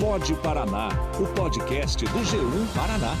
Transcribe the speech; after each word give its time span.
Pode 0.00 0.34
Paraná, 0.36 0.88
o 1.20 1.26
podcast 1.34 2.04
do 2.04 2.18
G1 2.20 2.74
Paraná. 2.74 3.14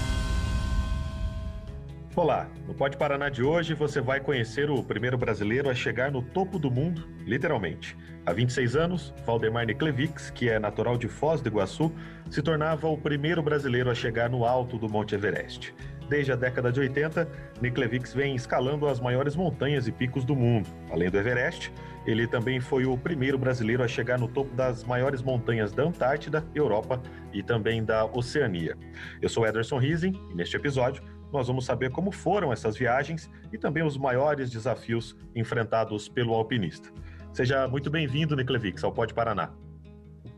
Olá, 2.16 2.48
no 2.66 2.72
Pode 2.72 2.96
Paraná 2.96 3.28
de 3.28 3.42
hoje 3.42 3.74
você 3.74 4.00
vai 4.00 4.18
conhecer 4.18 4.70
o 4.70 4.82
primeiro 4.82 5.18
brasileiro 5.18 5.68
a 5.68 5.74
chegar 5.74 6.10
no 6.10 6.22
topo 6.22 6.58
do 6.58 6.70
mundo, 6.70 7.06
literalmente. 7.26 7.96
Há 8.24 8.32
26 8.32 8.76
anos, 8.76 9.14
Valdemar 9.26 9.66
Niklevics, 9.66 10.30
que 10.30 10.48
é 10.48 10.58
natural 10.58 10.96
de 10.96 11.06
Foz 11.06 11.42
do 11.42 11.48
Iguaçu, 11.48 11.92
se 12.30 12.40
tornava 12.40 12.88
o 12.88 12.96
primeiro 12.96 13.42
brasileiro 13.42 13.90
a 13.90 13.94
chegar 13.94 14.30
no 14.30 14.44
alto 14.44 14.78
do 14.78 14.88
Monte 14.88 15.14
Everest. 15.14 15.74
Desde 16.08 16.32
a 16.32 16.36
década 16.36 16.72
de 16.72 16.80
80, 16.80 17.28
Niklevics 17.60 18.14
vem 18.14 18.34
escalando 18.34 18.88
as 18.88 19.00
maiores 19.00 19.36
montanhas 19.36 19.86
e 19.86 19.92
picos 19.92 20.24
do 20.24 20.34
mundo. 20.34 20.68
Além 20.90 21.10
do 21.10 21.18
Everest, 21.18 21.72
ele 22.06 22.26
também 22.26 22.60
foi 22.60 22.84
o 22.84 22.96
primeiro 22.98 23.38
brasileiro 23.38 23.82
a 23.82 23.88
chegar 23.88 24.18
no 24.18 24.28
topo 24.28 24.54
das 24.54 24.84
maiores 24.84 25.22
montanhas 25.22 25.72
da 25.72 25.84
Antártida, 25.84 26.44
Europa 26.54 27.02
e 27.32 27.42
também 27.42 27.82
da 27.82 28.04
Oceania. 28.04 28.76
Eu 29.22 29.28
sou 29.28 29.46
Ederson 29.46 29.78
Rising 29.78 30.12
e 30.30 30.34
neste 30.34 30.56
episódio 30.56 31.02
nós 31.32 31.48
vamos 31.48 31.64
saber 31.64 31.90
como 31.90 32.12
foram 32.12 32.52
essas 32.52 32.76
viagens 32.76 33.30
e 33.52 33.58
também 33.58 33.82
os 33.82 33.96
maiores 33.96 34.50
desafios 34.50 35.16
enfrentados 35.34 36.08
pelo 36.08 36.34
alpinista. 36.34 36.90
Seja 37.32 37.66
muito 37.66 37.90
bem-vindo, 37.90 38.36
Niclevix, 38.36 38.84
ao 38.84 38.92
Pode 38.92 39.12
Paraná. 39.12 39.52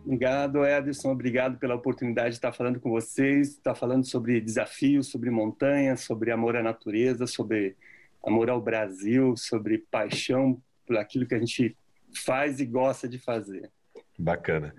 Obrigado, 0.05 0.65
Ederson. 0.65 1.11
Obrigado 1.11 1.59
pela 1.59 1.75
oportunidade 1.75 2.31
de 2.31 2.35
estar 2.37 2.53
falando 2.53 2.79
com 2.79 2.91
vocês, 2.91 3.49
estar 3.49 3.75
falando 3.75 4.07
sobre 4.07 4.41
desafios, 4.41 5.09
sobre 5.09 5.31
montanhas, 5.31 6.01
sobre 6.01 6.31
amor 6.31 6.57
à 6.57 6.63
natureza, 6.63 7.27
sobre 7.27 7.77
amor 8.25 8.49
ao 8.49 8.61
Brasil, 8.61 9.37
sobre 9.37 9.79
paixão 9.91 10.63
por 10.87 10.97
aquilo 10.97 11.27
que 11.27 11.35
a 11.35 11.39
gente 11.39 11.77
faz 12.25 12.61
e 12.61 12.65
gosta 12.65 13.09
de 13.09 13.19
fazer. 13.19 13.71
Bacana. 14.19 14.75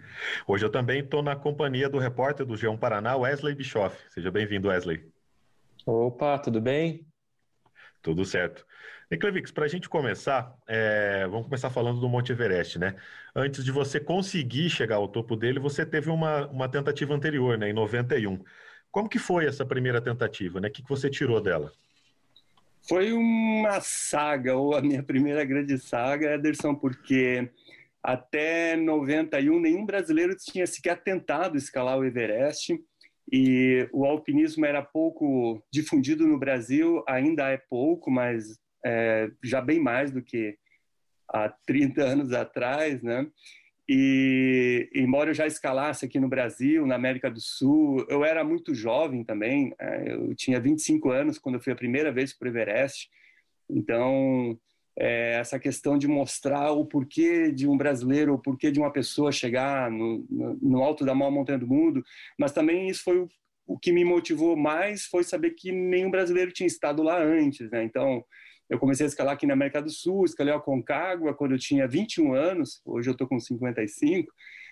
Hoje 0.48 0.66
eu 0.66 0.72
também 0.72 1.02
estou 1.02 1.22
na 1.22 1.36
companhia 1.36 1.88
do 1.88 2.00
repórter 2.00 2.46
do 2.46 2.56
G1 2.56 2.80
Paraná, 2.80 3.16
Wesley 3.16 3.54
Bischoff. 3.54 3.96
Seja 4.10 4.32
bem-vindo, 4.32 4.70
Wesley. 4.70 5.08
Opa, 5.86 6.40
tudo 6.40 6.60
bem? 6.60 7.06
Tudo 8.02 8.26
certo. 8.26 8.66
Niclevix, 9.10 9.52
para 9.52 9.66
a 9.66 9.68
gente 9.68 9.88
começar, 9.88 10.54
é, 10.68 11.26
vamos 11.28 11.46
começar 11.46 11.70
falando 11.70 12.00
do 12.00 12.10
Monte 12.10 12.32
Everest, 12.32 12.78
né? 12.78 12.96
Antes 13.34 13.64
de 13.64 13.72
você 13.72 14.00
conseguir 14.00 14.70
chegar 14.70 14.98
ao 14.98 15.08
topo 15.08 15.36
dele, 15.36 15.60
você 15.60 15.86
teve 15.86 16.10
uma, 16.10 16.48
uma 16.48 16.68
tentativa 16.68 17.14
anterior, 17.14 17.58
né, 17.58 17.70
em 17.70 17.74
91. 17.74 18.44
Como 18.92 19.08
que 19.08 19.20
foi 19.20 19.46
essa 19.46 19.66
primeira 19.66 20.02
tentativa, 20.02 20.60
né? 20.60 20.68
O 20.68 20.72
que, 20.72 20.84
que 20.84 20.90
você 20.90 21.10
tirou 21.10 21.40
dela? 21.40 21.72
Foi 22.88 23.12
uma 23.12 23.82
saga, 23.82 24.56
ou 24.56 24.74
a 24.74 24.82
minha 24.82 25.04
primeira 25.04 25.44
grande 25.44 25.78
saga, 25.78 26.36
Ederson, 26.36 26.74
porque 26.74 27.50
até 28.02 28.78
91 28.78 29.60
nenhum 29.60 29.86
brasileiro 29.86 30.36
tinha 30.38 30.66
sequer 30.66 31.04
tentado 31.04 31.58
escalar 31.58 32.00
o 32.00 32.06
Everest 32.06 32.80
e 33.32 33.90
o 33.92 34.06
alpinismo 34.06 34.66
era 34.66 34.82
pouco 34.82 35.62
difundido 35.70 36.26
no 36.26 36.40
Brasil, 36.40 37.04
ainda 37.06 37.50
é 37.50 37.58
pouco, 37.58 38.10
mas 38.10 38.58
é, 38.86 39.30
já 39.44 39.60
bem 39.60 39.82
mais 39.82 40.12
do 40.12 40.22
que 40.22 40.58
há 41.28 41.50
30 41.50 42.02
anos 42.02 42.32
atrás, 42.32 43.04
né? 43.04 43.28
E 43.90 44.90
embora 44.94 45.30
eu 45.30 45.34
já 45.34 45.48
escalasse 45.48 46.06
aqui 46.06 46.20
no 46.20 46.28
Brasil, 46.28 46.86
na 46.86 46.96
América 46.96 47.32
do 47.32 47.40
Sul, 47.40 48.06
eu 48.10 48.26
era 48.26 48.44
muito 48.44 48.76
jovem 48.76 49.24
também. 49.24 49.74
É, 49.80 50.14
eu 50.14 50.36
tinha 50.36 50.60
25 50.60 51.10
anos 51.10 51.40
quando 51.40 51.56
eu 51.56 51.62
fui 51.62 51.72
a 51.72 51.76
primeira 51.76 52.12
vez 52.12 52.34
para 52.34 52.48
o 52.48 52.50
Everest. 52.50 53.10
Então, 53.70 54.60
é, 54.98 55.36
essa 55.36 55.60
questão 55.60 55.98
de 55.98 56.08
mostrar 56.08 56.72
o 56.72 56.86
porquê 56.86 57.52
de 57.52 57.68
um 57.68 57.78
brasileiro, 57.78 58.34
o 58.34 58.40
porquê 58.40 58.72
de 58.72 58.80
uma 58.80 58.92
pessoa 58.92 59.32
chegar 59.32 59.92
no, 59.92 60.26
no, 60.30 60.58
no 60.62 60.84
alto 60.84 61.06
da 61.06 61.14
maior 61.14 61.32
montanha 61.32 61.60
do 61.60 61.68
mundo, 61.68 62.04
mas 62.38 62.52
também 62.52 62.90
isso 62.90 63.04
foi 63.04 63.20
o, 63.20 63.30
o, 63.68 63.78
que 63.78 63.92
me 63.92 64.04
motivou 64.04 64.58
mais, 64.58 65.06
foi 65.06 65.24
saber 65.24 65.52
que 65.52 65.72
nenhum 65.72 66.10
brasileiro 66.10 66.52
tinha 66.52 66.68
estado 66.68 67.04
lá 67.04 67.22
antes, 67.22 67.70
né? 67.70 67.84
Então, 67.84 68.26
eu 68.70 68.78
comecei 68.80 69.06
a 69.06 69.10
escalar 69.10 69.34
aqui 69.34 69.46
na 69.46 69.54
América 69.54 69.82
do 69.82 69.90
Sul, 69.90 70.26
escalei 70.26 70.54
a 70.54 70.60
Concagua 70.60 71.34
quando 71.34 71.54
eu 71.54 71.60
tinha 71.60 71.88
21 71.88 72.34
anos, 72.34 72.82
hoje 72.86 73.10
eu 73.10 73.14
estou 73.14 73.28
com 73.28 73.40
55, 73.40 74.32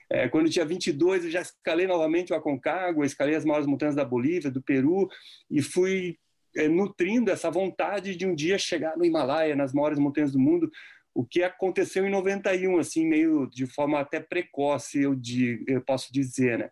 é, 0.09 0.27
quando 0.27 0.45
eu 0.45 0.51
tinha 0.51 0.65
22 0.65 1.25
eu 1.25 1.31
já 1.31 1.41
escalei 1.41 1.87
novamente 1.87 2.31
o 2.31 2.35
Aconcagua, 2.35 3.05
escalei 3.05 3.35
as 3.35 3.45
maiores 3.45 3.67
montanhas 3.67 3.95
da 3.95 4.05
Bolívia, 4.05 4.51
do 4.51 4.61
Peru, 4.61 5.09
e 5.49 5.61
fui 5.61 6.17
é, 6.55 6.67
nutrindo 6.67 7.31
essa 7.31 7.49
vontade 7.49 8.15
de 8.15 8.25
um 8.25 8.35
dia 8.35 8.57
chegar 8.57 8.97
no 8.97 9.05
Himalaia, 9.05 9.55
nas 9.55 9.73
maiores 9.73 9.97
montanhas 9.97 10.31
do 10.31 10.39
mundo, 10.39 10.69
o 11.13 11.25
que 11.25 11.41
aconteceu 11.41 12.05
em 12.05 12.11
91, 12.11 12.77
assim, 12.77 13.07
meio 13.07 13.47
de 13.47 13.65
forma 13.65 13.99
até 13.99 14.19
precoce, 14.19 15.01
eu, 15.01 15.17
eu 15.65 15.81
posso 15.81 16.11
dizer, 16.11 16.59
né? 16.59 16.69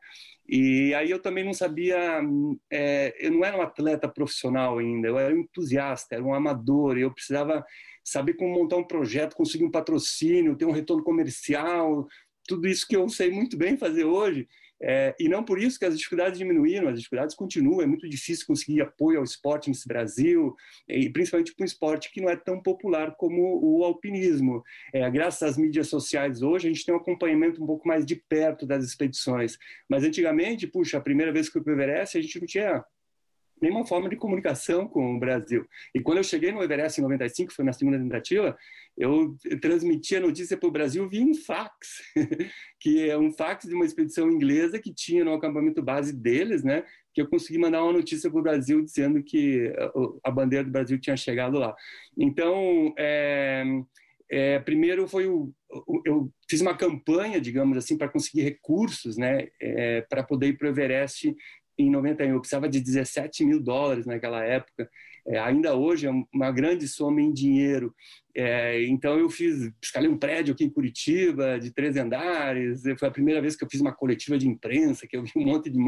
E 0.48 0.94
aí 0.94 1.10
eu 1.10 1.22
também 1.22 1.44
não 1.44 1.54
sabia, 1.54 2.22
é, 2.70 3.16
eu 3.20 3.32
não 3.32 3.46
era 3.46 3.58
um 3.58 3.62
atleta 3.62 4.10
profissional 4.10 4.78
ainda, 4.78 5.08
eu 5.08 5.18
era 5.18 5.34
um 5.34 5.40
entusiasta, 5.40 6.16
era 6.16 6.24
um 6.24 6.34
amador, 6.34 6.98
eu 6.98 7.14
precisava 7.14 7.66
saber 8.04 8.34
como 8.34 8.54
montar 8.54 8.76
um 8.76 8.84
projeto, 8.84 9.36
conseguir 9.36 9.64
um 9.64 9.72
patrocínio, 9.72 10.58
ter 10.58 10.66
um 10.66 10.72
retorno 10.72 11.04
comercial, 11.04 12.08
tudo 12.46 12.68
isso 12.68 12.86
que 12.88 12.96
eu 12.96 13.08
sei 13.08 13.32
muito 13.32 13.58
bem 13.58 13.78
fazer 13.78 14.04
hoje, 14.04 14.48
é, 14.86 15.16
e 15.18 15.30
não 15.30 15.44
por 15.44 15.58
isso 15.58 15.80
que 15.80 15.86
as 15.86 15.98
dificuldades 15.98 16.38
diminuíram, 16.38 16.90
as 16.90 16.98
dificuldades 16.98 17.36
continuam, 17.36 17.82
é 17.82 17.86
muito 17.86 18.08
difícil 18.10 18.46
conseguir 18.46 18.82
apoio 18.82 19.20
ao 19.20 19.24
esporte 19.24 19.70
nesse 19.70 19.88
Brasil, 19.88 20.54
e 20.90 21.10
principalmente 21.10 21.56
para 21.56 21.64
um 21.64 21.66
esporte 21.66 22.12
que 22.12 22.20
não 22.20 22.30
é 22.30 22.36
tão 22.36 22.62
popular 22.62 23.16
como 23.16 23.60
o 23.64 23.84
alpinismo. 23.86 24.62
É, 24.94 25.10
graças 25.10 25.42
às 25.42 25.58
mídias 25.58 25.88
sociais 25.88 26.42
hoje, 26.42 26.68
a 26.68 26.72
gente 26.72 26.86
tem 26.86 26.94
um 26.94 26.98
acompanhamento 26.98 27.64
um 27.64 27.66
pouco 27.66 27.88
mais 27.88 28.06
de 28.06 28.18
perto 28.18 28.66
das 28.66 28.84
expedições, 28.84 29.58
mas 29.90 30.04
antigamente, 30.04 30.68
puxa, 30.68 30.98
a 30.98 31.02
primeira 31.02 31.32
vez 31.32 31.48
que 31.48 31.58
eu 31.58 31.64
fui 31.64 31.74
para 31.74 31.80
o 31.80 31.82
Everest, 31.82 32.18
a 32.18 32.22
gente 32.22 32.40
não 32.40 32.48
tinha 32.48 32.84
nenhuma 33.64 33.86
forma 33.86 34.10
de 34.10 34.18
comunicação 34.18 34.86
com 34.90 35.16
o 35.16 35.20
Brasil. 35.20 35.66
E 35.96 36.02
quando 36.02 36.18
eu 36.18 36.24
cheguei 36.24 36.52
no 36.52 36.62
Everest 36.62 37.00
em 37.00 37.04
95, 37.04 37.54
foi 37.54 37.64
na 37.64 37.72
segunda 37.72 37.98
tentativa, 37.98 38.58
eu 38.98 39.38
transmiti 39.62 40.18
a 40.18 40.20
notícia 40.20 40.58
para 40.58 40.68
o 40.68 40.72
Brasil 40.72 41.08
via 41.08 41.24
um 41.24 41.34
fax, 41.34 42.02
que 42.78 43.10
é 43.10 43.18
um 43.18 43.32
fax 43.32 43.66
de 43.66 43.74
uma 43.74 43.86
expedição 43.86 44.30
inglesa 44.30 44.80
que 44.80 44.94
tinha 44.94 45.24
no 45.24 45.34
acampamento 45.34 45.82
base 45.82 46.14
deles, 46.14 46.62
né, 46.62 46.84
que 47.14 47.22
eu 47.22 47.30
consegui 47.30 47.58
mandar 47.58 47.84
uma 47.84 47.94
notícia 47.94 48.30
para 48.30 48.40
o 48.40 48.44
Brasil 48.44 48.84
dizendo 48.84 49.24
que 49.24 49.74
a 50.22 50.30
bandeira 50.30 50.66
do 50.66 50.72
Brasil 50.72 51.00
tinha 51.00 51.16
chegado 51.16 51.58
lá. 51.58 51.74
Então, 52.18 52.94
é, 52.98 53.64
é, 54.30 54.60
primeiro 54.60 55.08
foi 55.08 55.26
o, 55.28 55.54
eu 56.06 56.30
fiz 56.50 56.60
uma 56.60 56.76
campanha, 56.76 57.40
digamos 57.40 57.78
assim, 57.78 57.98
para 57.98 58.10
conseguir 58.10 58.42
recursos, 58.42 59.16
né, 59.16 59.48
é, 59.62 60.02
para 60.02 60.22
poder 60.22 60.48
ir 60.48 60.58
para 60.58 60.68
o 60.68 60.70
Everest 60.70 61.34
em 61.78 61.90
91. 61.90 62.34
Eu 62.34 62.40
precisava 62.40 62.70
de 62.70 62.80
17 62.80 63.46
mil 63.46 63.62
dólares 63.62 64.06
naquela 64.06 64.44
época. 64.44 64.90
É, 65.26 65.40
ainda 65.40 65.74
hoje 65.76 66.06
é 66.06 66.12
uma 66.34 66.52
grande 66.52 66.88
soma 66.88 67.22
em 67.22 67.32
dinheiro. 67.32 67.96
É, 68.36 68.84
então 68.88 69.18
eu 69.18 69.30
fiz, 69.30 69.72
escalei 69.82 70.10
um 70.10 70.18
prédio 70.18 70.54
aqui 70.54 70.66
em 70.66 70.70
Curitiba 70.70 71.60
de 71.60 71.72
três 71.72 71.96
andares. 71.96 72.82
Foi 73.00 73.08
a 73.08 73.12
primeira 73.12 73.42
vez 73.42 73.56
que 73.56 73.64
eu 73.64 73.70
fiz 73.70 73.80
uma 73.80 73.94
coletiva 73.94 74.38
de 74.38 74.48
imprensa, 74.48 75.08
que 75.08 75.16
eu 75.16 75.24
vi 75.24 75.32
um 75.38 75.46
monte 75.46 75.70
de 75.70 75.80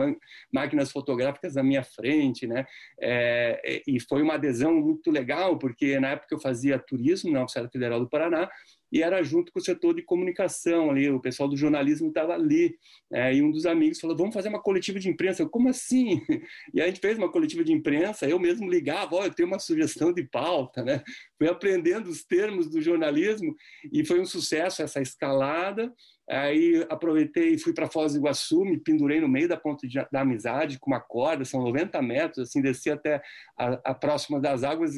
máquinas 0.53 0.91
fotográficas 0.91 1.56
na 1.56 1.63
minha 1.63 1.84
frente, 1.84 2.47
né? 2.47 2.66
É, 3.01 3.81
e 3.85 4.00
foi 4.00 4.22
uma 4.22 4.35
adesão 4.35 4.74
muito 4.74 5.12
legal, 5.12 5.57
porque 5.57 6.00
na 6.00 6.12
época 6.12 6.34
eu 6.34 6.40
fazia 6.40 6.79
turismo 6.79 7.31
na 7.31 7.40
Universidade 7.40 7.72
Federal 7.72 8.00
do 8.00 8.09
Paraná 8.09 8.50
e 8.91 9.01
era 9.01 9.23
junto 9.23 9.51
com 9.51 9.59
o 9.59 9.63
setor 9.63 9.94
de 9.94 10.01
comunicação 10.01 10.90
ali, 10.90 11.09
o 11.09 11.19
pessoal 11.19 11.50
do 11.50 11.57
jornalismo 11.57 12.09
estava 12.09 12.34
ali, 12.34 12.75
é, 13.12 13.34
e 13.35 13.41
um 13.41 13.51
dos 13.51 13.66
amigos 13.66 14.00
falou, 14.00 14.16
vamos 14.16 14.34
fazer 14.34 14.50
uma 14.50 14.62
coletiva 14.62 15.00
de 15.00 15.09
imprensa, 15.09 15.41
eu, 15.41 15.50
como 15.50 15.69
assim? 15.69 16.22
E 16.73 16.81
a 16.81 16.88
gente 16.88 17.00
fez 17.00 17.18
uma 17.18 17.31
coletiva 17.31 17.63
de 17.63 17.72
imprensa, 17.72 18.28
eu 18.28 18.40
mesmo 18.40 18.69
ligava, 18.69 19.16
olha, 19.16 19.28
eu 19.28 19.34
tenho 19.34 19.47
uma 19.47 19.59
sugestão 19.59 20.13
de 20.13 20.24
pauta, 20.24 20.84
né? 20.84 21.01
Fui 21.38 21.47
aprendendo 21.47 22.09
os 22.09 22.24
termos 22.24 22.69
do 22.69 22.81
jornalismo, 22.81 23.56
e 23.91 24.06
foi 24.06 24.19
um 24.19 24.25
sucesso 24.25 24.81
essa 24.81 25.01
escalada, 25.01 25.94
aí 26.29 26.85
aproveitei 26.90 27.53
e 27.53 27.59
fui 27.59 27.74
para 27.74 27.90
Foz 27.90 28.13
do 28.13 28.19
Iguaçu, 28.19 28.65
me 28.65 28.80
pendurei 28.80 29.21
no 29.21 29.27
meio 29.27 29.48
da 29.48 29.57
ponte 29.57 29.88
de, 29.88 30.04
da 30.12 30.21
amizade 30.21 30.80
com 30.80 30.92
uma 30.92 31.00
corda, 31.00 31.45
são 31.45 31.62
90 31.62 32.01
metros, 32.01 32.50
assim, 32.50 32.62
desci 32.62 32.89
até 32.89 33.21
a, 33.57 33.92
a 33.92 33.94
próxima 33.94 34.39
das 34.39 34.63
águas 34.63 34.95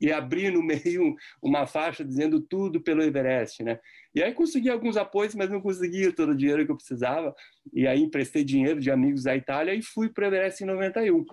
e 0.00 0.12
abrir 0.12 0.52
no 0.52 0.62
meio 0.64 1.14
uma 1.42 1.66
faixa 1.66 2.04
dizendo 2.04 2.40
tudo 2.40 2.80
pelo 2.80 3.02
Everest, 3.02 3.62
né? 3.62 3.78
E 4.14 4.22
aí 4.22 4.32
consegui 4.32 4.70
alguns 4.70 4.96
apoios, 4.96 5.34
mas 5.34 5.50
não 5.50 5.60
conseguia 5.60 6.12
todo 6.12 6.30
o 6.30 6.36
dinheiro 6.36 6.64
que 6.64 6.72
eu 6.72 6.76
precisava. 6.76 7.34
E 7.72 7.86
aí 7.86 8.00
emprestei 8.00 8.44
dinheiro 8.44 8.80
de 8.80 8.90
amigos 8.90 9.24
da 9.24 9.36
Itália 9.36 9.74
e 9.74 9.82
fui 9.82 10.08
para 10.08 10.24
o 10.24 10.26
Everest 10.28 10.62
em 10.62 10.66
91. 10.66 11.24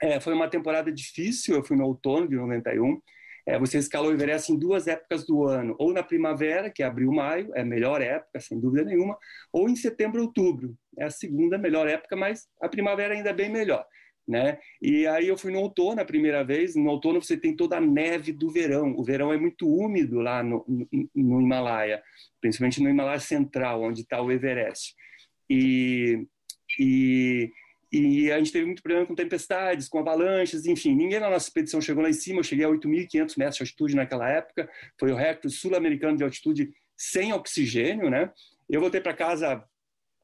É, 0.00 0.20
foi 0.20 0.32
uma 0.32 0.48
temporada 0.48 0.92
difícil, 0.92 1.56
eu 1.56 1.64
fui 1.64 1.76
no 1.76 1.84
outono 1.84 2.28
de 2.28 2.36
91. 2.36 3.00
É, 3.46 3.58
você 3.58 3.78
escalou 3.78 4.10
o 4.10 4.12
Everest 4.12 4.52
em 4.52 4.58
duas 4.58 4.86
épocas 4.86 5.24
do 5.24 5.44
ano, 5.44 5.74
ou 5.78 5.92
na 5.92 6.02
primavera, 6.02 6.70
que 6.70 6.82
é 6.82 6.86
abril, 6.86 7.10
maio, 7.10 7.50
é 7.54 7.62
a 7.62 7.64
melhor 7.64 8.02
época, 8.02 8.38
sem 8.40 8.60
dúvida 8.60 8.84
nenhuma, 8.84 9.16
ou 9.50 9.70
em 9.70 9.74
setembro, 9.74 10.20
outubro, 10.20 10.76
é 10.98 11.04
a 11.04 11.10
segunda 11.10 11.56
melhor 11.56 11.88
época, 11.88 12.14
mas 12.14 12.46
a 12.60 12.68
primavera 12.68 13.14
ainda 13.14 13.30
é 13.30 13.32
bem 13.32 13.50
melhor 13.50 13.86
né? 14.28 14.58
E 14.80 15.06
aí 15.06 15.26
eu 15.26 15.38
fui 15.38 15.50
no 15.50 15.60
outono 15.60 16.00
a 16.00 16.04
primeira 16.04 16.44
vez. 16.44 16.76
No 16.76 16.90
outono 16.90 17.22
você 17.22 17.36
tem 17.36 17.56
toda 17.56 17.78
a 17.78 17.80
neve 17.80 18.32
do 18.32 18.50
verão. 18.50 18.94
O 18.96 19.02
verão 19.02 19.32
é 19.32 19.38
muito 19.38 19.66
úmido 19.66 20.20
lá 20.20 20.42
no, 20.42 20.64
no, 20.68 20.86
no 21.14 21.40
Himalaia, 21.40 22.02
principalmente 22.40 22.82
no 22.82 22.90
Himalaia 22.90 23.20
Central, 23.20 23.82
onde 23.82 24.02
está 24.02 24.20
o 24.20 24.30
Everest. 24.30 24.94
E 25.48 26.26
e, 26.78 27.50
e 27.92 28.32
a 28.32 28.38
gente 28.38 28.52
teve 28.52 28.66
muito 28.66 28.82
problema 28.82 29.06
com 29.06 29.14
tempestades, 29.14 29.88
com 29.88 29.98
avalanches, 29.98 30.66
enfim, 30.66 30.94
ninguém 30.94 31.20
na 31.20 31.30
nossa 31.30 31.46
expedição 31.46 31.80
chegou 31.80 32.02
lá 32.02 32.10
em 32.10 32.14
cima, 32.14 32.40
eu 32.40 32.44
cheguei 32.44 32.64
a 32.64 32.68
8.500 32.68 33.38
metros 33.38 33.56
de 33.56 33.62
altitude 33.62 33.96
naquela 33.96 34.28
época, 34.28 34.68
foi 34.98 35.10
o 35.10 35.16
recorde 35.16 35.50
sul-americano 35.50 36.16
de 36.16 36.24
altitude 36.24 36.72
sem 36.96 37.32
oxigênio, 37.32 38.10
né? 38.10 38.30
Eu 38.68 38.80
voltei 38.80 39.00
para 39.00 39.14
casa 39.14 39.64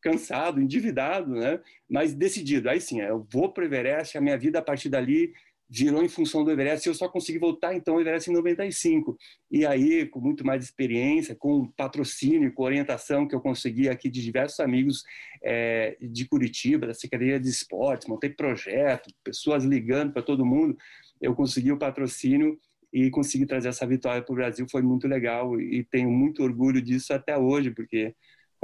cansado, 0.05 0.61
endividado, 0.61 1.33
né? 1.33 1.59
Mas 1.89 2.15
decidido. 2.15 2.69
Aí 2.69 2.81
sim, 2.81 3.01
eu 3.01 3.27
vou 3.33 3.51
para 3.51 3.62
o 3.62 3.67
Everest, 3.67 4.19
a 4.19 4.21
minha 4.21 4.37
vida 4.37 4.59
a 4.59 4.62
partir 4.62 4.91
dali 4.91 5.33
virou 5.67 6.05
em 6.05 6.09
função 6.09 6.45
do 6.45 6.51
Everest 6.51 6.87
eu 6.87 6.95
só 6.95 7.09
consegui 7.09 7.39
voltar 7.39 7.75
então 7.75 7.95
ao 7.95 8.01
Everest 8.01 8.31
em 8.31 8.35
95. 8.35 9.17
E 9.51 9.65
aí, 9.65 10.06
com 10.06 10.21
muito 10.21 10.47
mais 10.47 10.62
experiência, 10.62 11.35
com 11.35 11.67
patrocínio, 11.69 12.53
com 12.53 12.62
orientação 12.62 13.27
que 13.27 13.35
eu 13.35 13.41
consegui 13.41 13.89
aqui 13.89 14.11
de 14.11 14.23
diversos 14.23 14.61
amigos 14.61 15.03
é, 15.43 15.97
de 16.01 16.27
Curitiba, 16.29 16.87
da 16.87 16.95
Secretaria 16.95 17.41
de 17.41 17.49
Esportes, 17.49 18.06
montei 18.06 18.31
projeto, 18.31 19.11
pessoas 19.25 19.65
ligando 19.65 20.12
para 20.12 20.23
todo 20.23 20.45
mundo, 20.45 20.77
eu 21.21 21.35
consegui 21.35 21.73
o 21.73 21.79
patrocínio 21.79 22.59
e 22.93 23.11
consegui 23.11 23.47
trazer 23.47 23.69
essa 23.69 23.87
vitória 23.87 24.23
para 24.23 24.33
o 24.33 24.37
Brasil. 24.37 24.67
Foi 24.71 24.83
muito 24.83 25.09
legal 25.09 25.59
e 25.61 25.83
tenho 25.83 26.11
muito 26.11 26.43
orgulho 26.45 26.81
disso 26.81 27.12
até 27.12 27.37
hoje, 27.37 27.71
porque, 27.73 28.15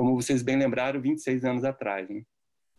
como 0.00 0.14
vocês 0.14 0.40
bem 0.40 0.56
lembraram, 0.56 0.98
26 0.98 1.44
anos 1.44 1.62
atrás. 1.62 2.08
Né? 2.08 2.22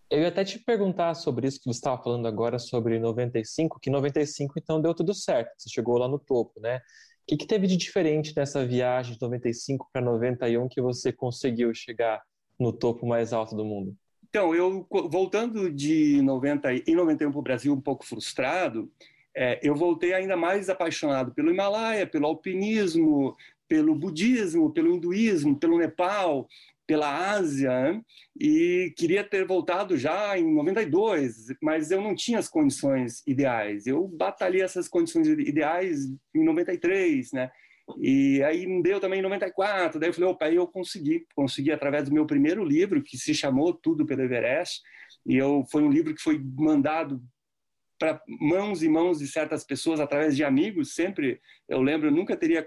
Eu 0.10 0.22
ia 0.22 0.30
até 0.30 0.44
te 0.44 0.58
perguntar 0.58 1.14
sobre 1.14 1.48
isso 1.48 1.60
que 1.60 1.66
você 1.66 1.78
estava 1.78 2.02
falando 2.02 2.28
agora 2.28 2.58
sobre 2.58 2.98
95, 2.98 3.80
que 3.80 3.92
95 3.92 4.56
então 4.58 4.82
deu 4.82 4.92
tudo 4.96 5.14
certo, 5.14 5.52
você 5.56 5.70
chegou 5.70 6.00
lá 6.00 6.08
no 6.08 6.18
topo, 6.18 6.60
né? 6.60 6.78
O 6.78 6.82
que, 7.28 7.38
que 7.38 7.46
teve 7.46 7.68
de 7.68 7.78
diferente 7.78 8.34
nessa 8.36 8.66
viagem 8.66 9.14
de 9.14 9.22
95 9.22 9.88
para 9.94 10.02
91 10.02 10.68
que 10.68 10.82
você 10.82 11.12
conseguiu 11.12 11.72
chegar 11.76 12.20
no 12.60 12.74
topo 12.74 13.06
mais 13.06 13.34
alto 13.34 13.56
do 13.56 13.64
mundo? 13.64 13.96
Então, 14.28 14.56
eu 14.56 14.88
voltando 14.90 15.72
de 15.72 16.24
90 16.24 16.74
em 16.74 16.96
91 16.96 17.32
para 17.32 17.40
o 17.40 17.44
Brasil 17.44 17.72
um 17.72 17.80
pouco 17.80 18.04
frustrado, 18.04 18.92
é, 19.38 19.60
eu 19.62 19.76
voltei 19.76 20.14
ainda 20.16 20.36
mais 20.36 20.70
apaixonado 20.70 21.32
pelo 21.36 21.52
Himalaia, 21.52 22.08
pelo 22.08 22.26
alpinismo, 22.26 23.38
pelo 23.68 23.96
budismo, 23.96 24.74
pelo 24.74 24.94
hinduísmo, 24.94 25.56
pelo 25.56 25.78
Nepal, 25.78 26.48
pela 26.92 27.32
Ásia 27.32 28.04
e 28.38 28.94
queria 28.98 29.24
ter 29.24 29.48
voltado 29.48 29.98
já 29.98 30.38
em 30.38 30.54
92, 30.54 31.56
mas 31.64 31.90
eu 31.90 32.02
não 32.02 32.14
tinha 32.14 32.38
as 32.38 32.50
condições 32.50 33.26
ideais. 33.26 33.88
Eu 33.88 34.06
batalhei 34.10 34.62
essas 34.62 34.90
condições 34.90 35.26
ideais 35.26 36.12
em 36.36 36.44
93, 36.44 37.32
né? 37.32 37.50
E 37.98 38.44
aí 38.44 38.82
deu 38.82 39.00
também 39.00 39.20
em 39.20 39.22
94. 39.22 40.02
Daí 40.02 40.10
eu 40.10 40.14
falei, 40.14 40.30
opa, 40.30 40.46
aí 40.48 40.56
eu 40.58 40.68
consegui, 40.68 41.26
consegui 41.34 41.72
através 41.72 42.10
do 42.10 42.14
meu 42.14 42.26
primeiro 42.26 42.62
livro 42.62 43.02
que 43.02 43.18
se 43.18 43.34
chamou 43.34 43.74
Tudo 43.74 44.06
pelo 44.06 44.24
Everest. 44.24 44.82
E 45.26 45.38
eu 45.38 45.64
foi 45.72 45.84
um 45.84 45.90
livro 45.90 46.14
que 46.14 46.22
foi 46.22 46.44
mandado 46.58 47.24
para 47.98 48.22
mãos 48.28 48.84
e 48.84 48.90
mãos 48.90 49.20
de 49.20 49.28
certas 49.28 49.64
pessoas 49.64 50.02
através 50.02 50.36
de 50.36 50.44
amigos. 50.44 50.94
Sempre 50.94 51.40
eu 51.70 51.82
lembro, 51.82 52.10
eu 52.10 52.12
nunca 52.12 52.36
teria 52.36 52.62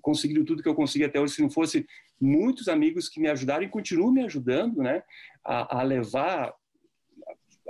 conseguido 0.00 0.44
tudo 0.44 0.62
que 0.62 0.68
eu 0.68 0.74
consegui 0.74 1.04
até 1.04 1.20
hoje 1.20 1.34
se 1.34 1.42
não 1.42 1.50
fosse 1.50 1.86
muitos 2.20 2.68
amigos 2.68 3.08
que 3.08 3.20
me 3.20 3.28
ajudaram 3.28 3.64
e 3.64 3.68
continuam 3.68 4.12
me 4.12 4.24
ajudando, 4.24 4.82
né, 4.82 5.02
a, 5.44 5.80
a 5.80 5.82
levar, 5.82 6.54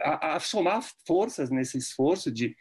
a, 0.00 0.36
a, 0.36 0.40
somar 0.40 0.82
forças 1.06 1.50
nesse 1.50 1.78
esforço 1.78 2.30
de 2.30 2.56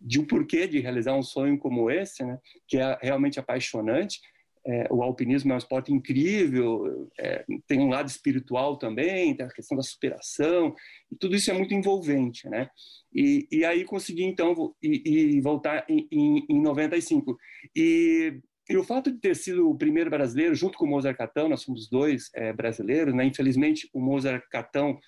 de 0.00 0.20
um 0.20 0.24
porquê 0.24 0.66
de 0.66 0.78
realizar 0.78 1.14
um 1.14 1.22
sonho 1.22 1.58
como 1.58 1.90
esse, 1.90 2.24
né, 2.24 2.38
que 2.66 2.78
é 2.78 2.98
realmente 3.02 3.40
apaixonante. 3.40 4.20
É, 4.66 4.86
o 4.90 5.02
alpinismo 5.02 5.50
é 5.50 5.54
um 5.54 5.58
esporte 5.58 5.92
incrível, 5.92 7.08
é, 7.18 7.44
tem 7.66 7.80
um 7.80 7.88
lado 7.88 8.08
espiritual 8.08 8.76
também, 8.76 9.34
tem 9.34 9.46
a 9.46 9.50
questão 9.50 9.76
da 9.76 9.82
superação, 9.82 10.74
e 11.10 11.16
tudo 11.16 11.36
isso 11.36 11.50
é 11.50 11.54
muito 11.54 11.72
envolvente, 11.72 12.46
né? 12.50 12.68
E, 13.14 13.48
e 13.50 13.64
aí 13.64 13.84
consegui 13.84 14.24
então 14.24 14.74
e, 14.82 15.36
e 15.36 15.40
voltar 15.40 15.86
em, 15.88 16.06
em, 16.12 16.46
em 16.50 16.60
95. 16.60 17.38
E 17.74 18.40
e 18.68 18.76
o 18.76 18.84
fato 18.84 19.10
de 19.10 19.18
ter 19.18 19.34
sido 19.34 19.70
o 19.70 19.76
primeiro 19.76 20.10
brasileiro, 20.10 20.54
junto 20.54 20.76
com 20.76 20.84
o 20.84 20.88
Mozart 20.88 21.16
Catão, 21.16 21.48
nós 21.48 21.62
somos 21.62 21.88
dois 21.88 22.30
é, 22.34 22.52
brasileiros, 22.52 23.14
né? 23.14 23.24
Infelizmente, 23.24 23.88
o 23.94 24.00
Mozart 24.00 24.44
Catão 24.50 24.98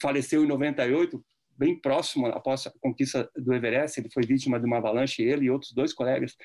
faleceu 0.00 0.44
em 0.44 0.46
98, 0.46 1.22
bem 1.58 1.80
próximo 1.80 2.26
após 2.26 2.66
a 2.66 2.72
conquista 2.80 3.28
do 3.36 3.52
Everest. 3.52 3.98
Ele 3.98 4.10
foi 4.12 4.24
vítima 4.24 4.58
de 4.60 4.66
uma 4.66 4.78
avalanche, 4.78 5.22
ele 5.22 5.46
e 5.46 5.50
outros 5.50 5.72
dois 5.72 5.92
colegas, 5.92 6.36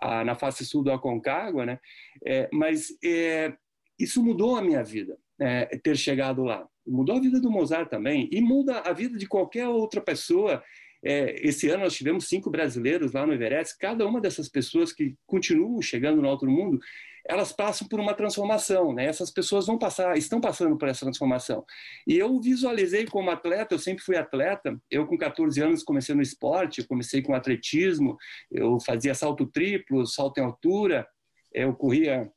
a, 0.00 0.24
na 0.24 0.36
face 0.36 0.64
sul 0.64 0.84
do 0.84 0.92
Aconcagua, 0.92 1.66
né? 1.66 1.80
É, 2.24 2.48
mas 2.52 2.88
é, 3.04 3.52
isso 3.98 4.22
mudou 4.22 4.54
a 4.54 4.62
minha 4.62 4.84
vida, 4.84 5.18
é, 5.40 5.66
ter 5.78 5.96
chegado 5.96 6.44
lá. 6.44 6.68
Mudou 6.86 7.16
a 7.16 7.20
vida 7.20 7.40
do 7.40 7.50
Mozart 7.50 7.90
também 7.90 8.28
e 8.30 8.40
muda 8.40 8.78
a 8.78 8.92
vida 8.92 9.18
de 9.18 9.26
qualquer 9.26 9.66
outra 9.66 10.00
pessoa 10.00 10.62
é, 11.06 11.46
esse 11.46 11.68
ano 11.68 11.84
nós 11.84 11.94
tivemos 11.94 12.26
cinco 12.26 12.50
brasileiros 12.50 13.12
lá 13.12 13.24
no 13.24 13.32
Everest. 13.32 13.78
Cada 13.78 14.04
uma 14.04 14.20
dessas 14.20 14.48
pessoas 14.48 14.92
que 14.92 15.14
continuam 15.24 15.80
chegando 15.80 16.20
no 16.20 16.28
Alto 16.28 16.46
Mundo, 16.46 16.80
elas 17.24 17.52
passam 17.52 17.86
por 17.86 18.00
uma 18.00 18.12
transformação, 18.12 18.92
né? 18.92 19.06
Essas 19.06 19.30
pessoas 19.30 19.66
vão 19.66 19.78
passar, 19.78 20.18
estão 20.18 20.40
passando 20.40 20.76
por 20.76 20.88
essa 20.88 21.04
transformação. 21.04 21.64
E 22.06 22.16
eu 22.16 22.40
visualizei 22.40 23.06
como 23.06 23.30
atleta, 23.30 23.74
eu 23.74 23.78
sempre 23.78 24.02
fui 24.02 24.16
atleta. 24.16 24.76
Eu 24.90 25.06
com 25.06 25.16
14 25.16 25.62
anos 25.62 25.84
comecei 25.84 26.14
no 26.14 26.22
esporte, 26.22 26.86
comecei 26.86 27.22
com 27.22 27.34
atletismo, 27.34 28.16
eu 28.50 28.80
fazia 28.80 29.14
salto 29.14 29.46
triplo, 29.46 30.06
salto 30.06 30.38
em 30.38 30.44
altura, 30.44 31.06
eu 31.52 31.72
corria 31.72 32.28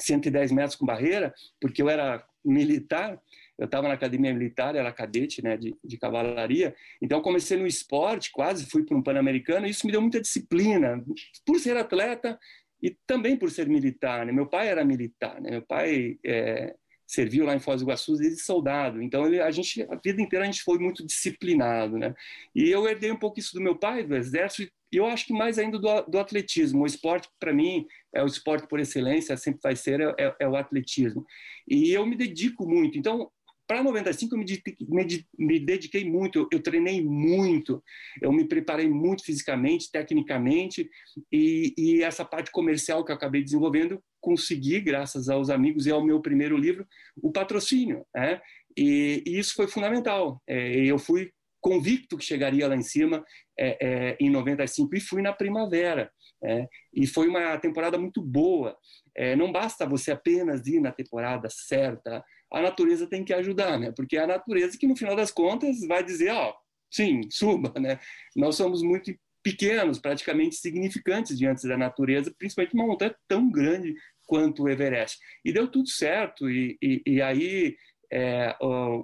110 0.00 0.50
metros 0.50 0.76
com 0.76 0.86
barreira, 0.86 1.34
porque 1.60 1.82
eu 1.82 1.90
era 1.90 2.24
militar 2.42 3.20
eu 3.62 3.66
estava 3.66 3.86
na 3.86 3.94
academia 3.94 4.34
militar, 4.34 4.74
era 4.74 4.90
cadete 4.90 5.40
né, 5.40 5.56
de, 5.56 5.72
de 5.84 5.96
cavalaria, 5.96 6.74
então 7.00 7.22
comecei 7.22 7.56
no 7.56 7.64
esporte, 7.64 8.32
quase 8.32 8.66
fui 8.66 8.84
para 8.84 8.96
um 8.96 9.02
pan-americano, 9.02 9.68
e 9.68 9.70
isso 9.70 9.86
me 9.86 9.92
deu 9.92 10.00
muita 10.00 10.20
disciplina, 10.20 11.00
por 11.46 11.60
ser 11.60 11.76
atleta 11.76 12.36
e 12.82 12.90
também 13.06 13.36
por 13.36 13.52
ser 13.52 13.68
militar. 13.68 14.26
Né? 14.26 14.32
Meu 14.32 14.48
pai 14.48 14.66
era 14.66 14.84
militar, 14.84 15.40
né? 15.40 15.52
meu 15.52 15.62
pai 15.62 16.18
é, 16.26 16.74
serviu 17.06 17.44
lá 17.44 17.54
em 17.54 17.60
Foz 17.60 17.80
do 17.80 17.84
Iguaçu 17.84 18.16
desde 18.16 18.42
soldado, 18.42 19.00
então 19.00 19.24
ele, 19.28 19.40
a 19.40 19.50
gente, 19.52 19.86
a 19.88 19.94
vida 19.94 20.20
inteira 20.20 20.44
a 20.44 20.50
gente 20.50 20.64
foi 20.64 20.80
muito 20.80 21.06
disciplinado. 21.06 21.96
Né? 21.96 22.12
E 22.52 22.68
eu 22.68 22.88
herdei 22.88 23.12
um 23.12 23.18
pouco 23.18 23.38
isso 23.38 23.54
do 23.54 23.60
meu 23.60 23.76
pai, 23.76 24.02
do 24.02 24.16
exército, 24.16 24.68
e 24.92 24.96
eu 24.98 25.06
acho 25.06 25.26
que 25.26 25.32
mais 25.32 25.58
ainda 25.58 25.78
do, 25.78 26.02
do 26.02 26.18
atletismo. 26.18 26.82
O 26.82 26.86
esporte, 26.86 27.26
para 27.40 27.52
mim, 27.52 27.86
é 28.14 28.22
o 28.22 28.26
esporte 28.26 28.68
por 28.68 28.78
excelência, 28.78 29.36
sempre 29.38 29.60
vai 29.62 29.74
ser, 29.74 30.00
é, 30.18 30.36
é, 30.38 30.46
o 30.46 30.54
atletismo. 30.54 31.24
E 31.66 31.90
eu 31.90 32.04
me 32.04 32.14
dedico 32.14 32.68
muito. 32.68 32.98
Então, 32.98 33.30
para 33.72 33.82
95 33.82 34.34
eu 34.34 34.38
me, 34.38 34.44
me, 34.86 35.26
me 35.38 35.58
dediquei 35.58 36.04
muito, 36.04 36.46
eu, 36.52 36.62
treinei 36.62 37.02
muito, 37.02 37.82
eu 38.20 38.30
me 38.30 38.46
preparei 38.46 38.86
muito 38.86 39.24
fisicamente, 39.24 39.90
tecnicamente, 39.90 40.90
e, 41.32 41.72
e, 41.78 42.02
essa 42.02 42.22
parte 42.22 42.50
comercial 42.50 43.02
que 43.02 43.10
eu 43.10 43.16
acabei 43.16 43.42
desenvolvendo, 43.42 43.98
consegui, 44.20 44.78
graças 44.78 45.30
aos 45.30 45.48
amigos 45.48 45.86
e 45.86 45.90
ao 45.90 46.04
meu 46.04 46.20
primeiro 46.20 46.54
livro, 46.54 46.86
o 47.16 47.32
patrocínio. 47.32 48.04
Né? 48.14 48.42
E, 48.76 49.22
e 49.26 49.38
isso 49.38 49.54
foi 49.54 49.66
fundamental. 49.66 50.42
É, 50.46 50.76
eu 50.84 50.98
fui 50.98 51.32
convicto 51.58 52.18
que 52.18 52.24
chegaria 52.24 52.68
lá 52.68 52.76
em 52.76 52.82
cima 52.82 53.24
é, 53.58 53.78
é, 53.80 54.16
em 54.20 54.28
95 54.28 54.94
e 54.94 55.00
fui 55.00 55.22
na 55.22 55.32
primavera. 55.32 56.12
É, 56.44 56.68
e 56.92 57.06
foi 57.06 57.26
uma 57.26 57.56
temporada 57.56 57.96
muito 57.96 58.20
boa. 58.20 58.76
É, 59.16 59.34
não 59.34 59.50
basta 59.50 59.86
você 59.86 60.12
apenas 60.12 60.66
ir 60.66 60.78
na 60.78 60.92
temporada 60.92 61.48
certa, 61.50 62.22
a 62.52 62.60
natureza 62.60 63.06
tem 63.06 63.24
que 63.24 63.32
ajudar, 63.32 63.78
né? 63.78 63.92
Porque 63.92 64.16
é 64.16 64.20
a 64.22 64.26
natureza 64.26 64.76
que, 64.78 64.86
no 64.86 64.96
final 64.96 65.16
das 65.16 65.30
contas, 65.30 65.80
vai 65.86 66.04
dizer, 66.04 66.30
ó, 66.30 66.54
sim, 66.90 67.22
suba, 67.30 67.72
né? 67.80 67.98
Nós 68.36 68.56
somos 68.56 68.82
muito 68.82 69.14
pequenos, 69.42 69.98
praticamente 69.98 70.56
significantes 70.56 71.36
diante 71.36 71.66
da 71.66 71.76
natureza, 71.76 72.32
principalmente 72.38 72.74
uma 72.74 72.86
montanha 72.86 73.14
tão 73.26 73.50
grande 73.50 73.94
quanto 74.26 74.62
o 74.62 74.68
Everest. 74.68 75.18
E 75.44 75.52
deu 75.52 75.68
tudo 75.68 75.88
certo, 75.88 76.48
e, 76.48 76.78
e, 76.80 77.02
e 77.06 77.22
aí 77.22 77.76
é, 78.12 78.56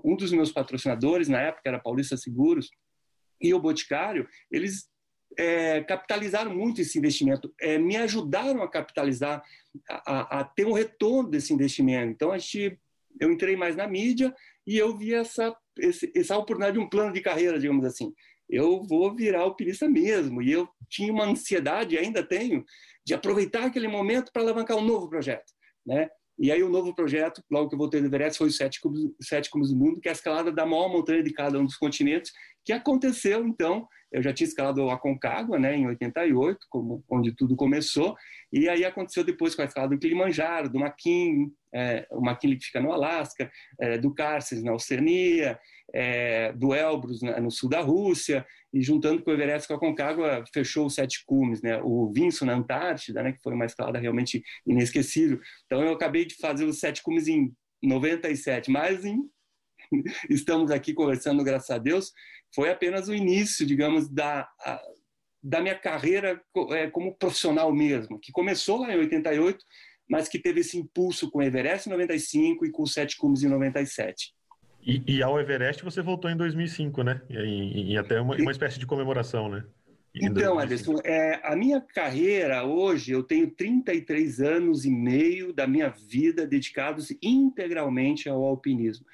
um 0.05 0.15
dos 0.15 0.33
meus 0.33 0.53
patrocinadores, 0.53 1.29
na 1.29 1.41
época, 1.41 1.63
era 1.67 1.81
Paulista 1.81 2.17
Seguros, 2.17 2.71
e 3.41 3.55
o 3.55 3.61
Boticário, 3.61 4.29
eles 4.51 4.89
é, 5.37 5.83
capitalizaram 5.83 6.55
muito 6.55 6.81
esse 6.81 6.99
investimento, 6.99 7.53
é, 7.61 7.79
me 7.79 7.97
ajudaram 7.97 8.63
a 8.63 8.71
capitalizar, 8.71 9.43
a, 9.89 10.41
a, 10.41 10.45
ter 10.45 10.67
um 10.67 10.73
retorno 10.73 11.31
desse 11.31 11.53
investimento. 11.53 12.13
Então, 12.13 12.33
a 12.33 12.39
gente 12.39 12.79
eu 13.21 13.31
entrei 13.33 13.57
mais 13.57 13.77
na 13.77 13.87
mídia 13.87 14.35
e 14.67 14.77
eu 14.77 14.97
vi 14.97 15.15
essa, 15.15 15.55
essa 16.15 16.37
oportunidade 16.37 16.79
de 16.79 16.85
um 16.85 16.89
plano 16.89 17.13
de 17.13 17.21
carreira, 17.21 17.59
digamos 17.59 17.85
assim. 17.85 18.13
Eu 18.49 18.83
vou 18.83 19.15
virar 19.15 19.41
alpinista 19.41 19.89
mesmo. 19.89 20.43
E 20.43 20.51
eu 20.51 20.69
tinha 20.89 21.13
uma 21.13 21.25
ansiedade, 21.25 21.99
ainda 21.99 22.23
tenho, 22.23 22.65
de 23.05 23.15
aproveitar 23.15 23.65
aquele 23.65 23.89
momento 23.89 24.33
para 24.33 24.43
alavancar 24.43 24.77
um 24.77 24.85
novo 24.85 25.09
projeto. 25.09 25.53
Né? 25.87 26.09
E 26.39 26.53
aí 26.53 26.63
o 26.63 26.69
novo 26.69 26.95
projeto, 26.95 27.43
logo 27.51 27.69
que 27.69 27.75
eu 27.75 27.79
voltei 27.79 28.01
do 28.01 28.07
Everest, 28.07 28.39
foi 28.39 28.49
o 28.49 28.53
Sete 28.53 28.81
Cumes, 28.81 29.11
Sete 29.21 29.51
do 29.51 29.77
Mundo, 29.77 30.01
que 30.01 30.09
é 30.09 30.13
a 30.13 30.15
escalada 30.15 30.53
da 30.53 30.65
maior 30.65 30.89
montanha 30.89 31.23
de 31.23 31.33
cada 31.33 31.59
um 31.59 31.65
dos 31.65 31.77
continentes, 31.77 32.33
que 32.69 32.73
aconteceu, 32.75 33.47
então, 33.47 33.89
eu 34.13 34.23
já 34.23 34.31
tinha 34.31 34.47
escalado 34.47 34.85
o 34.85 34.91
Aconcagua, 34.91 35.59
né, 35.59 35.75
em 35.75 35.87
88, 35.87 36.67
como, 36.69 37.03
onde 37.09 37.33
tudo 37.35 37.57
começou, 37.57 38.15
e 38.53 38.69
aí 38.69 38.85
aconteceu 38.85 39.25
depois 39.25 39.55
com 39.55 39.63
a 39.63 39.65
escalada 39.65 39.95
do 39.95 39.99
Kilimanjaro, 39.99 40.69
do 40.69 40.79
McKinley, 40.79 41.51
é, 41.75 42.07
o 42.11 42.21
McKinley 42.23 42.59
que 42.59 42.67
fica 42.67 42.79
no 42.79 42.93
Alasca, 42.93 43.51
é, 43.81 43.97
do 43.97 44.13
Carces 44.13 44.63
na 44.63 44.75
Oceania, 44.75 45.59
é, 45.95 46.53
do 46.53 46.75
Elbrus 46.75 47.23
né, 47.23 47.41
no 47.41 47.51
sul 47.51 47.71
da 47.71 47.81
Rússia, 47.81 48.47
e 48.71 48.83
juntando 48.83 49.23
com 49.23 49.31
o 49.31 49.33
Everest 49.33 49.67
com 49.67 49.73
a 49.73 49.81
Concagua, 49.81 50.45
fechou 50.53 50.85
os 50.85 50.95
sete 50.95 51.25
cumes, 51.25 51.63
né? 51.63 51.81
O 51.83 52.13
Vinson 52.13 52.45
na 52.45 52.53
Antártida, 52.53 53.23
né? 53.23 53.33
Que 53.33 53.41
foi 53.43 53.55
uma 53.55 53.65
escalada 53.65 53.99
realmente 53.99 54.43
inesquecível. 54.67 55.41
Então 55.65 55.83
eu 55.83 55.95
acabei 55.95 56.27
de 56.27 56.35
fazer 56.35 56.67
os 56.67 56.79
sete 56.79 57.03
cumes 57.03 57.29
em 57.29 57.51
97, 57.83 58.71
mas 58.71 59.07
em... 59.07 59.23
estamos 60.29 60.71
aqui 60.71 60.93
conversando, 60.93 61.43
graças 61.43 61.71
a 61.71 61.79
Deus, 61.79 62.13
foi 62.55 62.71
apenas 62.71 63.09
o 63.09 63.15
início, 63.15 63.67
digamos, 63.67 64.09
da, 64.09 64.49
a, 64.61 64.83
da 65.43 65.61
minha 65.61 65.75
carreira 65.75 66.41
é, 66.71 66.89
como 66.89 67.15
profissional 67.15 67.73
mesmo, 67.73 68.19
que 68.19 68.33
começou 68.33 68.81
lá 68.81 68.93
em 68.93 68.99
88, 68.99 69.65
mas 70.09 70.29
que 70.29 70.39
teve 70.39 70.61
esse 70.61 70.79
impulso 70.79 71.31
com 71.31 71.39
o 71.39 71.43
Everest 71.43 71.89
em 71.89 71.93
95 71.93 72.67
e 72.67 72.71
com 72.71 72.83
os 72.83 72.93
sete 72.93 73.17
cumes 73.17 73.43
em 73.43 73.49
97. 73.49 74.33
E, 74.81 75.03
e, 75.07 75.23
ao 75.23 75.39
Everest 75.39 75.85
você 75.85 76.01
voltou 76.01 76.31
em 76.31 76.37
2005, 76.37 77.03
né? 77.03 77.21
E, 77.29 77.93
e 77.93 77.99
até 77.99 78.21
uma, 78.21 78.37
uma, 78.37 78.51
espécie 78.51 78.79
de 78.79 78.87
comemoração, 78.87 79.49
né? 79.49 79.65
então, 80.15 80.59
Anderson, 80.59 80.97
é, 81.05 81.41
a 81.45 81.55
minha 81.55 81.81
carreira 81.81 82.65
hoje, 82.65 83.13
eu 83.13 83.23
tenho 83.23 83.51
33 83.51 84.41
anos 84.41 84.85
e 84.85 84.91
meio 84.91 85.53
da 85.53 85.67
minha 85.67 85.91
vida 85.91 86.47
dedicados 86.47 87.13
integralmente 87.23 88.29
ao 88.29 88.43
alpinismo. 88.43 89.05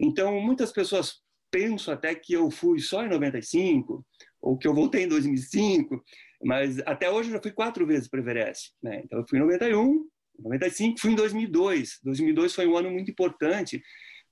Então, 0.00 0.40
muitas 0.40 0.72
pessoas 0.72 1.20
pensam 1.52 1.92
até 1.92 2.14
que 2.14 2.32
eu 2.32 2.50
fui 2.50 2.80
só 2.80 3.04
em 3.04 3.08
95, 3.08 4.04
ou 4.40 4.58
que 4.58 4.66
eu 4.66 4.74
voltei 4.74 5.04
em 5.04 5.08
2005, 5.08 6.02
mas 6.42 6.80
até 6.80 7.08
hoje 7.08 7.28
eu 7.28 7.34
já 7.34 7.42
fui 7.42 7.52
quatro 7.52 7.86
vezes 7.86 8.08
para 8.08 8.18
o 8.18 8.22
Everest. 8.22 8.72
Né? 8.82 9.02
Então, 9.04 9.20
eu 9.20 9.26
fui 9.28 9.38
em 9.38 9.42
91, 9.42 10.04
95, 10.40 11.00
fui 11.00 11.12
em 11.12 11.14
2002. 11.14 12.00
2002 12.02 12.54
foi 12.54 12.66
um 12.66 12.76
ano 12.76 12.90
muito 12.90 13.10
importante, 13.10 13.80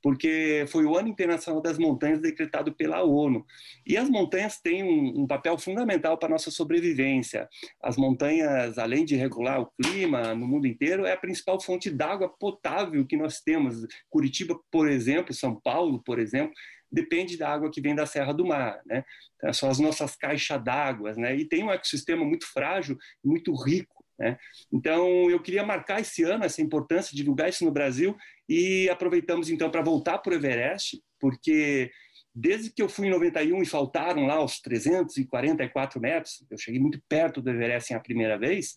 porque 0.02 0.64
foi 0.68 0.84
o 0.84 0.96
Ano 0.96 1.08
Internacional 1.08 1.60
das 1.60 1.78
Montanhas 1.78 2.20
decretado 2.20 2.74
pela 2.74 3.04
ONU. 3.04 3.44
E 3.86 3.96
as 3.96 4.08
montanhas 4.08 4.58
têm 4.58 4.82
um, 4.82 5.22
um 5.22 5.26
papel 5.26 5.58
fundamental 5.58 6.18
para 6.18 6.28
a 6.28 6.32
nossa 6.32 6.50
sobrevivência. 6.50 7.48
As 7.82 7.96
montanhas, 7.96 8.78
além 8.78 9.04
de 9.04 9.14
regular 9.14 9.60
o 9.60 9.70
clima 9.80 10.34
no 10.34 10.48
mundo 10.48 10.66
inteiro, 10.66 11.04
é 11.04 11.12
a 11.12 11.18
principal 11.18 11.60
fonte 11.60 11.90
d'água 11.90 12.28
potável 12.28 13.06
que 13.06 13.16
nós 13.16 13.40
temos. 13.40 13.86
Curitiba, 14.08 14.58
por 14.70 14.88
exemplo, 14.88 15.34
São 15.34 15.60
Paulo, 15.60 16.02
por 16.02 16.18
exemplo, 16.18 16.54
depende 16.90 17.36
da 17.36 17.52
água 17.52 17.70
que 17.70 17.80
vem 17.80 17.94
da 17.94 18.06
Serra 18.06 18.32
do 18.32 18.46
Mar, 18.46 18.80
né? 18.84 19.04
Então, 19.36 19.52
são 19.52 19.70
as 19.70 19.78
nossas 19.78 20.16
caixas 20.16 20.62
d'água, 20.62 21.14
né? 21.14 21.36
E 21.36 21.44
tem 21.44 21.64
um 21.64 21.70
ecossistema 21.70 22.24
muito 22.24 22.46
frágil, 22.46 22.96
muito 23.24 23.54
rico 23.54 24.00
né? 24.20 24.36
Então, 24.70 25.30
eu 25.30 25.40
queria 25.40 25.64
marcar 25.64 25.98
esse 25.98 26.22
ano 26.22 26.44
essa 26.44 26.60
importância, 26.60 27.16
divulgar 27.16 27.48
isso 27.48 27.64
no 27.64 27.70
Brasil 27.70 28.14
e 28.46 28.86
aproveitamos 28.90 29.48
então 29.48 29.70
para 29.70 29.80
voltar 29.80 30.18
para 30.18 30.32
o 30.32 30.34
Everest, 30.34 31.02
porque 31.18 31.90
desde 32.34 32.70
que 32.70 32.82
eu 32.82 32.88
fui 32.88 33.06
em 33.06 33.10
91 33.10 33.62
e 33.62 33.66
faltaram 33.66 34.26
lá 34.26 34.44
os 34.44 34.60
344 34.60 35.98
metros, 35.98 36.44
eu 36.50 36.58
cheguei 36.58 36.78
muito 36.78 37.00
perto 37.08 37.40
do 37.40 37.48
Everest 37.48 37.94
a 37.94 38.00
primeira 38.00 38.38
vez, 38.38 38.74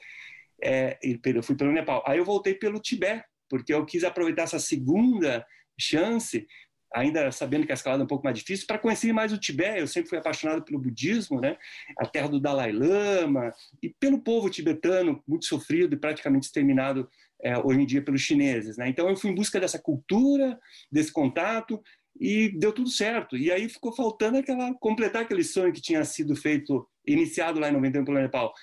é, 0.63 0.97
eu 1.01 1.43
fui 1.43 1.57
pelo 1.57 1.73
Nepal. 1.73 2.01
Aí 2.07 2.19
eu 2.19 2.25
voltei 2.25 2.53
pelo 2.53 2.79
Tibete, 2.79 3.25
porque 3.49 3.73
eu 3.73 3.85
quis 3.85 4.05
aproveitar 4.05 4.43
essa 4.43 4.59
segunda 4.59 5.45
chance 5.77 6.47
ainda 6.93 7.31
sabendo 7.31 7.65
que 7.65 7.71
a 7.71 7.75
escalada 7.75 8.03
é 8.03 8.05
um 8.05 8.07
pouco 8.07 8.23
mais 8.23 8.37
difícil, 8.37 8.67
para 8.67 8.77
conhecer 8.77 9.11
mais 9.11 9.33
o 9.33 9.37
Tibete. 9.37 9.79
Eu 9.79 9.87
sempre 9.87 10.09
fui 10.09 10.17
apaixonado 10.17 10.63
pelo 10.63 10.79
budismo, 10.79 11.41
né? 11.41 11.57
a 11.97 12.05
terra 12.05 12.27
do 12.27 12.39
Dalai 12.39 12.71
Lama, 12.71 13.51
e 13.81 13.89
pelo 13.89 14.21
povo 14.21 14.49
tibetano, 14.49 15.23
muito 15.27 15.45
sofrido 15.45 15.95
e 15.95 15.99
praticamente 15.99 16.45
exterminado 16.45 17.09
é, 17.41 17.57
hoje 17.57 17.81
em 17.81 17.85
dia 17.85 18.01
pelos 18.01 18.21
chineses. 18.21 18.77
Né? 18.77 18.89
Então 18.89 19.09
eu 19.09 19.15
fui 19.15 19.31
em 19.31 19.35
busca 19.35 19.59
dessa 19.59 19.79
cultura, 19.79 20.59
desse 20.91 21.11
contato, 21.11 21.81
e 22.19 22.49
deu 22.59 22.71
tudo 22.71 22.89
certo. 22.89 23.35
E 23.35 23.51
aí 23.51 23.67
ficou 23.67 23.91
faltando 23.91 24.37
aquela 24.37 24.73
completar 24.75 25.23
aquele 25.23 25.43
sonho 25.43 25.73
que 25.73 25.81
tinha 25.81 26.03
sido 26.05 26.35
feito, 26.35 26.87
iniciado 27.05 27.59
lá 27.59 27.69
em 27.69 27.73
91 27.73 28.05
pelo 28.05 28.19
Nepal 28.19 28.53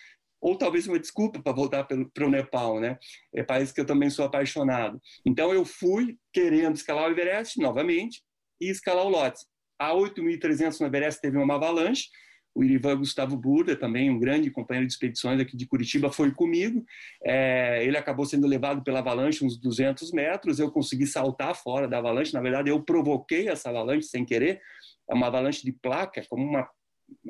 ou 0.41 0.57
talvez 0.57 0.87
uma 0.87 0.99
desculpa 0.99 1.41
para 1.43 1.53
voltar 1.53 1.85
para 1.85 2.27
o 2.27 2.31
Nepal, 2.31 2.81
né? 2.81 2.99
É 3.35 3.43
país 3.43 3.71
que 3.71 3.81
eu 3.81 3.87
também 3.87 4.09
sou 4.09 4.25
apaixonado. 4.25 5.01
Então 5.25 5.53
eu 5.53 5.65
fui 5.65 6.17
querendo 6.33 6.77
escalar 6.77 7.09
o 7.09 7.13
Everest 7.13 7.61
novamente 7.61 8.23
e 8.61 8.71
escalar 8.71 9.05
o 9.05 9.11
Lhotse. 9.11 9.47
A 9.79 9.93
8.300 9.93 10.81
no 10.81 10.87
Everest 10.87 11.21
teve 11.21 11.37
uma 11.37 11.55
avalanche. 11.55 12.09
O 12.53 12.65
Irivan 12.65 12.97
Gustavo 12.99 13.37
Burda, 13.37 13.77
também 13.77 14.11
um 14.11 14.19
grande 14.19 14.51
companheiro 14.51 14.87
de 14.87 14.93
expedições 14.93 15.41
aqui 15.41 15.57
de 15.57 15.67
Curitiba, 15.67 16.11
foi 16.11 16.33
comigo. 16.33 16.85
É, 17.25 17.85
ele 17.85 17.97
acabou 17.97 18.27
sendo 18.27 18.47
levado 18.47 18.83
pela 18.83 18.99
avalanche 18.99 19.45
uns 19.45 19.57
200 19.57 20.11
metros. 20.13 20.59
Eu 20.59 20.71
consegui 20.71 21.07
saltar 21.07 21.55
fora 21.55 21.87
da 21.87 21.99
avalanche. 21.99 22.35
Na 22.35 22.41
verdade, 22.41 22.69
eu 22.69 22.83
provoquei 22.83 23.49
essa 23.49 23.69
avalanche 23.69 24.09
sem 24.09 24.25
querer. 24.25 24.61
É 25.09 25.15
uma 25.15 25.29
avalanche 25.29 25.63
de 25.63 25.73
placa, 25.73 26.25
como 26.29 26.45
uma 26.45 26.69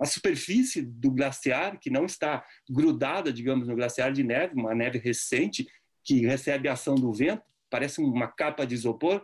a 0.01 0.07
superfície 0.07 0.83
do 0.83 1.11
glaciar, 1.11 1.79
que 1.79 1.91
não 1.91 2.05
está 2.05 2.45
grudada, 2.69 3.33
digamos, 3.33 3.69
no 3.69 3.77
glaciar 3.77 4.13
de 4.13 4.23
neve, 4.23 4.55
uma 4.55 4.75
neve 4.75 4.99
recente, 4.99 5.67
que 6.05 6.27
recebe 6.27 6.69
a 6.69 6.73
ação 6.73 6.95
do 6.95 7.13
vento, 7.13 7.43
parece 7.69 8.01
uma 8.01 8.27
capa 8.27 8.67
de 8.67 8.75
isopor, 8.75 9.23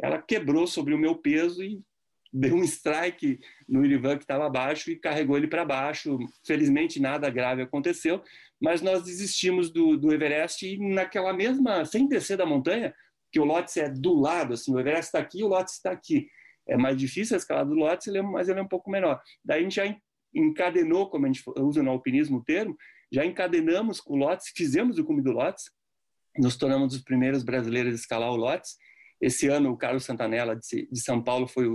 ela 0.00 0.20
quebrou 0.20 0.66
sobre 0.66 0.92
o 0.92 0.98
meu 0.98 1.16
peso 1.16 1.62
e 1.62 1.80
deu 2.32 2.54
um 2.54 2.62
strike 2.64 3.38
no 3.66 3.84
Irivan 3.84 4.16
que 4.16 4.24
estava 4.24 4.46
abaixo 4.46 4.90
e 4.90 4.96
carregou 4.96 5.38
ele 5.38 5.46
para 5.46 5.64
baixo. 5.64 6.18
Felizmente 6.44 7.00
nada 7.00 7.30
grave 7.30 7.62
aconteceu, 7.62 8.22
mas 8.60 8.82
nós 8.82 9.02
desistimos 9.02 9.70
do, 9.70 9.96
do 9.96 10.12
Everest 10.12 10.66
e 10.66 10.78
naquela 10.78 11.32
mesma, 11.32 11.84
sem 11.84 12.06
descer 12.06 12.36
da 12.36 12.44
montanha, 12.44 12.94
que 13.32 13.40
o 13.40 13.44
Lhotse 13.44 13.80
é 13.80 13.88
do 13.88 14.14
lado, 14.14 14.54
assim, 14.54 14.72
o 14.72 14.78
Everest 14.78 15.08
está 15.08 15.18
aqui, 15.18 15.42
o 15.42 15.48
Lhotse 15.48 15.76
está 15.76 15.90
aqui 15.90 16.28
é 16.68 16.76
mais 16.76 16.96
difícil 16.96 17.34
a 17.34 17.38
escalada 17.38 17.70
do 17.70 17.76
Lhotse, 17.76 18.16
é, 18.16 18.22
mas 18.22 18.48
ele 18.48 18.58
é 18.58 18.62
um 18.62 18.68
pouco 18.68 18.90
menor. 18.90 19.20
Daí 19.44 19.60
a 19.60 19.62
gente 19.62 19.76
já 19.76 19.96
encadenou, 20.34 21.08
como 21.08 21.24
a 21.24 21.28
gente 21.28 21.42
usa 21.58 21.82
no 21.82 21.90
alpinismo 21.90 22.38
o 22.38 22.44
termo, 22.44 22.76
já 23.12 23.24
encadenamos 23.24 24.00
com 24.00 24.14
o 24.14 24.16
Lhotse, 24.16 24.52
fizemos 24.54 24.98
o 24.98 25.04
cume 25.04 25.22
do 25.22 25.32
Lhotse, 25.32 25.70
nos 26.36 26.56
tornamos 26.56 26.94
os 26.94 27.02
primeiros 27.02 27.42
brasileiros 27.42 27.92
a 27.92 27.96
escalar 27.96 28.30
o 28.30 28.36
Lhotse. 28.36 28.76
Esse 29.20 29.48
ano, 29.48 29.70
o 29.70 29.76
Carlos 29.76 30.04
Santanella, 30.04 30.56
de, 30.56 31.00
São 31.00 31.22
Paulo, 31.22 31.46
foi 31.46 31.66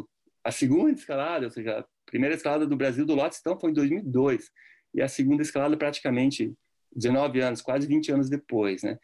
a 0.44 0.52
segunda 0.52 0.92
escalada, 0.92 1.46
ou 1.46 1.52
seja, 1.52 1.80
a 1.80 1.86
primeira 2.06 2.36
escalada 2.36 2.68
do 2.68 2.76
Brasil 2.76 3.06
do 3.06 3.16
Lhotse, 3.16 3.40
então, 3.40 3.60
foi 3.60 3.72
em 3.72 3.74
2002. 3.74 4.50
E 4.94 5.02
a 5.02 5.08
segunda 5.08 5.42
escalada 5.42 5.76
praticamente 5.78 6.54
19 6.94 7.40
anos, 7.40 7.62
quase 7.62 7.88
20 7.88 8.12
anos 8.12 8.30
depois, 8.30 8.84
né? 8.84 8.98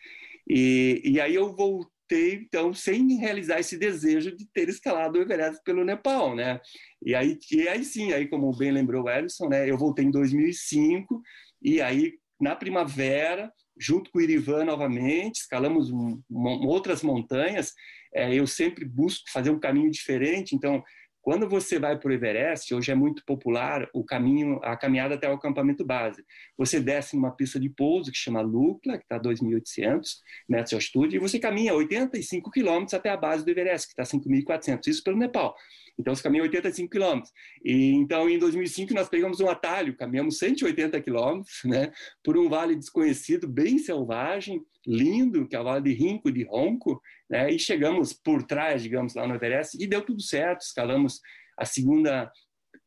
E, 0.48 1.02
e 1.04 1.20
aí 1.20 1.34
eu 1.34 1.56
voltei 1.56 1.97
ter, 2.08 2.42
então, 2.42 2.74
sem 2.74 3.18
realizar 3.18 3.60
esse 3.60 3.78
desejo 3.78 4.36
de 4.36 4.46
ter 4.52 4.70
escalado 4.70 5.18
o 5.18 5.22
Everest 5.22 5.62
pelo 5.64 5.84
Nepal, 5.84 6.36
né? 6.36 6.60
E 7.04 7.14
aí, 7.14 7.38
e 7.52 7.68
aí 7.68 7.84
sim, 7.84 8.12
aí 8.14 8.28
como 8.28 8.56
bem 8.56 8.72
lembrou 8.72 9.04
o 9.04 9.10
Ellison, 9.10 9.48
né? 9.48 9.70
Eu 9.70 9.78
voltei 9.78 10.06
em 10.06 10.12
2005 10.12 11.22
e 11.62 11.82
aí 11.82 12.14
na 12.40 12.56
primavera, 12.56 13.52
junto 13.78 14.12
com 14.12 14.20
o 14.20 14.22
Irivan 14.22 14.66
novamente, 14.66 15.42
escalamos 15.42 15.92
outras 16.30 17.02
montanhas. 17.02 17.74
É, 18.14 18.34
eu 18.34 18.48
sempre 18.48 18.86
busco 18.86 19.30
fazer 19.32 19.50
um 19.50 19.60
caminho 19.60 19.92
diferente, 19.92 20.56
então 20.56 20.84
quando 21.28 21.46
você 21.46 21.78
vai 21.78 22.00
para 22.00 22.10
o 22.10 22.14
Everest, 22.14 22.74
hoje 22.74 22.90
é 22.90 22.96
muito 22.96 23.22
popular 23.26 23.86
o 23.94 24.02
caminho, 24.02 24.62
a 24.64 24.78
caminhada 24.78 25.16
até 25.16 25.30
o 25.30 25.34
acampamento 25.34 25.84
base. 25.84 26.24
Você 26.58 26.80
desce 26.80 27.18
numa 27.18 27.32
pista 27.32 27.60
de 27.60 27.68
pouso 27.68 28.10
que 28.10 28.18
chama 28.18 28.40
Lukla, 28.40 28.98
que 28.98 29.04
está 29.04 29.18
a 29.18 29.20
2.800 29.20 30.22
metros 30.48 30.70
de 30.70 30.76
altitude, 30.76 31.18
e 31.18 31.20
você 31.20 31.38
caminha 31.38 31.74
85 31.74 32.50
quilômetros 32.50 32.94
até 32.94 33.10
a 33.10 33.18
base 33.18 33.44
do 33.44 33.52
Everest, 33.52 33.88
que 33.88 34.02
está 34.02 34.04
a 34.04 34.20
5.400, 34.20 34.88
isso 34.88 35.04
pelo 35.04 35.18
Nepal. 35.18 35.54
Então, 36.00 36.14
você 36.14 36.22
caminha 36.22 36.44
85 36.44 36.90
quilômetros. 36.90 37.34
E 37.64 37.92
então, 37.94 38.30
em 38.30 38.38
2005, 38.38 38.94
nós 38.94 39.10
pegamos 39.10 39.40
um 39.40 39.50
atalho, 39.50 39.96
caminhamos 39.96 40.38
180 40.38 41.02
quilômetros, 41.02 41.62
né, 41.66 41.92
por 42.24 42.38
um 42.38 42.48
vale 42.48 42.76
desconhecido, 42.76 43.48
bem 43.48 43.78
selvagem, 43.78 44.62
lindo, 44.86 45.48
que 45.48 45.56
é 45.56 45.60
o 45.60 45.64
Vale 45.64 45.84
de 45.84 45.94
Rinco, 45.94 46.32
de 46.32 46.44
Ronco, 46.44 47.02
né, 47.30 47.52
e 47.52 47.60
chegamos 47.60 48.14
por 48.14 48.44
trás, 48.44 48.84
digamos, 48.84 49.16
lá 49.16 49.28
no 49.28 49.36
Everest, 49.36 49.78
e 49.82 49.88
deu 49.88 50.02
tudo 50.02 50.22
certo, 50.22 50.62
escalamos 50.62 51.20
a 51.58 51.66
segunda 51.66 52.32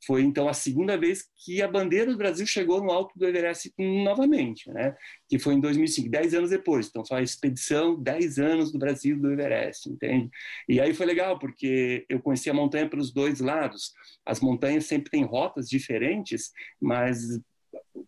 foi 0.07 0.23
então 0.23 0.49
a 0.49 0.55
segunda 0.55 0.97
vez 0.97 1.25
que 1.45 1.61
a 1.61 1.69
bandeira 1.69 2.11
do 2.11 2.17
Brasil 2.17 2.47
chegou 2.47 2.83
no 2.83 2.91
alto 2.91 3.19
do 3.19 3.27
Everest 3.27 3.73
novamente, 3.79 4.71
né? 4.71 4.97
Que 5.29 5.39
foi 5.39 5.55
em 5.55 5.61
2005, 5.61 6.11
dez 6.11 6.35
anos 6.35 6.51
depois. 6.51 6.89
Então 6.89 7.05
foi 7.05 7.19
a 7.19 7.23
expedição 7.23 8.01
dez 8.01 8.39
anos 8.39 8.73
do 8.73 8.79
Brasil 8.79 9.19
do 9.19 9.31
Everest, 9.31 9.89
entende? 9.89 10.31
E 10.69 10.81
aí 10.81 10.95
foi 10.95 11.07
legal 11.07 11.39
porque 11.39 12.07
eu 12.09 12.21
conheci 12.21 12.49
a 12.49 12.55
montanha 12.55 12.89
pelos 12.89 13.13
dois 13.13 13.41
lados. 13.41 13.93
As 14.25 14.41
montanhas 14.41 14.87
sempre 14.87 15.11
têm 15.11 15.25
rotas 15.25 15.69
diferentes, 15.69 16.51
mas 16.81 17.41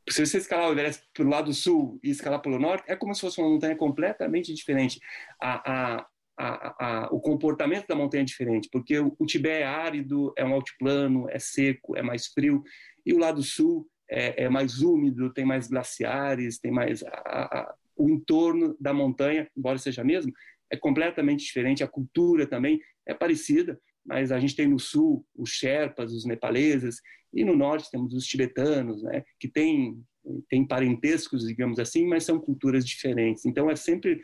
se 0.09 0.25
você 0.25 0.39
escalar 0.39 0.69
o 0.69 0.73
Everest 0.73 1.03
pelo 1.15 1.31
lado 1.31 1.53
sul 1.53 2.01
e 2.03 2.11
escalar 2.11 2.41
pelo 2.41 2.59
norte, 2.59 2.85
é 2.87 2.97
como 2.97 3.15
se 3.15 3.21
fosse 3.21 3.41
uma 3.41 3.51
montanha 3.51 3.77
completamente 3.77 4.53
diferente. 4.53 5.01
A, 5.41 5.73
a, 5.73 6.07
a, 6.37 7.05
a, 7.05 7.09
o 7.13 7.21
comportamento 7.21 7.87
da 7.87 7.95
montanha 7.95 8.23
é 8.23 8.27
diferente, 8.27 8.69
porque 8.73 8.99
o, 8.99 9.15
o 9.19 9.27
Tibete 9.27 9.63
é 9.63 9.67
árido, 9.67 10.33
é 10.37 10.45
um 10.45 10.55
altiplano, 10.55 11.29
é 11.31 11.39
seco, 11.39 11.97
é 11.97 12.03
mais 12.03 12.27
frio, 12.27 12.63
e 13.05 13.13
o 13.13 13.19
lado 13.19 13.43
sul 13.43 13.87
é, 14.11 14.45
é 14.45 14.49
mais 14.49 14.81
úmido, 14.81 15.33
tem 15.33 15.45
mais 15.45 15.69
glaciares, 15.69 16.59
tem 16.59 16.71
mais 16.71 17.03
a, 17.05 17.75
o 17.97 18.11
entorno 18.11 18.77
da 18.81 18.93
montanha, 18.93 19.49
embora 19.57 19.79
seja 19.79 20.03
mesmo, 20.03 20.33
é 20.71 20.77
completamente 20.77 21.45
diferente. 21.45 21.85
A 21.85 21.89
cultura 21.89 22.47
também 22.47 22.81
é 23.07 23.15
parecida, 23.15 23.79
mas 24.05 24.33
a 24.33 24.41
gente 24.41 24.57
tem 24.57 24.67
no 24.67 24.79
sul 24.79 25.25
os 25.37 25.51
Sherpas, 25.51 26.13
os 26.13 26.25
nepaleses, 26.25 27.01
e 27.33 27.45
no 27.45 27.57
norte 27.57 27.91
temos 27.91 28.13
os 28.15 28.27
tibetanos, 28.27 29.03
né, 29.03 29.25
que 29.39 29.49
têm 29.49 30.03
tem 30.49 30.65
parentescos, 30.65 31.47
digamos 31.47 31.81
assim, 31.81 32.07
mas 32.07 32.23
são 32.23 32.39
culturas 32.39 32.87
diferentes. 32.87 33.45
Então 33.45 33.69
é 33.69 33.75
sempre 33.75 34.23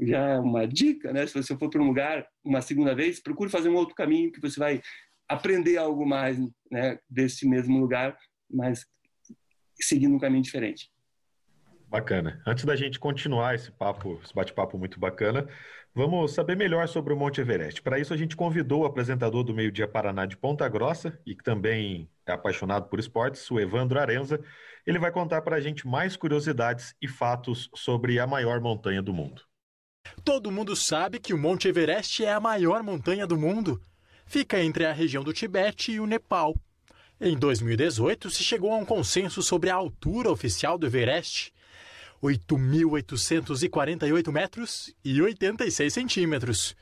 já 0.00 0.40
uma 0.40 0.66
dica, 0.66 1.12
né? 1.12 1.26
Se 1.26 1.34
você 1.34 1.56
for 1.56 1.68
para 1.68 1.82
um 1.82 1.86
lugar 1.86 2.26
uma 2.44 2.62
segunda 2.62 2.94
vez, 2.94 3.20
procure 3.20 3.50
fazer 3.50 3.68
um 3.68 3.76
outro 3.76 3.94
caminho 3.94 4.32
que 4.32 4.40
você 4.40 4.58
vai 4.58 4.80
aprender 5.28 5.76
algo 5.76 6.04
mais, 6.04 6.38
né, 6.70 6.98
desse 7.08 7.46
mesmo 7.46 7.78
lugar, 7.78 8.16
mas 8.50 8.84
seguindo 9.80 10.14
um 10.14 10.18
caminho 10.18 10.42
diferente. 10.42 10.90
Bacana. 11.86 12.40
Antes 12.46 12.64
da 12.64 12.76
gente 12.76 12.98
continuar 12.98 13.54
esse 13.54 13.70
papo, 13.70 14.20
esse 14.24 14.34
bate-papo 14.34 14.78
muito 14.78 14.98
bacana, 14.98 15.48
vamos 15.94 16.32
saber 16.32 16.56
melhor 16.56 16.86
sobre 16.88 17.12
o 17.12 17.16
Monte 17.16 17.40
Everest. 17.40 17.82
Para 17.82 17.98
isso, 17.98 18.14
a 18.14 18.16
gente 18.16 18.36
convidou 18.36 18.82
o 18.82 18.84
apresentador 18.84 19.42
do 19.42 19.54
Meio 19.54 19.72
Dia 19.72 19.88
Paraná 19.88 20.24
de 20.24 20.36
Ponta 20.36 20.68
Grossa 20.68 21.18
e 21.26 21.34
que 21.34 21.42
também 21.42 22.08
é 22.26 22.32
apaixonado 22.32 22.88
por 22.88 23.00
esportes, 23.00 23.48
o 23.50 23.58
Evandro 23.58 23.98
Arenza. 23.98 24.40
Ele 24.86 24.98
vai 24.98 25.10
contar 25.10 25.42
para 25.42 25.56
a 25.56 25.60
gente 25.60 25.86
mais 25.86 26.16
curiosidades 26.16 26.94
e 27.02 27.08
fatos 27.08 27.68
sobre 27.74 28.18
a 28.20 28.26
maior 28.26 28.60
montanha 28.60 29.02
do 29.02 29.12
mundo. 29.12 29.49
Todo 30.24 30.52
mundo 30.52 30.74
sabe 30.76 31.18
que 31.18 31.34
o 31.34 31.38
Monte 31.38 31.66
Everest 31.66 32.24
é 32.24 32.32
a 32.32 32.38
maior 32.38 32.80
montanha 32.82 33.26
do 33.26 33.36
mundo. 33.36 33.82
Fica 34.26 34.62
entre 34.62 34.86
a 34.86 34.92
região 34.92 35.24
do 35.24 35.32
Tibete 35.32 35.90
e 35.92 36.00
o 36.00 36.06
Nepal. 36.06 36.54
Em 37.20 37.36
2018, 37.36 38.30
se 38.30 38.44
chegou 38.44 38.72
a 38.72 38.76
um 38.76 38.84
consenso 38.84 39.42
sobre 39.42 39.70
a 39.70 39.74
altura 39.74 40.30
oficial 40.30 40.78
do 40.78 40.86
Everest. 40.86 41.52
8.848 42.22 44.30
metros 44.30 44.94
e 45.04 45.20
86 45.20 45.92
centímetros. 45.92 46.76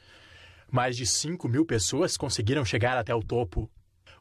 Mais 0.71 0.95
de 0.97 1.07
5 1.07 1.49
mil 1.49 1.65
pessoas 1.65 2.15
conseguiram 2.17 2.65
chegar 2.65 2.99
até 2.99 3.15
o 3.15 3.23
topo. 3.23 3.71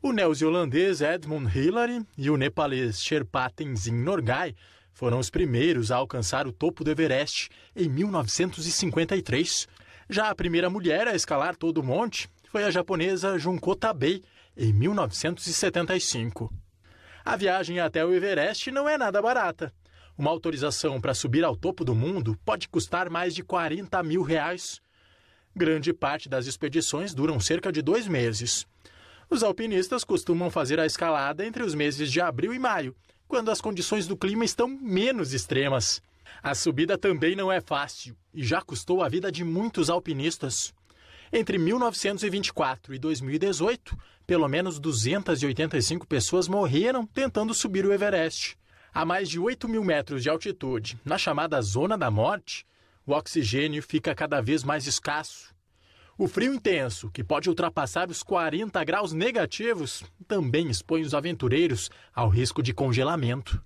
O 0.02 0.14
neozelandês 0.14 1.02
Edmund 1.02 1.52
Hillary 1.54 2.02
e 2.18 2.30
o 2.30 2.38
nepalês 2.38 3.02
Sherpa 3.02 3.50
Tenzin 3.50 3.96
Norgay 3.96 4.56
foram 4.98 5.20
os 5.20 5.30
primeiros 5.30 5.92
a 5.92 5.98
alcançar 5.98 6.48
o 6.48 6.52
topo 6.52 6.84
do 6.84 6.90
Everest 6.90 7.50
em 7.76 7.88
1953. 7.88 9.68
Já 10.10 10.32
a 10.32 10.34
primeira 10.34 10.72
mulher 10.72 11.08
a 11.08 11.14
escalar 11.14 11.56
todo 11.56 11.78
o 11.78 11.84
monte 11.84 12.28
foi 12.50 12.64
a 12.64 12.72
japonesa 12.72 13.38
Junko 13.38 13.76
Tabei, 13.76 14.24
em 14.58 14.74
1975. 14.74 16.52
A 17.24 17.36
viagem 17.36 17.80
até 17.80 18.04
o 18.04 18.12
Everest 18.12 18.72
não 18.72 18.90
é 18.90 18.98
nada 18.98 19.22
barata. 19.22 19.72
Uma 20.18 20.32
autorização 20.32 21.00
para 21.00 21.14
subir 21.14 21.44
ao 21.44 21.56
topo 21.56 21.86
do 21.86 21.94
mundo 21.94 22.36
pode 22.44 22.68
custar 22.68 23.08
mais 23.08 23.36
de 23.36 23.44
40 23.44 24.02
mil 24.02 24.24
reais. 24.24 24.82
Grande 25.56 25.94
parte 25.94 26.28
das 26.28 26.48
expedições 26.48 27.14
duram 27.14 27.40
cerca 27.40 27.72
de 27.72 27.84
dois 27.84 28.08
meses. 28.08 28.66
Os 29.30 29.44
alpinistas 29.44 30.04
costumam 30.04 30.50
fazer 30.50 30.80
a 30.80 30.88
escalada 30.88 31.46
entre 31.46 31.62
os 31.62 31.76
meses 31.76 32.12
de 32.12 32.20
abril 32.20 32.52
e 32.52 32.58
maio, 32.58 32.96
quando 33.28 33.52
as 33.52 33.62
condições 33.62 34.08
do 34.08 34.16
clima 34.16 34.46
estão 34.46 34.68
menos 34.68 35.34
extremas. 35.34 36.02
A 36.42 36.56
subida 36.56 36.98
também 36.98 37.36
não 37.36 37.52
é 37.52 37.60
fácil 37.60 38.16
e 38.34 38.44
já 38.44 38.62
custou 38.62 39.04
a 39.04 39.10
vida 39.10 39.32
de 39.32 39.44
muitos 39.44 39.90
alpinistas. 39.90 40.74
Entre 41.32 41.58
1924 41.58 42.94
e 42.94 43.00
2018, 43.00 43.98
pelo 44.26 44.48
menos 44.48 44.80
285 44.80 46.08
pessoas 46.08 46.48
morreram 46.48 47.06
tentando 47.06 47.54
subir 47.54 47.86
o 47.86 47.94
Everest. 47.94 48.58
A 48.94 49.06
mais 49.06 49.30
de 49.30 49.40
8 49.40 49.68
mil 49.68 49.84
metros 49.84 50.24
de 50.24 50.30
altitude, 50.30 51.00
na 51.04 51.18
chamada 51.18 51.62
Zona 51.62 51.98
da 51.98 52.10
Morte, 52.10 52.66
o 53.06 53.12
oxigênio 53.12 53.84
fica 53.84 54.16
cada 54.16 54.42
vez 54.42 54.64
mais 54.64 54.88
escasso. 54.88 55.54
O 56.18 56.28
frio 56.28 56.54
intenso, 56.54 57.12
que 57.12 57.24
pode 57.24 57.48
ultrapassar 57.48 58.10
os 58.10 58.24
40 58.24 58.84
graus 58.84 59.14
negativos, 59.14 60.04
também 60.28 60.70
expõe 60.70 61.02
os 61.02 61.14
aventureiros 61.14 61.90
ao 62.14 62.30
risco 62.30 62.62
de 62.62 62.74
congelamento. 62.74 63.62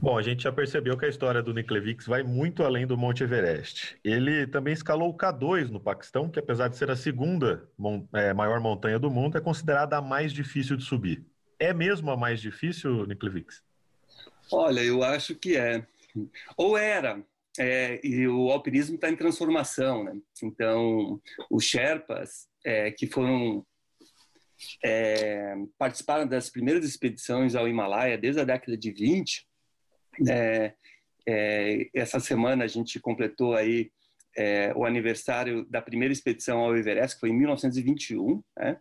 Bom, 0.00 0.18
a 0.18 0.22
gente 0.22 0.44
já 0.44 0.52
percebeu 0.52 0.96
que 0.96 1.04
a 1.04 1.08
história 1.08 1.42
do 1.42 1.52
Niklevix 1.52 2.06
vai 2.06 2.22
muito 2.22 2.62
além 2.62 2.86
do 2.86 2.96
Monte 2.96 3.22
Everest. 3.22 3.96
Ele 4.02 4.46
também 4.46 4.72
escalou 4.72 5.10
o 5.10 5.16
K2 5.16 5.68
no 5.68 5.78
Paquistão, 5.78 6.28
que 6.28 6.38
apesar 6.38 6.68
de 6.68 6.76
ser 6.76 6.90
a 6.90 6.96
segunda 6.96 7.68
é, 8.12 8.32
maior 8.32 8.58
montanha 8.60 8.98
do 8.98 9.10
mundo, 9.10 9.36
é 9.36 9.40
considerada 9.40 9.96
a 9.96 10.02
mais 10.02 10.32
difícil 10.32 10.76
de 10.76 10.84
subir. 10.84 11.24
É 11.58 11.72
mesmo 11.72 12.10
a 12.10 12.16
mais 12.16 12.40
difícil, 12.40 13.06
Niklevix? 13.06 13.62
Olha, 14.50 14.80
eu 14.80 15.02
acho 15.02 15.34
que 15.34 15.56
é. 15.56 15.86
Ou 16.56 16.76
era, 16.76 17.22
é, 17.58 18.00
e 18.04 18.26
o 18.26 18.50
alpinismo 18.50 18.96
está 18.96 19.08
em 19.08 19.16
transformação, 19.16 20.04
né? 20.04 20.16
Então, 20.42 21.20
os 21.50 21.64
Sherpas, 21.64 22.48
é, 22.64 22.90
que 22.90 23.06
foram 23.06 23.64
é, 24.84 25.54
participaram 25.78 26.26
das 26.26 26.50
primeiras 26.50 26.84
expedições 26.84 27.54
ao 27.54 27.68
Himalaia 27.68 28.18
desde 28.18 28.40
a 28.40 28.44
década 28.44 28.76
de 28.76 28.90
20. 28.90 29.46
É, 30.28 30.74
é, 31.26 31.90
essa 31.94 32.20
semana 32.20 32.64
a 32.64 32.68
gente 32.68 33.00
completou 33.00 33.54
aí 33.54 33.90
é, 34.36 34.72
o 34.74 34.84
aniversário 34.84 35.64
da 35.66 35.82
primeira 35.82 36.12
expedição 36.12 36.58
ao 36.58 36.76
Everest, 36.76 37.16
que 37.16 37.20
foi 37.20 37.30
em 37.30 37.38
1921, 37.38 38.42
né? 38.56 38.78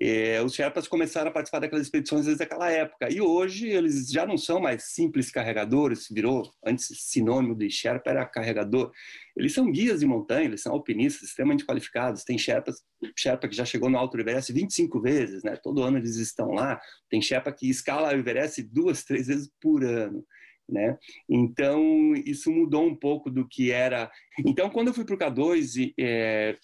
É, 0.00 0.42
os 0.42 0.54
Sherpas 0.54 0.88
começaram 0.88 1.30
a 1.30 1.32
participar 1.32 1.60
daquelas 1.60 1.86
expedições 1.86 2.26
desde 2.26 2.42
aquela 2.42 2.70
época. 2.70 3.12
E 3.12 3.20
hoje 3.20 3.68
eles 3.68 4.08
já 4.08 4.26
não 4.26 4.36
são 4.36 4.60
mais 4.60 4.84
simples 4.92 5.30
carregadores, 5.30 6.08
virou, 6.10 6.50
antes 6.64 6.88
sinônimo 6.98 7.54
de 7.54 7.70
Sherpa 7.70 8.10
era 8.10 8.26
carregador. 8.26 8.90
Eles 9.36 9.54
são 9.54 9.70
guias 9.70 10.00
de 10.00 10.06
montanha, 10.06 10.46
eles 10.46 10.62
são 10.62 10.72
alpinistas 10.72 11.28
extremamente 11.28 11.64
qualificados. 11.64 12.24
Tem 12.24 12.36
Sherpas, 12.36 12.82
Sherpa 13.16 13.48
que 13.48 13.54
já 13.54 13.64
chegou 13.64 13.88
no 13.88 13.96
Alto 13.96 14.18
Everest 14.18 14.52
25 14.52 15.00
vezes, 15.00 15.44
né? 15.44 15.56
todo 15.56 15.82
ano 15.82 15.98
eles 15.98 16.16
estão 16.16 16.50
lá. 16.50 16.80
Tem 17.08 17.22
Sherpa 17.22 17.52
que 17.52 17.70
escala 17.70 18.08
o 18.08 18.18
Everest 18.18 18.62
duas, 18.62 19.04
três 19.04 19.28
vezes 19.28 19.48
por 19.60 19.84
ano. 19.84 20.24
Né? 20.68 20.98
Então, 21.28 22.14
isso 22.24 22.50
mudou 22.50 22.86
um 22.86 22.96
pouco 22.96 23.30
do 23.30 23.46
que 23.46 23.70
era. 23.70 24.10
Então, 24.44 24.70
quando 24.70 24.88
eu 24.88 24.94
fui 24.94 25.04
para 25.04 25.14
o 25.14 25.18
K2, 25.18 25.92
é, 26.00 26.56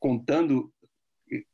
contando 0.00 0.72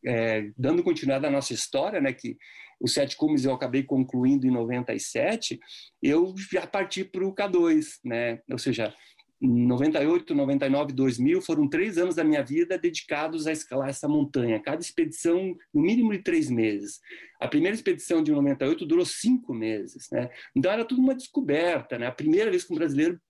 é, 0.04 0.50
dando 0.56 0.82
continuidade 0.82 1.26
à 1.26 1.30
nossa 1.30 1.52
história, 1.52 2.00
né, 2.00 2.12
que 2.12 2.36
os 2.80 2.92
sete 2.92 3.16
cumes 3.16 3.44
eu 3.44 3.52
acabei 3.52 3.82
concluindo 3.82 4.46
em 4.46 4.50
97, 4.50 5.58
eu 6.02 6.34
já 6.52 6.66
parti 6.66 7.04
para 7.04 7.26
o 7.26 7.34
K2, 7.34 7.98
né, 8.04 8.40
ou 8.50 8.58
seja, 8.58 8.94
98, 9.40 10.34
99, 10.34 10.92
2000 10.92 11.42
foram 11.42 11.68
três 11.68 11.98
anos 11.98 12.14
da 12.14 12.24
minha 12.24 12.42
vida 12.42 12.78
dedicados 12.78 13.46
a 13.46 13.52
escalar 13.52 13.88
essa 13.88 14.08
montanha. 14.08 14.60
Cada 14.60 14.80
expedição, 14.80 15.54
no 15.72 15.82
mínimo 15.82 16.12
de 16.12 16.22
três 16.22 16.48
meses. 16.48 17.00
A 17.40 17.48
primeira 17.48 17.74
expedição 17.74 18.22
de 18.22 18.32
98 18.32 18.86
durou 18.86 19.04
cinco 19.04 19.52
meses, 19.52 20.08
né? 20.10 20.30
Então 20.56 20.70
era 20.70 20.84
tudo 20.84 21.00
uma 21.00 21.14
descoberta, 21.14 21.98
né? 21.98 22.06
A 22.06 22.12
primeira 22.12 22.50
vez 22.50 22.64
que 22.64 22.72
um 22.72 22.76
brasileiro 22.76 23.20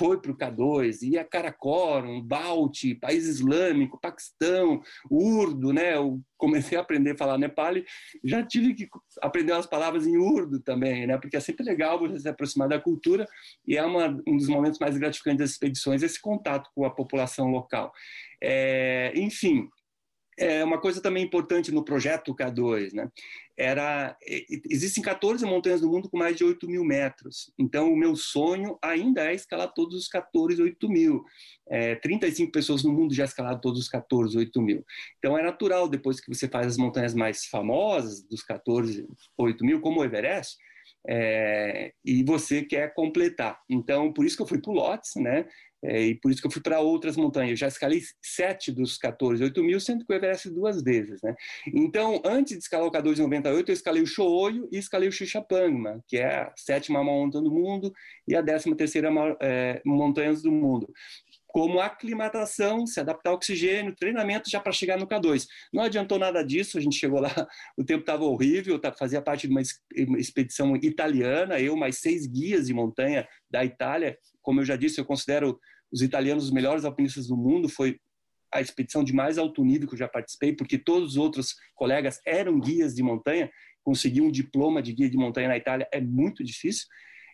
foi 0.00 0.18
para 0.18 0.32
o 0.32 0.34
K2, 0.36 1.02
ia 1.02 1.22
Karakorum, 1.22 2.22
Balti, 2.22 2.94
país 2.94 3.26
islâmico, 3.26 4.00
Paquistão, 4.00 4.80
Urdo, 5.10 5.74
né? 5.74 5.94
Eu 5.94 6.22
comecei 6.38 6.78
a 6.78 6.80
aprender 6.80 7.10
a 7.10 7.18
falar 7.18 7.36
Nepali, 7.36 7.84
já 8.24 8.42
tive 8.42 8.72
que 8.72 8.88
aprender 9.20 9.52
umas 9.52 9.66
palavras 9.66 10.06
em 10.06 10.16
Urdo 10.16 10.58
também, 10.58 11.06
né? 11.06 11.18
Porque 11.18 11.36
é 11.36 11.40
sempre 11.40 11.66
legal 11.66 11.98
você 11.98 12.18
se 12.18 12.26
aproximar 12.26 12.66
da 12.66 12.80
cultura 12.80 13.28
e 13.68 13.76
é 13.76 13.84
uma, 13.84 14.18
um 14.26 14.38
dos 14.38 14.48
momentos 14.48 14.78
mais 14.78 14.96
gratificantes 14.96 15.40
das 15.40 15.50
expedições 15.50 16.02
esse 16.02 16.18
contato 16.18 16.70
com 16.74 16.86
a 16.86 16.90
população 16.90 17.48
local. 17.48 17.92
É, 18.42 19.12
enfim, 19.14 19.68
é 20.38 20.64
uma 20.64 20.80
coisa 20.80 21.02
também 21.02 21.22
importante 21.22 21.70
no 21.70 21.84
projeto 21.84 22.34
K2, 22.34 22.94
né? 22.94 23.10
Era, 23.62 24.16
existem 24.70 25.02
14 25.02 25.44
montanhas 25.44 25.82
no 25.82 25.90
mundo 25.90 26.08
com 26.08 26.16
mais 26.16 26.34
de 26.34 26.42
8 26.42 26.66
mil 26.66 26.82
metros. 26.82 27.52
Então, 27.58 27.92
o 27.92 27.96
meu 27.96 28.16
sonho 28.16 28.78
ainda 28.80 29.30
é 29.30 29.34
escalar 29.34 29.70
todos 29.74 29.94
os 29.94 30.08
14, 30.08 30.62
8 30.62 30.88
mil. 30.88 31.22
É, 31.68 31.94
35 31.96 32.50
pessoas 32.50 32.82
no 32.82 32.90
mundo 32.90 33.12
já 33.12 33.26
escalaram 33.26 33.60
todos 33.60 33.78
os 33.78 33.88
14, 33.90 34.34
8 34.34 34.62
mil. 34.62 34.82
Então, 35.18 35.36
é 35.36 35.42
natural, 35.42 35.90
depois 35.90 36.20
que 36.20 36.34
você 36.34 36.48
faz 36.48 36.68
as 36.68 36.76
montanhas 36.78 37.12
mais 37.12 37.44
famosas, 37.44 38.22
dos 38.22 38.42
14, 38.42 39.06
8 39.36 39.62
mil, 39.62 39.82
como 39.82 40.00
o 40.00 40.04
Everest, 40.04 40.56
é, 41.06 41.92
e 42.02 42.24
você 42.24 42.62
quer 42.62 42.94
completar. 42.94 43.60
Então, 43.68 44.10
por 44.10 44.24
isso 44.24 44.36
que 44.36 44.42
eu 44.42 44.46
fui 44.46 44.60
para 44.60 44.70
o 44.70 44.74
Lotes, 44.74 45.12
né? 45.16 45.46
É, 45.82 46.08
e 46.08 46.14
por 46.14 46.30
isso 46.30 46.40
que 46.40 46.46
eu 46.46 46.50
fui 46.50 46.62
para 46.62 46.80
outras 46.80 47.16
montanhas. 47.16 47.50
Eu 47.50 47.56
já 47.56 47.68
escalei 47.68 48.02
sete 48.20 48.70
dos 48.70 48.98
14, 48.98 49.42
8 49.42 49.62
mil, 49.62 49.80
sendo 49.80 50.04
que 50.04 50.12
o 50.12 50.16
Everest 50.16 50.50
duas 50.50 50.82
vezes. 50.82 51.22
Né? 51.22 51.34
Então, 51.68 52.20
antes 52.24 52.56
de 52.56 52.62
escalar 52.62 52.86
o 52.86 52.90
K2 52.90 53.18
em 53.18 53.22
98, 53.22 53.70
eu 53.70 53.72
escalei 53.72 54.02
o 54.02 54.06
Shooyo 54.06 54.68
e 54.70 54.78
escalei 54.78 55.08
o 55.08 55.12
Xixapangma, 55.12 56.04
que 56.06 56.18
é 56.18 56.26
a 56.26 56.52
sétima 56.56 57.02
maior 57.02 57.24
montanha 57.24 57.44
do 57.44 57.50
mundo 57.50 57.92
e 58.28 58.36
a 58.36 58.42
décima 58.42 58.76
terceira 58.76 59.10
maior, 59.10 59.36
é, 59.40 59.80
montanha 59.84 60.32
do 60.34 60.52
mundo. 60.52 60.92
Como 61.52 61.80
aclimatação, 61.80 62.86
se 62.86 63.00
adaptar 63.00 63.30
ao 63.30 63.36
oxigênio, 63.36 63.94
treinamento 63.94 64.48
já 64.48 64.60
para 64.60 64.72
chegar 64.72 64.98
no 64.98 65.06
K2. 65.06 65.46
Não 65.72 65.82
adiantou 65.82 66.18
nada 66.18 66.42
disso, 66.44 66.78
a 66.78 66.80
gente 66.80 66.96
chegou 66.96 67.20
lá, 67.20 67.30
o 67.76 67.84
tempo 67.84 68.00
estava 68.00 68.24
horrível, 68.24 68.78
tá, 68.78 68.92
fazia 68.92 69.20
parte 69.20 69.48
de 69.48 69.52
uma 69.52 69.62
expedição 70.18 70.76
italiana, 70.76 71.60
eu 71.60 71.76
mais 71.76 71.98
seis 71.98 72.26
guias 72.26 72.66
de 72.66 72.74
montanha 72.74 73.26
da 73.50 73.64
Itália. 73.64 74.16
Como 74.40 74.60
eu 74.60 74.64
já 74.64 74.76
disse, 74.76 75.00
eu 75.00 75.04
considero 75.04 75.58
os 75.92 76.02
italianos 76.02 76.44
os 76.44 76.52
melhores 76.52 76.84
alpinistas 76.84 77.26
do 77.26 77.36
mundo, 77.36 77.68
foi 77.68 77.98
a 78.52 78.60
expedição 78.60 79.02
de 79.02 79.12
mais 79.12 79.38
alto 79.38 79.64
nível 79.64 79.88
que 79.88 79.94
eu 79.94 79.98
já 79.98 80.08
participei, 80.08 80.54
porque 80.54 80.78
todos 80.78 81.10
os 81.10 81.16
outros 81.16 81.54
colegas 81.74 82.20
eram 82.24 82.58
guias 82.60 82.94
de 82.94 83.02
montanha, 83.02 83.50
conseguir 83.82 84.20
um 84.20 84.30
diploma 84.30 84.82
de 84.82 84.92
guia 84.92 85.10
de 85.10 85.16
montanha 85.16 85.48
na 85.48 85.56
Itália 85.56 85.88
é 85.92 86.00
muito 86.00 86.44
difícil. 86.44 86.86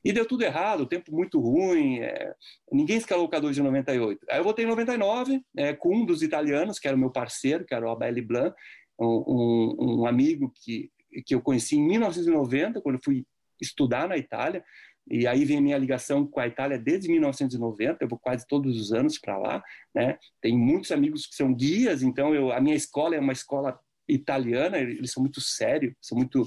E 0.04 0.12
deu 0.12 0.26
tudo 0.26 0.42
errado, 0.42 0.86
tempo 0.86 1.12
muito 1.12 1.40
ruim, 1.40 2.00
é... 2.00 2.34
ninguém 2.70 2.96
escalou 2.96 3.26
o 3.26 3.30
K2 3.30 3.52
de 3.52 3.62
98. 3.62 4.26
Aí 4.30 4.38
eu 4.38 4.44
voltei 4.44 4.64
em 4.64 4.68
99 4.68 5.40
é, 5.56 5.72
com 5.72 5.96
um 5.96 6.06
dos 6.06 6.22
italianos, 6.22 6.78
que 6.78 6.88
era 6.88 6.96
o 6.96 7.00
meu 7.00 7.10
parceiro, 7.10 7.64
que 7.64 7.74
era 7.74 7.86
o 7.86 7.90
Abel 7.90 8.26
Blanc, 8.26 8.56
um, 8.98 9.06
um, 9.06 10.00
um 10.00 10.06
amigo 10.06 10.52
que, 10.54 10.90
que 11.24 11.34
eu 11.34 11.40
conheci 11.40 11.76
em 11.76 11.86
1990, 11.86 12.80
quando 12.80 12.96
eu 12.96 13.02
fui 13.04 13.26
estudar 13.60 14.08
na 14.08 14.16
Itália. 14.16 14.64
E 15.08 15.26
aí 15.26 15.44
vem 15.44 15.58
a 15.58 15.60
minha 15.60 15.78
ligação 15.78 16.26
com 16.26 16.40
a 16.40 16.48
Itália 16.48 16.78
desde 16.78 17.08
1990, 17.08 17.98
eu 18.00 18.08
vou 18.08 18.18
quase 18.18 18.44
todos 18.46 18.76
os 18.76 18.92
anos 18.92 19.18
para 19.18 19.38
lá, 19.38 19.62
né? 19.94 20.18
Tem 20.40 20.56
muitos 20.56 20.90
amigos 20.90 21.26
que 21.26 21.36
são 21.36 21.54
guias, 21.54 22.02
então 22.02 22.34
eu, 22.34 22.50
a 22.50 22.60
minha 22.60 22.74
escola 22.74 23.14
é 23.14 23.20
uma 23.20 23.32
escola 23.32 23.78
italiana, 24.08 24.78
eles 24.78 25.12
são 25.12 25.22
muito 25.22 25.40
sérios, 25.40 25.94
são 26.00 26.18
muito 26.18 26.44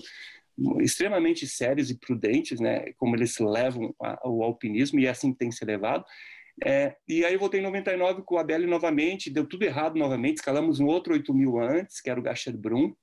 extremamente 0.82 1.48
sérios 1.48 1.89
e 1.89 1.98
prudentes, 1.98 2.60
né, 2.60 2.91
como 2.98 3.15
eles 3.15 3.38
levam 3.39 3.93
o 4.24 4.43
alpinismo 4.43 5.00
e 5.00 5.08
assim 5.08 5.34
tem 5.34 5.52
ser 5.52 5.65
levado. 5.65 6.04
É, 6.63 6.95
e 7.08 7.24
aí 7.24 7.34
eu 7.34 7.39
voltei 7.39 7.60
em 7.60 7.63
99 7.63 8.24
com 8.24 8.36
o 8.36 8.38
Abel 8.38 8.67
novamente, 8.67 9.30
deu 9.30 9.48
tudo 9.48 9.63
errado 9.63 9.98
novamente, 9.98 10.38
escalamos 10.38 10.80
um 10.80 10.88
outro 10.88 11.13
8 11.13 11.34
mil 11.34 11.58
antes, 11.60 12.02
que 12.02 12.10
era 12.10 12.19
o 12.19 12.24
Gasherbrum, 12.24 12.93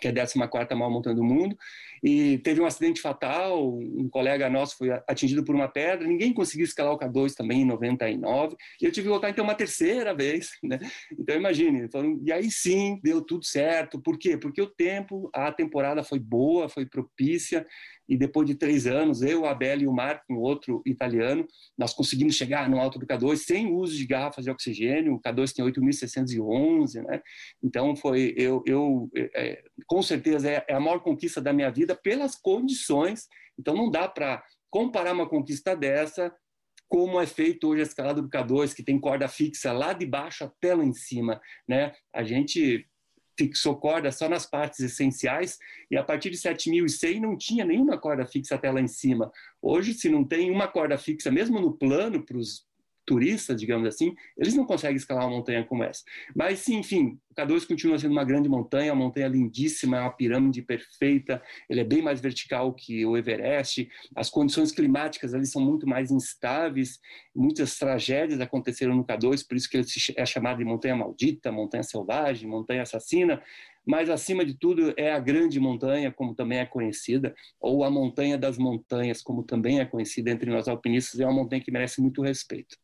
que 0.00 0.08
é 0.08 0.10
a 0.10 0.14
14 0.14 0.38
maior 0.38 0.90
montanha 0.90 1.16
do 1.16 1.24
mundo, 1.24 1.56
e 2.02 2.38
teve 2.38 2.60
um 2.60 2.66
acidente 2.66 3.00
fatal, 3.00 3.78
um 3.78 4.08
colega 4.10 4.50
nosso 4.50 4.76
foi 4.76 4.90
atingido 5.08 5.44
por 5.44 5.54
uma 5.54 5.68
pedra, 5.68 6.06
ninguém 6.06 6.32
conseguiu 6.32 6.64
escalar 6.64 6.92
o 6.92 6.98
K2 6.98 7.34
também 7.34 7.62
em 7.62 7.64
99, 7.64 8.56
e 8.80 8.84
eu 8.84 8.92
tive 8.92 9.06
que 9.06 9.10
voltar 9.10 9.30
então 9.30 9.44
uma 9.44 9.54
terceira 9.54 10.14
vez, 10.14 10.50
né? 10.62 10.78
Então 11.18 11.34
imagine, 11.36 11.88
e 12.24 12.32
aí 12.32 12.50
sim, 12.50 13.00
deu 13.02 13.22
tudo 13.22 13.44
certo, 13.44 14.00
por 14.00 14.18
quê? 14.18 14.36
Porque 14.36 14.60
o 14.60 14.66
tempo, 14.66 15.30
a 15.34 15.50
temporada 15.50 16.02
foi 16.02 16.18
boa, 16.18 16.68
foi 16.68 16.84
propícia, 16.84 17.66
e 18.08 18.16
depois 18.16 18.46
de 18.46 18.54
três 18.54 18.86
anos, 18.86 19.22
eu, 19.22 19.44
a 19.44 19.50
Abel 19.50 19.80
e 19.80 19.86
o 19.86 19.92
Marco, 19.92 20.24
um 20.30 20.38
outro 20.38 20.82
italiano, 20.84 21.46
nós 21.76 21.94
conseguimos 21.94 22.34
chegar 22.34 22.68
no 22.68 22.78
alto 22.78 22.98
do 22.98 23.06
K2 23.06 23.36
sem 23.36 23.72
uso 23.72 23.96
de 23.96 24.06
garrafas 24.06 24.44
de 24.44 24.50
oxigênio, 24.50 25.14
o 25.14 25.20
K2 25.20 25.52
tem 25.52 25.64
8.611, 25.64 27.02
né? 27.02 27.22
Então 27.62 27.96
foi, 27.96 28.34
eu, 28.36 28.62
eu 28.66 29.10
é, 29.16 29.62
com 29.86 30.02
certeza 30.02 30.50
é, 30.50 30.64
é 30.68 30.74
a 30.74 30.80
maior 30.80 31.00
conquista 31.00 31.40
da 31.40 31.52
minha 31.52 31.70
vida 31.70 31.94
pelas 31.94 32.36
condições, 32.36 33.26
então 33.58 33.74
não 33.74 33.90
dá 33.90 34.08
para 34.08 34.42
comparar 34.70 35.12
uma 35.12 35.28
conquista 35.28 35.76
dessa 35.76 36.34
como 36.88 37.20
é 37.20 37.26
feito 37.26 37.68
hoje 37.68 37.80
a 37.80 37.84
escalada 37.84 38.22
do 38.22 38.28
K2, 38.28 38.74
que 38.74 38.82
tem 38.82 39.00
corda 39.00 39.26
fixa 39.26 39.72
lá 39.72 39.92
de 39.92 40.06
baixo 40.06 40.44
até 40.44 40.74
lá 40.74 40.84
em 40.84 40.92
cima, 40.92 41.40
né? 41.68 41.92
A 42.14 42.22
gente 42.22 42.86
fixou 43.36 43.76
corda 43.76 44.10
só 44.12 44.28
nas 44.28 44.46
partes 44.46 44.80
essenciais 44.80 45.58
e 45.90 45.96
a 45.96 46.04
partir 46.04 46.30
de 46.30 46.36
7.100 46.36 47.20
não 47.20 47.36
tinha 47.36 47.64
nenhuma 47.64 47.98
corda 47.98 48.26
fixa 48.26 48.54
até 48.54 48.70
lá 48.70 48.80
em 48.80 48.88
cima. 48.88 49.30
Hoje, 49.60 49.94
se 49.94 50.08
não 50.08 50.24
tem 50.24 50.50
uma 50.50 50.68
corda 50.68 50.96
fixa, 50.96 51.30
mesmo 51.30 51.60
no 51.60 51.76
plano 51.76 52.24
para 52.24 52.36
os 52.36 52.64
turistas, 53.06 53.60
digamos 53.60 53.86
assim, 53.86 54.14
eles 54.36 54.54
não 54.54 54.64
conseguem 54.64 54.96
escalar 54.96 55.26
uma 55.26 55.36
montanha 55.36 55.64
como 55.64 55.84
essa. 55.84 56.02
Mas, 56.34 56.68
enfim, 56.68 57.18
o 57.30 57.34
K2 57.34 57.66
continua 57.66 57.98
sendo 57.98 58.12
uma 58.12 58.24
grande 58.24 58.48
montanha, 58.48 58.92
uma 58.92 59.04
montanha 59.04 59.28
lindíssima, 59.28 59.98
é 59.98 60.00
uma 60.00 60.12
pirâmide 60.12 60.62
perfeita, 60.62 61.42
ele 61.68 61.80
é 61.80 61.84
bem 61.84 62.02
mais 62.02 62.20
vertical 62.20 62.72
que 62.72 63.04
o 63.04 63.16
Everest, 63.16 63.88
as 64.14 64.30
condições 64.30 64.72
climáticas 64.72 65.34
ali 65.34 65.46
são 65.46 65.62
muito 65.62 65.86
mais 65.86 66.10
instáveis, 66.10 66.98
muitas 67.34 67.76
tragédias 67.78 68.40
aconteceram 68.40 68.94
no 68.94 69.04
K2, 69.04 69.46
por 69.46 69.56
isso 69.56 69.68
que 69.68 69.76
ele 69.76 69.86
é 70.16 70.26
chamado 70.26 70.58
de 70.58 70.64
montanha 70.64 70.96
maldita, 70.96 71.52
montanha 71.52 71.82
selvagem, 71.82 72.48
montanha 72.48 72.82
assassina, 72.82 73.42
mas 73.86 74.08
acima 74.08 74.44
de 74.44 74.54
tudo 74.54 74.94
é 74.96 75.12
a 75.12 75.18
grande 75.18 75.60
montanha, 75.60 76.10
como 76.10 76.34
também 76.34 76.58
é 76.58 76.66
conhecida, 76.66 77.34
ou 77.60 77.84
a 77.84 77.90
montanha 77.90 78.38
das 78.38 78.56
montanhas, 78.56 79.20
como 79.20 79.42
também 79.42 79.80
é 79.80 79.84
conhecida 79.84 80.30
entre 80.30 80.50
nós 80.50 80.68
alpinistas, 80.68 81.20
é 81.20 81.24
uma 81.24 81.34
montanha 81.34 81.62
que 81.62 81.70
merece 81.70 82.00
muito 82.00 82.22
respeito. 82.22 82.76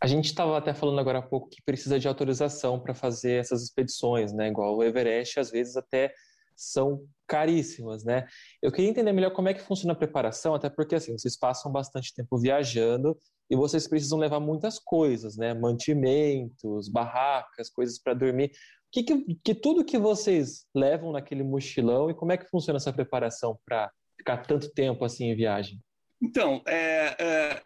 A 0.00 0.06
gente 0.06 0.26
estava 0.26 0.56
até 0.56 0.72
falando 0.72 0.98
agora 0.98 1.18
há 1.18 1.22
pouco 1.22 1.50
que 1.50 1.62
precisa 1.62 1.98
de 1.98 2.08
autorização 2.08 2.80
para 2.80 2.94
fazer 2.94 3.32
essas 3.32 3.62
expedições, 3.62 4.32
né? 4.32 4.48
Igual 4.48 4.76
o 4.76 4.82
Everest, 4.82 5.38
às 5.38 5.50
vezes 5.50 5.76
até 5.76 6.12
são 6.56 7.06
caríssimas, 7.26 8.04
né? 8.04 8.26
Eu 8.62 8.72
queria 8.72 8.90
entender 8.90 9.12
melhor 9.12 9.32
como 9.32 9.48
é 9.48 9.54
que 9.54 9.60
funciona 9.60 9.92
a 9.92 9.96
preparação, 9.96 10.54
até 10.54 10.70
porque 10.70 10.94
assim, 10.94 11.16
vocês 11.16 11.36
passam 11.36 11.70
bastante 11.70 12.14
tempo 12.14 12.38
viajando 12.38 13.16
e 13.50 13.56
vocês 13.56 13.86
precisam 13.88 14.18
levar 14.18 14.40
muitas 14.40 14.78
coisas, 14.78 15.36
né? 15.36 15.52
Mantimentos, 15.52 16.88
barracas, 16.88 17.68
coisas 17.68 17.98
para 17.98 18.14
dormir. 18.14 18.52
Que, 18.92 19.02
que, 19.02 19.38
que 19.44 19.54
tudo 19.54 19.84
que 19.84 19.98
vocês 19.98 20.66
levam 20.74 21.12
naquele 21.12 21.42
mochilão 21.42 22.10
e 22.10 22.14
como 22.14 22.32
é 22.32 22.36
que 22.36 22.48
funciona 22.48 22.78
essa 22.78 22.92
preparação 22.92 23.58
para 23.64 23.90
ficar 24.16 24.38
tanto 24.38 24.70
tempo 24.72 25.04
assim 25.04 25.26
em 25.26 25.36
viagem? 25.36 25.78
Então, 26.22 26.62
é, 26.66 27.16
é, 27.18 27.62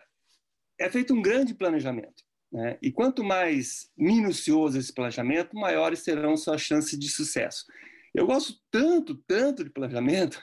é 0.85 0.91
feito 0.91 1.15
um 1.15 1.23
grande 1.23 1.55
planejamento. 1.55 2.23
Né? 2.53 2.77
E 2.83 2.93
quanto 2.93 3.25
mais 3.25 3.91
minucioso 3.97 4.79
esse 4.79 4.93
planejamento, 4.93 5.57
maiores 5.57 6.01
serão 6.01 6.37
suas 6.37 6.61
chances 6.61 6.99
de 6.99 7.09
sucesso. 7.09 7.65
Eu 8.15 8.27
gosto 8.27 8.61
tanto, 8.71 9.15
tanto 9.27 9.65
de 9.65 9.71
planejamento, 9.71 10.41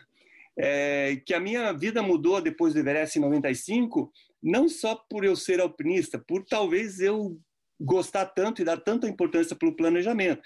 é, 0.57 1.21
que 1.25 1.33
a 1.33 1.39
minha 1.39 1.71
vida 1.71 2.01
mudou 2.01 2.41
depois 2.41 2.73
do 2.73 2.79
Everest 2.79 3.17
em 3.17 3.21
95, 3.21 4.11
não 4.41 4.67
só 4.67 4.95
por 4.95 5.23
eu 5.23 5.35
ser 5.35 5.61
alpinista, 5.61 6.17
por 6.17 6.43
talvez 6.43 6.99
eu 6.99 7.39
gostar 7.79 8.25
tanto 8.25 8.61
e 8.61 8.65
dar 8.65 8.77
tanta 8.77 9.07
importância 9.07 9.55
para 9.55 9.69
o 9.69 9.75
planejamento. 9.75 10.41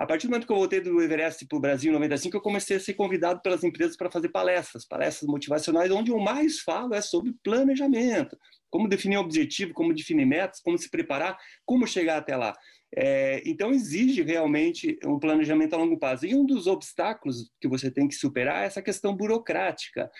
A 0.00 0.06
partir 0.06 0.26
do 0.26 0.30
momento 0.30 0.46
que 0.46 0.52
eu 0.52 0.56
voltei 0.56 0.80
do 0.80 1.02
Everest 1.02 1.44
para 1.46 1.58
o 1.58 1.60
Brasil 1.60 1.90
em 1.90 1.92
95, 1.92 2.34
eu 2.34 2.40
comecei 2.40 2.78
a 2.78 2.80
ser 2.80 2.94
convidado 2.94 3.42
pelas 3.42 3.62
empresas 3.62 3.98
para 3.98 4.10
fazer 4.10 4.30
palestras, 4.30 4.82
palestras 4.86 5.28
motivacionais, 5.28 5.90
onde 5.90 6.10
o 6.10 6.18
mais 6.18 6.60
falo 6.60 6.94
é 6.94 7.02
sobre 7.02 7.34
planejamento, 7.44 8.34
como 8.70 8.88
definir 8.88 9.18
objetivo, 9.18 9.74
como 9.74 9.92
definir 9.92 10.24
metas, 10.24 10.58
como 10.62 10.78
se 10.78 10.88
preparar, 10.88 11.36
como 11.66 11.86
chegar 11.86 12.16
até 12.16 12.34
lá. 12.34 12.56
É, 12.96 13.42
então, 13.44 13.72
exige 13.72 14.22
realmente 14.22 14.98
um 15.04 15.18
planejamento 15.18 15.74
a 15.74 15.76
longo 15.76 15.98
prazo. 15.98 16.24
E 16.24 16.34
um 16.34 16.46
dos 16.46 16.66
obstáculos 16.66 17.50
que 17.60 17.68
você 17.68 17.90
tem 17.90 18.08
que 18.08 18.14
superar 18.14 18.62
é 18.62 18.66
essa 18.66 18.80
questão 18.80 19.14
burocrática. 19.14 20.10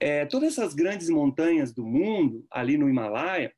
É, 0.00 0.24
todas 0.24 0.54
essas 0.54 0.72
grandes 0.72 1.10
montanhas 1.10 1.74
do 1.74 1.84
mundo, 1.84 2.46
ali 2.50 2.78
no 2.78 2.88
Himalaia, 2.88 3.52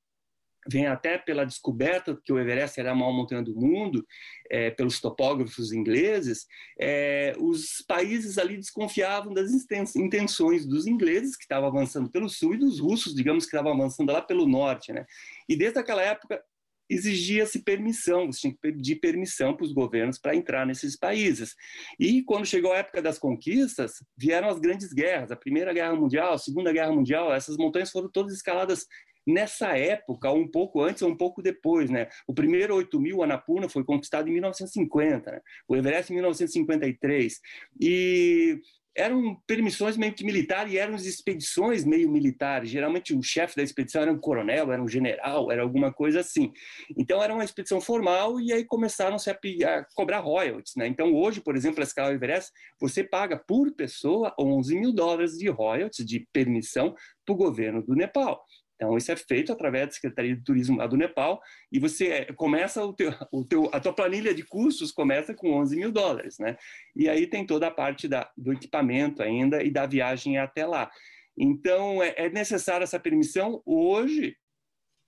vem 0.70 0.87
até 0.87 1.16
pela 1.16 1.46
descoberta 1.46 2.18
que 2.22 2.33
o 2.33 2.38
Everest 2.38 2.78
era 2.78 2.92
a 2.92 2.94
maior 2.94 3.12
montanha 3.12 3.42
do 3.42 3.54
mundo, 3.54 4.07
é, 4.50 4.70
pelos 4.70 5.00
topógrafos 5.00 5.72
ingleses, 5.72 6.46
é, 6.78 7.33
os 7.38 7.83
países 7.87 8.38
ali 8.38 8.57
desconfiavam 8.57 9.33
das 9.33 9.50
intenções 9.96 10.66
dos 10.66 10.87
ingleses, 10.87 11.37
que 11.37 11.44
estavam 11.44 11.68
avançando 11.68 12.11
pelo 12.11 12.28
sul, 12.28 12.54
e 12.54 12.59
dos 12.59 12.78
russos, 12.78 13.14
digamos, 13.14 13.44
que 13.44 13.57
estavam 13.57 13.72
avançando 13.72 14.12
lá 14.12 14.20
pelo 14.20 14.46
norte. 14.46 14.92
Né? 14.92 15.07
E 15.48 15.57
desde 15.57 15.78
aquela 15.78 16.02
época 16.02 16.42
exigia-se 16.88 17.62
permissão, 17.62 18.26
você 18.26 18.40
tinha 18.40 18.52
que 18.52 18.61
pedir 18.61 18.96
permissão 18.96 19.54
para 19.54 19.64
os 19.64 19.72
governos 19.72 20.18
para 20.18 20.35
entrar 20.35 20.66
nesses 20.66 20.96
países. 20.96 21.54
E 22.00 22.22
quando 22.22 22.46
chegou 22.46 22.72
a 22.72 22.78
época 22.78 23.02
das 23.02 23.18
conquistas, 23.18 24.02
vieram 24.16 24.48
as 24.48 24.59
grandes 24.59 24.92
guerras, 24.92 25.31
a 25.31 25.37
Primeira 25.37 25.72
Guerra 25.72 25.94
Mundial, 25.94 26.33
a 26.33 26.38
Segunda 26.38 26.72
Guerra 26.72 26.92
Mundial, 26.92 27.33
essas 27.33 27.57
montanhas 27.57 27.90
foram 27.90 28.11
todas 28.11 28.33
escaladas 28.33 28.87
nessa 29.28 29.76
época, 29.76 30.32
um 30.32 30.48
pouco 30.48 30.82
antes 30.82 31.02
ou 31.02 31.10
um 31.10 31.16
pouco 31.16 31.42
depois, 31.42 31.90
né? 31.90 32.08
O 32.26 32.32
primeiro 32.32 32.74
8 32.74 32.98
mil, 32.98 33.22
Annapurna, 33.22 33.68
foi 33.68 33.84
conquistado 33.84 34.28
em 34.28 34.32
1950, 34.32 35.30
né? 35.30 35.40
o 35.68 35.76
Everest 35.76 36.10
em 36.10 36.16
1953. 36.16 37.38
E 37.80 38.58
eram 38.96 39.36
permissões 39.46 39.96
meio 39.96 40.12
que 40.12 40.24
militares 40.24 40.72
e 40.72 40.78
eram 40.78 40.96
expedições 40.96 41.84
meio 41.84 42.10
militares. 42.10 42.68
Geralmente 42.68 43.14
o 43.14 43.22
chefe 43.22 43.54
da 43.54 43.62
expedição 43.62 44.02
era 44.02 44.12
um 44.12 44.18
coronel, 44.18 44.72
era 44.72 44.82
um 44.82 44.88
general, 44.88 45.52
era 45.52 45.62
alguma 45.62 45.92
coisa 45.92 46.20
assim. 46.20 46.52
Então 46.96 47.22
era 47.22 47.32
uma 47.32 47.44
expedição 47.44 47.80
formal 47.80 48.40
e 48.40 48.52
aí 48.52 48.64
começaram 48.64 49.16
-se 49.16 49.30
a, 49.30 49.34
a 49.34 49.84
cobrar 49.94 50.18
royalties. 50.18 50.74
Né? 50.74 50.88
Então 50.88 51.14
hoje, 51.14 51.40
por 51.40 51.54
exemplo, 51.54 51.80
a 51.80 51.84
escala 51.84 52.12
Everest, 52.12 52.50
você 52.80 53.04
paga 53.04 53.38
por 53.38 53.72
pessoa 53.72 54.34
11 54.38 54.74
mil 54.74 54.92
dólares 54.92 55.38
de 55.38 55.48
royalties, 55.48 56.04
de 56.04 56.26
permissão, 56.32 56.94
para 57.24 57.34
o 57.34 57.36
governo 57.36 57.82
do 57.82 57.94
Nepal. 57.94 58.42
Então, 58.78 58.96
isso 58.96 59.10
é 59.10 59.16
feito 59.16 59.52
através 59.52 59.88
da 59.88 59.92
Secretaria 59.92 60.36
de 60.36 60.44
Turismo 60.44 60.76
lá 60.76 60.86
do 60.86 60.96
Nepal 60.96 61.42
e 61.70 61.80
você 61.80 62.06
é, 62.08 62.32
começa 62.32 62.84
o 62.84 62.92
teu, 62.92 63.12
o 63.32 63.44
teu, 63.44 63.68
a 63.72 63.80
tua 63.80 63.92
planilha 63.92 64.32
de 64.32 64.44
custos 64.44 64.92
começa 64.92 65.34
com 65.34 65.52
11 65.52 65.76
mil 65.76 65.90
dólares, 65.90 66.38
né? 66.38 66.56
E 66.94 67.08
aí 67.08 67.26
tem 67.26 67.44
toda 67.44 67.66
a 67.66 67.72
parte 67.72 68.06
da, 68.06 68.30
do 68.36 68.52
equipamento 68.52 69.20
ainda 69.20 69.64
e 69.64 69.70
da 69.70 69.84
viagem 69.84 70.38
até 70.38 70.64
lá. 70.64 70.88
Então, 71.36 72.00
é, 72.00 72.14
é 72.16 72.30
necessária 72.30 72.84
essa 72.84 73.00
permissão. 73.00 73.60
Hoje, 73.66 74.36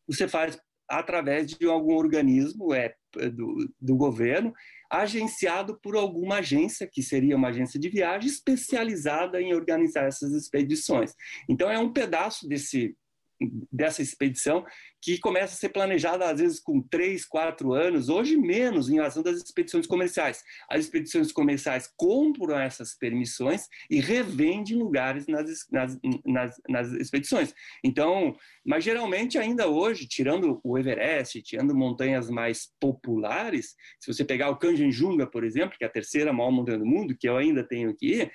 você 0.09 0.27
faz 0.27 0.59
através 0.89 1.47
de 1.47 1.65
algum 1.67 1.95
organismo 1.95 2.75
é, 2.75 2.93
do, 3.31 3.73
do 3.81 3.97
governo, 3.97 4.53
agenciado 4.91 5.79
por 5.81 5.95
alguma 5.95 6.39
agência, 6.39 6.89
que 6.91 7.01
seria 7.01 7.37
uma 7.37 7.49
agência 7.49 7.79
de 7.79 7.89
viagem 7.89 8.29
especializada 8.29 9.41
em 9.41 9.55
organizar 9.55 10.07
essas 10.07 10.33
expedições. 10.33 11.15
Então, 11.49 11.71
é 11.71 11.79
um 11.79 11.93
pedaço 11.93 12.49
desse 12.49 12.97
dessa 13.73 14.03
expedição, 14.03 14.65
que 15.03 15.19
começa 15.19 15.55
a 15.55 15.57
ser 15.57 15.71
planejada 15.71 16.29
às 16.29 16.41
vezes 16.41 16.61
com 16.61 16.83
três, 16.83 17.25
quatro 17.25 17.73
anos, 17.73 18.09
hoje 18.09 18.37
menos 18.37 18.91
em 18.91 18.99
razão 18.99 19.23
das 19.23 19.39
expedições 19.39 19.87
comerciais. 19.87 20.43
As 20.69 20.85
expedições 20.85 21.33
comerciais 21.33 21.91
compram 21.97 22.59
essas 22.59 22.95
permissões 22.95 23.67
e 23.89 23.99
revendem 24.01 24.77
lugares 24.77 25.27
nas, 25.27 25.67
nas, 25.71 25.99
nas, 26.27 26.61
nas 26.69 26.93
expedições. 26.93 27.55
Então, 27.83 28.37
mas 28.65 28.85
geralmente 28.85 29.39
ainda 29.39 29.69
hoje, 29.69 30.07
tirando 30.07 30.61
o 30.63 30.79
Everest, 30.79 31.41
tirando 31.43 31.75
montanhas 31.75 32.29
mais 32.29 32.69
populares, 32.79 33.75
se 33.99 34.13
você 34.13 34.25
pegar 34.25 34.51
o 34.51 34.57
Kanchenjunga, 34.57 35.27
por 35.27 35.45
exemplo, 35.45 35.79
que 35.79 35.85
é 35.85 35.87
a 35.87 35.91
terceira 35.91 36.33
maior 36.33 36.51
montanha 36.51 36.79
do 36.79 36.87
mundo, 36.87 37.17
que 37.19 37.29
eu 37.29 37.37
ainda 37.37 37.67
tenho 37.67 37.91
aqui, 37.91 38.31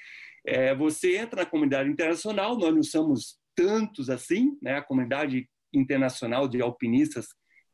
é, 0.47 0.75
você 0.75 1.17
entra 1.17 1.43
na 1.43 1.49
comunidade 1.49 1.89
internacional, 1.89 2.57
nós 2.57 2.73
não 2.73 2.83
somos 2.83 3.37
tantos 3.55 4.09
assim, 4.09 4.57
né? 4.61 4.75
A 4.75 4.81
comunidade 4.81 5.49
internacional 5.73 6.47
de 6.47 6.61
alpinistas 6.61 7.27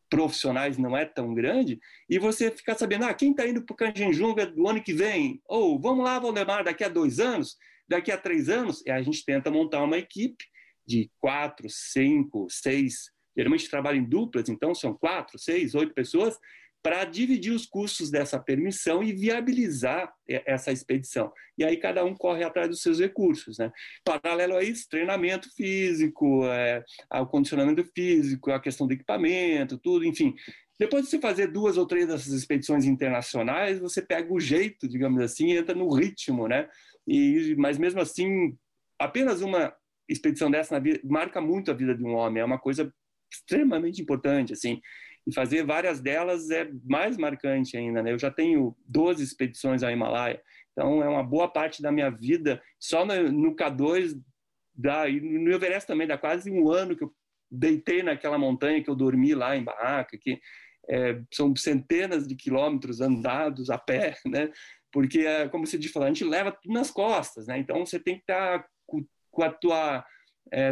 profissionais 0.09 0.77
não 0.77 0.97
é 0.97 1.05
tão 1.05 1.33
grande, 1.33 1.79
e 2.09 2.19
você 2.19 2.51
fica 2.51 2.75
sabendo, 2.75 3.05
ah, 3.05 3.13
quem 3.13 3.31
está 3.31 3.47
indo 3.47 3.65
para 3.65 3.73
o 3.73 3.77
Canjenjunga 3.77 4.45
do 4.45 4.67
ano 4.67 4.83
que 4.83 4.93
vem? 4.93 5.41
Ou 5.47 5.79
vamos 5.79 6.03
lá, 6.03 6.19
Valdemar, 6.19 6.65
daqui 6.65 6.83
a 6.83 6.89
dois 6.89 7.17
anos, 7.17 7.55
daqui 7.87 8.11
a 8.11 8.17
três 8.17 8.49
anos, 8.49 8.83
e 8.85 8.91
a 8.91 9.01
gente 9.01 9.23
tenta 9.23 9.49
montar 9.49 9.81
uma 9.81 9.97
equipe 9.97 10.43
de 10.85 11.09
quatro, 11.17 11.69
cinco, 11.69 12.45
seis, 12.49 13.09
geralmente 13.37 13.69
trabalha 13.69 13.95
em 13.95 14.03
duplas, 14.03 14.49
então 14.49 14.75
são 14.75 14.93
quatro, 14.93 15.39
seis, 15.39 15.73
oito 15.75 15.93
pessoas, 15.93 16.37
para 16.83 17.05
dividir 17.05 17.53
os 17.53 17.65
custos 17.65 18.09
dessa 18.09 18.39
permissão 18.39 19.03
e 19.03 19.13
viabilizar 19.13 20.11
essa 20.27 20.71
expedição. 20.71 21.31
E 21.57 21.63
aí 21.63 21.77
cada 21.77 22.03
um 22.03 22.15
corre 22.15 22.43
atrás 22.43 22.67
dos 22.69 22.81
seus 22.81 22.99
recursos. 22.99 23.57
Né? 23.59 23.71
Paralelo 24.03 24.55
a 24.55 24.63
isso, 24.63 24.89
treinamento 24.89 25.47
físico, 25.55 26.45
é, 26.47 26.83
condicionamento 27.29 27.83
físico, 27.93 28.51
a 28.51 28.59
questão 28.59 28.87
do 28.87 28.93
equipamento, 28.93 29.77
tudo, 29.77 30.03
enfim. 30.05 30.33
Depois 30.79 31.03
de 31.03 31.11
você 31.11 31.19
fazer 31.19 31.47
duas 31.47 31.77
ou 31.77 31.85
três 31.85 32.07
dessas 32.07 32.33
expedições 32.33 32.85
internacionais, 32.85 33.79
você 33.79 34.01
pega 34.01 34.33
o 34.33 34.39
jeito, 34.39 34.87
digamos 34.87 35.21
assim, 35.21 35.51
entra 35.51 35.75
no 35.75 35.93
ritmo, 35.93 36.47
né? 36.47 36.67
E, 37.07 37.55
mas 37.59 37.77
mesmo 37.77 38.01
assim, 38.01 38.57
apenas 38.97 39.41
uma 39.41 39.71
expedição 40.09 40.49
dessa 40.49 40.79
vida, 40.79 40.99
marca 41.03 41.39
muito 41.39 41.69
a 41.69 41.75
vida 41.75 41.93
de 41.93 42.03
um 42.03 42.15
homem, 42.15 42.41
é 42.41 42.45
uma 42.45 42.57
coisa 42.57 42.91
extremamente 43.31 44.01
importante, 44.01 44.53
assim 44.53 44.81
e 45.27 45.33
fazer 45.33 45.63
várias 45.65 45.99
delas 45.99 46.49
é 46.49 46.69
mais 46.83 47.17
marcante 47.17 47.77
ainda. 47.77 48.01
Né? 48.01 48.11
Eu 48.11 48.19
já 48.19 48.31
tenho 48.31 48.75
12 48.87 49.23
expedições 49.23 49.83
ao 49.83 49.91
Himalaia, 49.91 50.41
então 50.71 51.03
é 51.03 51.07
uma 51.07 51.23
boa 51.23 51.47
parte 51.47 51.81
da 51.81 51.91
minha 51.91 52.09
vida 52.09 52.61
só 52.79 53.05
no, 53.05 53.31
no 53.31 53.55
K2 53.55 54.19
dá, 54.73 55.07
e 55.07 55.19
no 55.19 55.51
Everest 55.51 55.87
também 55.87 56.07
dá 56.07 56.17
quase 56.17 56.49
um 56.49 56.71
ano 56.71 56.95
que 56.95 57.03
eu 57.03 57.13
deitei 57.51 58.01
naquela 58.01 58.37
montanha 58.37 58.81
que 58.81 58.89
eu 58.89 58.95
dormi 58.95 59.35
lá 59.35 59.55
em 59.55 59.63
barraca, 59.63 60.17
que 60.17 60.39
é, 60.89 61.21
são 61.31 61.55
centenas 61.55 62.27
de 62.27 62.35
quilômetros 62.35 63.01
andados 63.01 63.69
a 63.69 63.77
pé, 63.77 64.15
né? 64.25 64.51
Porque, 64.91 65.19
é, 65.19 65.47
como 65.47 65.65
você 65.65 65.77
disse, 65.77 65.97
a 65.97 66.07
gente 66.07 66.23
leva 66.23 66.51
tudo 66.51 66.73
nas 66.73 66.91
costas, 66.91 67.47
né? 67.47 67.57
Então 67.57 67.85
você 67.85 67.99
tem 67.99 68.15
que 68.15 68.21
estar 68.21 68.65
com, 68.85 69.05
com 69.29 69.43
a 69.43 69.51
tua 69.51 70.05
é, 70.51 70.71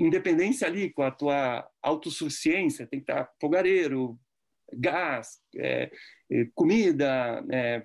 independência 0.00 0.66
ali, 0.66 0.90
com 0.90 1.02
a 1.02 1.10
tua 1.10 1.68
autossuficiência, 1.82 2.86
tem 2.86 3.00
que 3.00 3.10
estar 3.10 3.30
fogareiro, 3.40 4.18
gás, 4.72 5.40
é, 5.56 5.90
é, 6.30 6.46
comida, 6.54 7.44
é, 7.50 7.82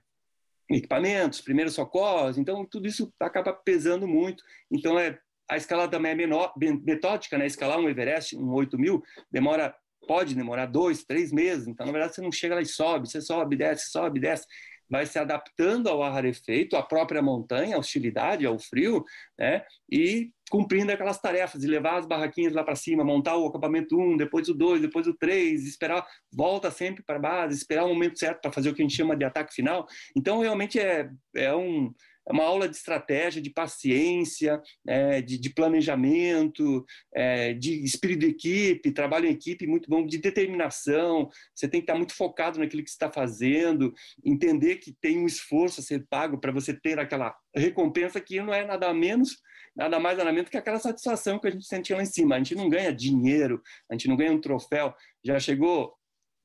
equipamentos, 0.69 1.41
primeiros 1.41 1.73
socorros, 1.73 2.37
então 2.37 2.65
tudo 2.65 2.87
isso 2.87 3.13
acaba 3.19 3.53
pesando 3.53 4.07
muito. 4.07 4.43
Então 4.71 4.99
é 4.99 5.19
a 5.49 5.57
escalada 5.57 5.91
também 5.91 6.11
é 6.11 6.15
menor, 6.15 6.53
metódica, 6.85 7.35
né? 7.35 7.47
Escalar 7.47 7.79
um 7.79 7.89
Everest, 7.89 8.35
um 8.37 8.53
8 8.53 8.77
mil, 8.77 9.01
demora, 9.31 9.75
pode 10.07 10.35
demorar 10.35 10.67
dois, 10.67 11.03
três 11.03 11.31
meses. 11.31 11.67
Então, 11.67 11.87
na 11.87 11.91
verdade, 11.91 12.13
você 12.13 12.21
não 12.21 12.31
chega 12.31 12.53
lá 12.53 12.61
e 12.61 12.67
sobe, 12.67 13.09
você 13.09 13.19
sobe, 13.19 13.55
desce, 13.55 13.89
sobe, 13.89 14.19
desce 14.19 14.45
vai 14.89 15.05
se 15.05 15.19
adaptando 15.19 15.87
ao 15.87 16.01
ar 16.01 16.13
rarefeito, 16.13 16.75
à 16.75 16.81
própria 16.83 17.21
montanha, 17.21 17.75
à 17.75 17.79
hostilidade, 17.79 18.45
ao 18.45 18.57
frio, 18.57 19.05
né? 19.37 19.63
E 19.89 20.31
cumprindo 20.49 20.91
aquelas 20.91 21.19
tarefas 21.21 21.61
de 21.61 21.67
levar 21.67 21.97
as 21.97 22.07
barraquinhas 22.07 22.53
lá 22.53 22.63
para 22.63 22.75
cima, 22.75 23.03
montar 23.03 23.37
o 23.37 23.45
acampamento 23.45 23.97
1, 23.97 24.17
depois 24.17 24.49
o 24.49 24.53
2, 24.53 24.81
depois 24.81 25.05
o 25.05 25.13
3, 25.13 25.65
esperar, 25.67 26.05
volta 26.31 26.71
sempre 26.71 27.03
para 27.03 27.17
a 27.17 27.19
base, 27.19 27.55
esperar 27.55 27.85
o 27.85 27.89
momento 27.89 28.17
certo 28.17 28.41
para 28.41 28.51
fazer 28.51 28.69
o 28.69 28.73
que 28.73 28.81
a 28.81 28.85
gente 28.85 28.97
chama 28.97 29.15
de 29.15 29.23
ataque 29.23 29.53
final. 29.53 29.85
Então, 30.17 30.39
realmente 30.39 30.79
é, 30.79 31.09
é 31.35 31.55
um 31.55 31.93
é 32.29 32.33
uma 32.33 32.43
aula 32.43 32.69
de 32.69 32.75
estratégia, 32.75 33.41
de 33.41 33.49
paciência, 33.49 34.61
é, 34.87 35.19
de, 35.19 35.39
de, 35.39 35.49
planejamento, 35.49 36.85
é, 37.13 37.53
de 37.53 37.83
espírito 37.83 38.19
de 38.19 38.27
equipe, 38.27 38.91
trabalho 38.91 39.25
em 39.25 39.31
equipe 39.31 39.65
muito 39.65 39.89
bom, 39.89 40.05
de 40.05 40.19
determinação. 40.19 41.27
Você 41.55 41.67
tem 41.67 41.81
que 41.81 41.85
estar 41.85 41.95
muito 41.95 42.15
focado 42.15 42.59
naquilo 42.59 42.83
que 42.83 42.89
está 42.89 43.11
fazendo, 43.11 43.91
entender 44.23 44.75
que 44.75 44.93
tem 44.93 45.17
um 45.17 45.25
esforço 45.25 45.79
a 45.79 45.83
ser 45.83 46.05
pago 46.07 46.39
para 46.39 46.51
você 46.51 46.71
ter 46.71 46.99
aquela 46.99 47.35
recompensa 47.55 48.21
que 48.21 48.39
não 48.39 48.53
é 48.53 48.63
nada 48.63 48.93
menos, 48.93 49.37
nada 49.75 49.99
mais 49.99 50.17
nada 50.17 50.31
menos 50.31 50.51
que 50.51 50.57
aquela 50.57 50.79
satisfação 50.79 51.39
que 51.39 51.47
a 51.47 51.51
gente 51.51 51.65
sentia 51.65 51.95
lá 51.95 52.03
em 52.03 52.05
cima. 52.05 52.35
A 52.35 52.37
gente 52.37 52.53
não 52.53 52.69
ganha 52.69 52.93
dinheiro, 52.93 53.61
a 53.89 53.95
gente 53.95 54.07
não 54.07 54.15
ganha 54.15 54.31
um 54.31 54.41
troféu. 54.41 54.93
Já 55.23 55.39
chegou 55.39 55.98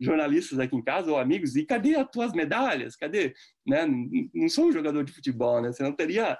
jornalistas 0.04 0.58
aqui 0.58 0.76
em 0.76 0.82
casa 0.82 1.10
ou 1.10 1.18
amigos, 1.18 1.56
e 1.56 1.64
cadê 1.64 1.96
as 1.96 2.08
tuas 2.10 2.32
medalhas? 2.32 2.96
Cadê? 2.96 3.34
Né? 3.66 3.86
Não 4.34 4.48
sou 4.48 4.66
um 4.66 4.72
jogador 4.72 5.04
de 5.04 5.12
futebol, 5.12 5.60
né? 5.60 5.72
Você 5.72 5.82
não 5.82 5.92
teria 5.92 6.38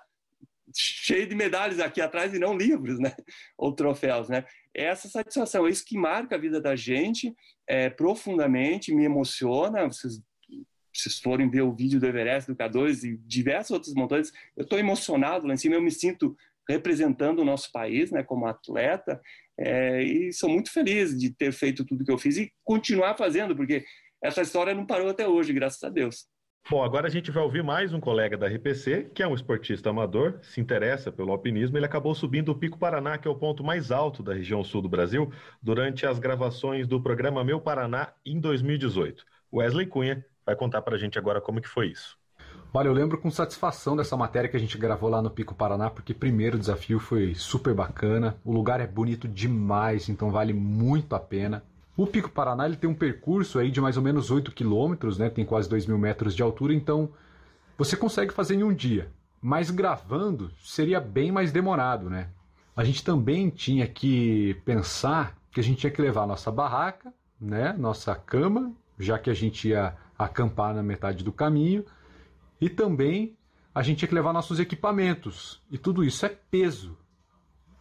cheio 0.77 1.29
de 1.29 1.35
medalhas 1.35 1.79
aqui 1.79 2.01
atrás 2.01 2.35
e 2.35 2.39
não 2.39 2.57
livros, 2.57 2.99
né? 2.99 3.15
Ou 3.57 3.75
troféus, 3.75 4.29
né? 4.29 4.45
É 4.75 4.85
essa 4.85 5.09
satisfação, 5.09 5.67
é 5.67 5.71
isso 5.71 5.85
que 5.85 5.97
marca 5.97 6.37
a 6.37 6.39
vida 6.39 6.61
da 6.61 6.75
gente 6.75 7.35
é, 7.67 7.89
profundamente, 7.91 8.95
me 8.95 9.05
emociona. 9.05 9.87
Vocês, 9.87 10.21
vocês 10.93 11.19
forem 11.21 11.51
ver 11.51 11.63
o 11.63 11.75
vídeo 11.75 12.01
do 12.01 12.07
Everest, 12.07 12.51
do 12.51 12.57
K2 12.57 13.05
e 13.05 13.17
diversas 13.19 13.71
outras 13.71 13.95
montanhas, 13.95 14.33
eu 14.57 14.65
estou 14.65 14.79
emocionado 14.79 15.47
lá 15.47 15.55
em 15.55 15.57
cima, 15.59 15.75
eu 15.75 15.83
me 15.83 15.91
sinto 15.91 16.37
representando 16.69 17.41
o 17.41 17.45
nosso 17.45 17.71
país, 17.73 18.11
né, 18.11 18.23
como 18.23 18.47
atleta, 18.47 19.21
é, 19.59 20.03
e 20.03 20.33
sou 20.33 20.49
muito 20.49 20.73
feliz 20.73 21.17
de 21.17 21.31
ter 21.31 21.53
feito 21.53 21.85
tudo 21.85 22.05
que 22.05 22.11
eu 22.13 22.19
fiz 22.19 22.37
e 22.37 22.53
continuar 22.65 23.17
fazendo, 23.17 23.55
porque 23.55 23.85
essa 24.23 24.43
história 24.43 24.75
não 24.75 24.87
parou 24.87 25.09
até 25.09 25.29
hoje, 25.29 25.53
graças 25.53 25.83
a 25.83 25.89
Deus. 25.89 26.27
Bom, 26.71 26.83
agora 26.83 27.07
a 27.07 27.11
gente 27.11 27.31
vai 27.31 27.43
ouvir 27.43 27.63
mais 27.63 27.93
um 27.93 28.01
colega 28.01 28.39
da 28.39 28.47
RPC, 28.47 29.11
que 29.15 29.23
é 29.23 29.29
um 29.29 29.35
esportista 29.35 29.91
amador, 29.91 30.39
se 30.43 30.63
interessa 30.63 31.13
pelo 31.13 31.31
alpinismo. 31.31 31.77
Ele 31.77 31.85
acabou 31.85 32.15
subindo 32.15 32.49
o 32.49 32.55
Pico 32.55 32.79
Paraná, 32.79 33.19
que 33.19 33.29
é 33.29 33.31
o 33.31 33.35
ponto 33.35 33.63
mais 33.63 33.91
alto 33.91 34.23
da 34.23 34.33
região 34.33 34.65
sul 34.65 34.81
do 34.81 34.89
Brasil, 34.89 35.31
durante 35.63 36.07
as 36.07 36.19
gravações 36.19 36.89
do 36.89 37.03
programa 37.03 37.45
Meu 37.45 37.61
Paraná 37.61 38.15
em 38.25 38.41
2018. 38.41 39.27
Wesley 39.53 39.87
Cunha 39.87 40.25
vai 40.47 40.57
contar 40.57 40.81
para 40.81 40.97
a 40.97 40.99
gente 40.99 41.19
agora 41.19 41.39
como 41.39 41.61
que 41.61 41.69
foi 41.69 41.89
isso. 41.89 42.17
Olha, 42.77 42.89
eu 42.89 42.93
lembro 42.93 43.17
com 43.19 43.31
satisfação 43.31 43.95
dessa 43.95 44.17
matéria 44.17 44.51
que 44.51 44.57
a 44.57 44.61
gente 44.61 44.77
gravou 44.77 45.09
lá 45.09 45.23
no 45.23 45.31
Pico 45.31 45.55
Paraná, 45.55 45.89
porque 45.91 46.13
primeiro 46.13 46.57
o 46.57 46.59
desafio 46.59 46.99
foi 46.99 47.33
super 47.33 47.73
bacana, 47.73 48.37
o 48.45 48.51
lugar 48.51 48.81
é 48.81 48.87
bonito 48.87 49.29
demais, 49.29 50.09
então 50.09 50.29
vale 50.29 50.53
muito 50.53 51.15
a 51.15 51.21
pena. 51.21 51.63
O 51.97 52.05
Pico 52.05 52.29
Paraná 52.29 52.67
ele 52.67 52.75
tem 52.75 52.91
um 52.91 52.95
percurso 52.95 53.61
aí 53.61 53.71
de 53.71 53.81
mais 53.81 53.97
ou 53.97 54.03
menos 54.03 54.29
8 54.29 54.51
quilômetros, 54.51 55.19
né? 55.19 55.31
tem 55.31 55.45
quase 55.45 55.69
2 55.69 55.87
mil 55.87 55.97
metros 55.97 56.35
de 56.35 56.43
altura, 56.43 56.75
então 56.75 57.11
você 57.79 57.97
consegue 57.97 58.35
fazer 58.35 58.57
em 58.57 58.65
um 58.65 58.75
dia. 58.75 59.09
Mas 59.41 59.71
gravando 59.71 60.51
seria 60.61 61.01
bem 61.01 61.31
mais 61.31 61.53
demorado, 61.53 62.11
né? 62.11 62.27
A 62.77 62.83
gente 62.83 63.05
também 63.05 63.51
tinha 63.51 63.87
que 63.87 64.61
pensar 64.65 65.39
que 65.53 65.61
a 65.61 65.63
gente 65.63 65.79
tinha 65.79 65.93
que 65.93 66.03
levar 66.03 66.27
nossa 66.27 66.51
barraca, 66.51 67.15
né? 67.41 67.73
nossa 67.79 68.17
cama, 68.17 68.73
já 68.99 69.17
que 69.17 69.31
a 69.31 69.35
gente 69.35 69.69
ia 69.69 69.95
acampar 70.19 70.75
na 70.75 70.83
metade 70.83 71.23
do 71.23 71.31
caminho, 71.31 71.85
e 72.65 72.71
também 72.71 73.37
a 73.75 73.83
gente 73.83 73.99
tinha 73.99 74.09
que 74.09 74.15
levar 74.15 74.33
nossos 74.33 74.59
equipamentos. 74.59 75.61
E 75.71 75.77
tudo 75.77 76.03
isso 76.03 76.25
é 76.25 76.31
peso. 76.31 76.97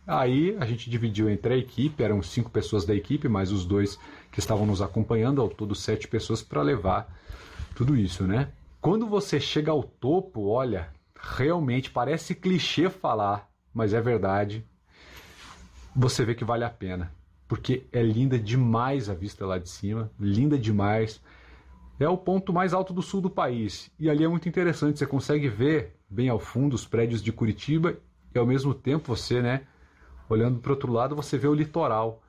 Aí 0.05 0.57
a 0.59 0.65
gente 0.65 0.89
dividiu 0.89 1.29
entre 1.29 1.53
a 1.53 1.57
equipe, 1.57 2.03
eram 2.03 2.21
cinco 2.21 2.51
pessoas 2.51 2.83
da 2.83 2.93
equipe, 2.93 3.29
mais 3.29 3.49
os 3.49 3.65
dois 3.65 3.97
que 4.29 4.39
estavam 4.39 4.65
nos 4.65 4.81
acompanhando, 4.81 5.41
ao 5.41 5.47
todo 5.47 5.73
sete 5.73 6.05
pessoas 6.05 6.41
para 6.41 6.61
levar 6.61 7.17
tudo 7.73 7.95
isso, 7.95 8.27
né? 8.27 8.51
Quando 8.81 9.07
você 9.07 9.39
chega 9.39 9.71
ao 9.71 9.83
topo, 9.83 10.49
olha, 10.49 10.89
realmente 11.17 11.89
parece 11.89 12.35
clichê 12.35 12.89
falar, 12.89 13.49
mas 13.73 13.93
é 13.93 14.01
verdade. 14.01 14.65
Você 15.95 16.25
vê 16.25 16.35
que 16.35 16.43
vale 16.43 16.65
a 16.65 16.69
pena, 16.69 17.09
porque 17.47 17.85
é 17.89 18.03
linda 18.03 18.37
demais 18.37 19.09
a 19.09 19.13
vista 19.13 19.45
lá 19.45 19.57
de 19.57 19.69
cima, 19.69 20.11
linda 20.19 20.57
demais 20.57 21.21
é 22.03 22.09
o 22.09 22.17
ponto 22.17 22.51
mais 22.53 22.73
alto 22.73 22.93
do 22.93 23.01
sul 23.01 23.21
do 23.21 23.29
país. 23.29 23.91
E 23.99 24.09
ali 24.09 24.23
é 24.23 24.27
muito 24.27 24.47
interessante, 24.49 24.99
você 24.99 25.05
consegue 25.05 25.47
ver 25.47 25.95
bem 26.09 26.29
ao 26.29 26.39
fundo 26.39 26.73
os 26.73 26.85
prédios 26.85 27.21
de 27.21 27.31
Curitiba 27.31 27.97
e 28.33 28.37
ao 28.37 28.45
mesmo 28.45 28.73
tempo 28.73 29.15
você, 29.15 29.41
né, 29.41 29.61
olhando 30.29 30.59
para 30.59 30.69
o 30.69 30.73
outro 30.73 30.91
lado, 30.91 31.15
você 31.15 31.37
vê 31.37 31.47
o 31.47 31.53
litoral. 31.53 32.21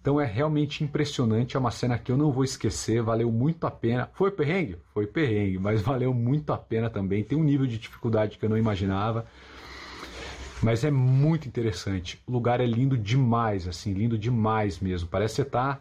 Então 0.00 0.20
é 0.20 0.24
realmente 0.24 0.84
impressionante, 0.84 1.56
é 1.56 1.60
uma 1.60 1.72
cena 1.72 1.98
que 1.98 2.12
eu 2.12 2.16
não 2.16 2.30
vou 2.30 2.44
esquecer, 2.44 3.02
valeu 3.02 3.30
muito 3.32 3.66
a 3.66 3.70
pena. 3.70 4.08
Foi 4.12 4.30
perrengue? 4.30 4.78
Foi 4.94 5.06
perrengue, 5.06 5.58
mas 5.58 5.82
valeu 5.82 6.14
muito 6.14 6.52
a 6.52 6.58
pena 6.58 6.88
também. 6.88 7.24
Tem 7.24 7.36
um 7.36 7.42
nível 7.42 7.66
de 7.66 7.76
dificuldade 7.76 8.38
que 8.38 8.44
eu 8.44 8.48
não 8.48 8.56
imaginava. 8.56 9.26
Mas 10.62 10.84
é 10.84 10.90
muito 10.90 11.48
interessante. 11.48 12.22
O 12.26 12.32
lugar 12.32 12.60
é 12.60 12.66
lindo 12.66 12.96
demais, 12.96 13.66
assim, 13.66 13.92
lindo 13.92 14.16
demais 14.16 14.78
mesmo. 14.78 15.08
Parece 15.08 15.36
que 15.36 15.42
você 15.42 15.50
tá 15.50 15.80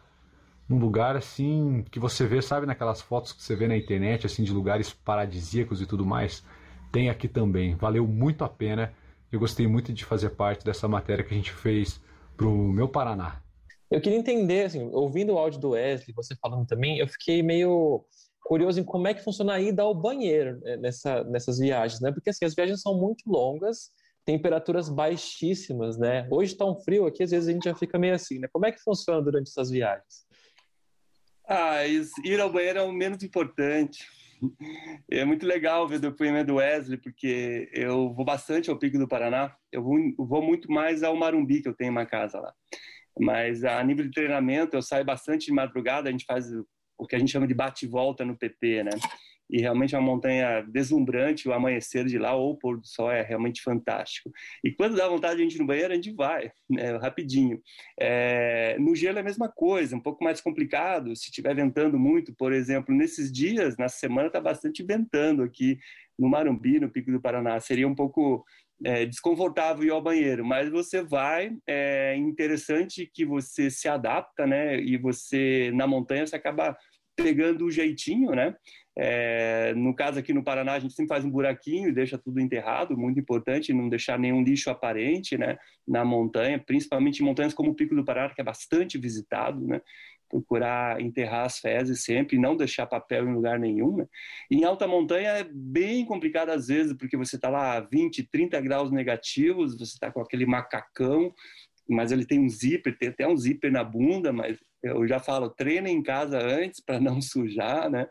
num 0.67 0.80
lugar 0.80 1.15
assim 1.15 1.84
que 1.91 1.99
você 1.99 2.25
vê, 2.25 2.41
sabe, 2.41 2.65
naquelas 2.65 3.01
fotos 3.01 3.32
que 3.32 3.43
você 3.43 3.56
vê 3.56 3.67
na 3.67 3.78
internet, 3.78 4.25
assim, 4.25 4.43
de 4.43 4.51
lugares 4.51 4.91
paradisíacos 4.91 5.82
e 5.82 5.86
tudo 5.86 6.06
mais. 6.06 6.43
Tem 6.91 7.10
aqui 7.10 7.28
também. 7.28 7.75
Valeu 7.75 8.08
muito 8.08 8.43
a 8.43 8.49
pena. 8.49 8.93
Eu 9.32 9.39
gostei 9.39 9.67
muito 9.67 9.93
de 9.93 10.06
fazer 10.06 10.32
parte 10.32 10.65
dessa 10.65 10.88
matéria 10.88 11.23
que 11.23 11.34
a 11.34 11.38
gente 11.38 11.51
fez 11.51 12.01
pro 12.36 12.51
meu 12.51 12.88
Paraná. 12.88 13.41
Eu 13.89 14.01
queria 14.01 14.17
entender, 14.17 14.65
assim, 14.65 14.89
ouvindo 14.91 15.34
o 15.34 15.38
áudio 15.38 15.60
do 15.60 15.69
Wesley, 15.71 16.13
você 16.15 16.36
falando 16.36 16.65
também, 16.65 16.97
eu 16.97 17.08
fiquei 17.08 17.43
meio 17.43 18.04
curioso 18.45 18.80
em 18.80 18.84
como 18.84 19.08
é 19.08 19.13
que 19.13 19.23
funciona 19.23 19.60
ida 19.60 19.84
ao 19.84 19.93
banheiro 19.93 20.60
né, 20.62 20.78
nessa, 20.78 21.23
nessas 21.23 21.58
viagens, 21.60 21.99
né? 22.01 22.12
Porque 22.12 22.30
assim, 22.30 22.45
as 22.45 22.56
viagens 22.56 22.82
são 22.82 22.97
muito 22.97 23.23
longas, 23.28 23.89
temperaturas 24.23 24.89
baixíssimas, 24.89 25.97
né? 25.97 26.28
Hoje 26.32 26.54
está 26.54 26.65
um 26.65 26.75
frio 26.75 27.06
aqui, 27.06 27.23
às 27.23 27.32
vezes 27.32 27.47
a 27.47 27.51
gente 27.51 27.65
já 27.65 27.75
fica 27.75 27.97
meio 27.97 28.15
assim, 28.15 28.39
né? 28.39 28.47
Como 28.51 28.65
é 28.65 28.71
que 28.71 28.80
funciona 28.80 29.21
durante 29.21 29.49
essas 29.49 29.69
viagens? 29.69 30.25
Ah, 31.47 31.86
ir 31.86 32.39
ao 32.39 32.51
banheiro 32.51 32.79
é 32.79 32.81
o 32.81 32.91
menos 32.91 33.23
importante. 33.23 34.08
É 35.10 35.23
muito 35.23 35.45
legal 35.45 35.88
ver 35.88 35.95
o 35.95 35.99
depoimento 35.99 36.47
do 36.47 36.55
Wesley, 36.55 36.97
porque 36.97 37.69
eu 37.71 38.13
vou 38.13 38.25
bastante 38.25 38.69
ao 38.69 38.77
Pico 38.77 38.97
do 38.97 39.08
Paraná. 39.08 39.55
Eu 39.71 39.84
vou, 39.84 39.97
vou 40.17 40.41
muito 40.41 40.71
mais 40.71 41.03
ao 41.03 41.15
Marumbi, 41.15 41.62
que 41.62 41.69
eu 41.69 41.75
tenho 41.75 41.91
uma 41.91 42.05
casa 42.05 42.39
lá. 42.39 42.53
Mas 43.19 43.63
a 43.63 43.81
nível 43.84 44.05
de 44.05 44.12
treinamento, 44.12 44.75
eu 44.75 44.81
saio 44.81 45.05
bastante 45.05 45.45
de 45.45 45.53
madrugada, 45.53 46.10
a 46.10 46.12
gente 46.12 46.25
faz 46.25 46.51
o 46.97 47.08
que 47.08 47.15
a 47.15 47.19
gente 47.19 47.31
chama 47.31 47.47
de 47.47 47.53
bate-volta 47.53 48.25
no 48.25 48.38
PP, 48.38 48.84
né? 48.84 48.91
E 49.49 49.62
realmente 49.62 49.95
é 49.95 49.97
uma 49.97 50.05
montanha 50.05 50.62
deslumbrante, 50.62 51.47
o 51.47 51.53
amanhecer 51.53 52.05
de 52.05 52.17
lá 52.17 52.34
ou 52.34 52.51
o 52.51 52.58
pôr 52.58 52.79
do 52.79 52.88
sol 52.88 53.12
é 53.12 53.21
realmente 53.21 53.62
fantástico. 53.62 54.31
E 54.63 54.71
quando 54.71 54.95
dá 54.95 55.08
vontade 55.08 55.36
de 55.36 55.41
a 55.41 55.43
gente 55.43 55.55
ir 55.55 55.60
no 55.60 55.67
banheiro, 55.67 55.93
a 55.93 55.95
gente 55.95 56.12
vai, 56.13 56.51
né, 56.69 56.97
rapidinho. 56.97 57.62
É, 57.99 58.77
no 58.79 58.95
gelo 58.95 59.17
é 59.17 59.21
a 59.21 59.25
mesma 59.25 59.47
coisa, 59.49 59.95
um 59.95 60.01
pouco 60.01 60.23
mais 60.23 60.41
complicado, 60.41 61.15
se 61.15 61.25
estiver 61.25 61.55
ventando 61.55 61.99
muito, 61.99 62.34
por 62.36 62.51
exemplo, 62.51 62.95
nesses 62.95 63.31
dias, 63.31 63.77
na 63.77 63.88
semana 63.88 64.27
está 64.27 64.41
bastante 64.41 64.84
ventando 64.84 65.43
aqui 65.43 65.77
no 66.17 66.29
Marumbi, 66.29 66.79
no 66.79 66.89
Pico 66.89 67.12
do 67.12 67.21
Paraná, 67.21 67.60
seria 67.60 67.88
um 67.88 67.95
pouco 67.95 68.45
é, 68.84 69.05
desconfortável 69.05 69.84
ir 69.84 69.91
ao 69.91 70.01
banheiro, 70.01 70.45
mas 70.45 70.69
você 70.69 71.01
vai, 71.01 71.51
é 71.67 72.15
interessante 72.15 73.10
que 73.13 73.25
você 73.25 73.69
se 73.69 73.88
adapta, 73.88 74.45
né? 74.45 74.79
E 74.79 74.97
você, 74.97 75.71
na 75.73 75.88
montanha, 75.88 76.25
você 76.25 76.36
acaba 76.36 76.77
pegando 77.15 77.65
o 77.65 77.71
jeitinho, 77.71 78.31
né? 78.31 78.55
É, 78.97 79.73
no 79.75 79.93
caso 79.93 80.19
aqui 80.19 80.34
no 80.34 80.43
Paraná, 80.43 80.73
a 80.73 80.79
gente 80.79 80.93
sempre 80.93 81.10
faz 81.10 81.25
um 81.25 81.29
buraquinho 81.29 81.89
e 81.89 81.91
deixa 81.91 82.17
tudo 82.17 82.39
enterrado, 82.39 82.97
muito 82.97 83.19
importante 83.19 83.73
não 83.73 83.89
deixar 83.89 84.17
nenhum 84.17 84.41
lixo 84.41 84.69
aparente, 84.69 85.38
né? 85.38 85.58
Na 85.88 86.05
montanha, 86.05 86.58
principalmente 86.58 87.21
em 87.21 87.25
montanhas 87.25 87.53
como 87.53 87.71
o 87.71 87.75
Pico 87.75 87.93
do 87.93 88.05
Paraná, 88.05 88.34
que 88.34 88.41
é 88.41 88.43
bastante 88.43 88.97
visitado, 88.97 89.65
né? 89.67 89.81
procurar 90.29 90.99
enterrar 91.01 91.45
as 91.45 91.60
fezes 91.60 92.03
sempre, 92.03 92.38
não 92.38 92.55
deixar 92.55 92.86
papel 92.86 93.27
em 93.27 93.34
lugar 93.34 93.60
nenhum. 93.60 93.97
Né? 93.97 94.08
Em 94.51 94.63
alta 94.63 94.88
montanha 94.88 95.29
é 95.29 95.43
bem 95.43 96.05
complicado 96.05 96.49
às 96.49 96.67
vezes, 96.67 96.93
porque 96.93 97.17
você 97.17 97.36
está 97.36 97.49
lá 97.49 97.77
a 97.77 97.79
20, 97.79 98.23
30 98.23 98.60
graus 98.62 98.91
negativos, 98.91 99.77
você 99.77 99.93
está 99.93 100.12
com 100.12 100.21
aquele 100.21 100.45
macacão, 100.45 101.34
mas 101.88 102.12
ele 102.12 102.26
tem 102.26 102.39
um 102.39 102.50
zíper, 102.50 102.98
tem 102.98 103.10
até 103.10 103.28
um 103.28 103.38
zíper 103.38 103.71
na 103.71 103.84
bunda, 103.84 104.34
mas 104.34 104.58
eu 104.84 105.08
já 105.08 105.19
falo, 105.19 105.50
treina 105.50 105.89
em 105.89 106.02
casa 106.02 106.39
antes 106.39 106.80
para 106.80 107.00
não 107.00 107.21
sujar, 107.21 107.89
né? 107.89 108.08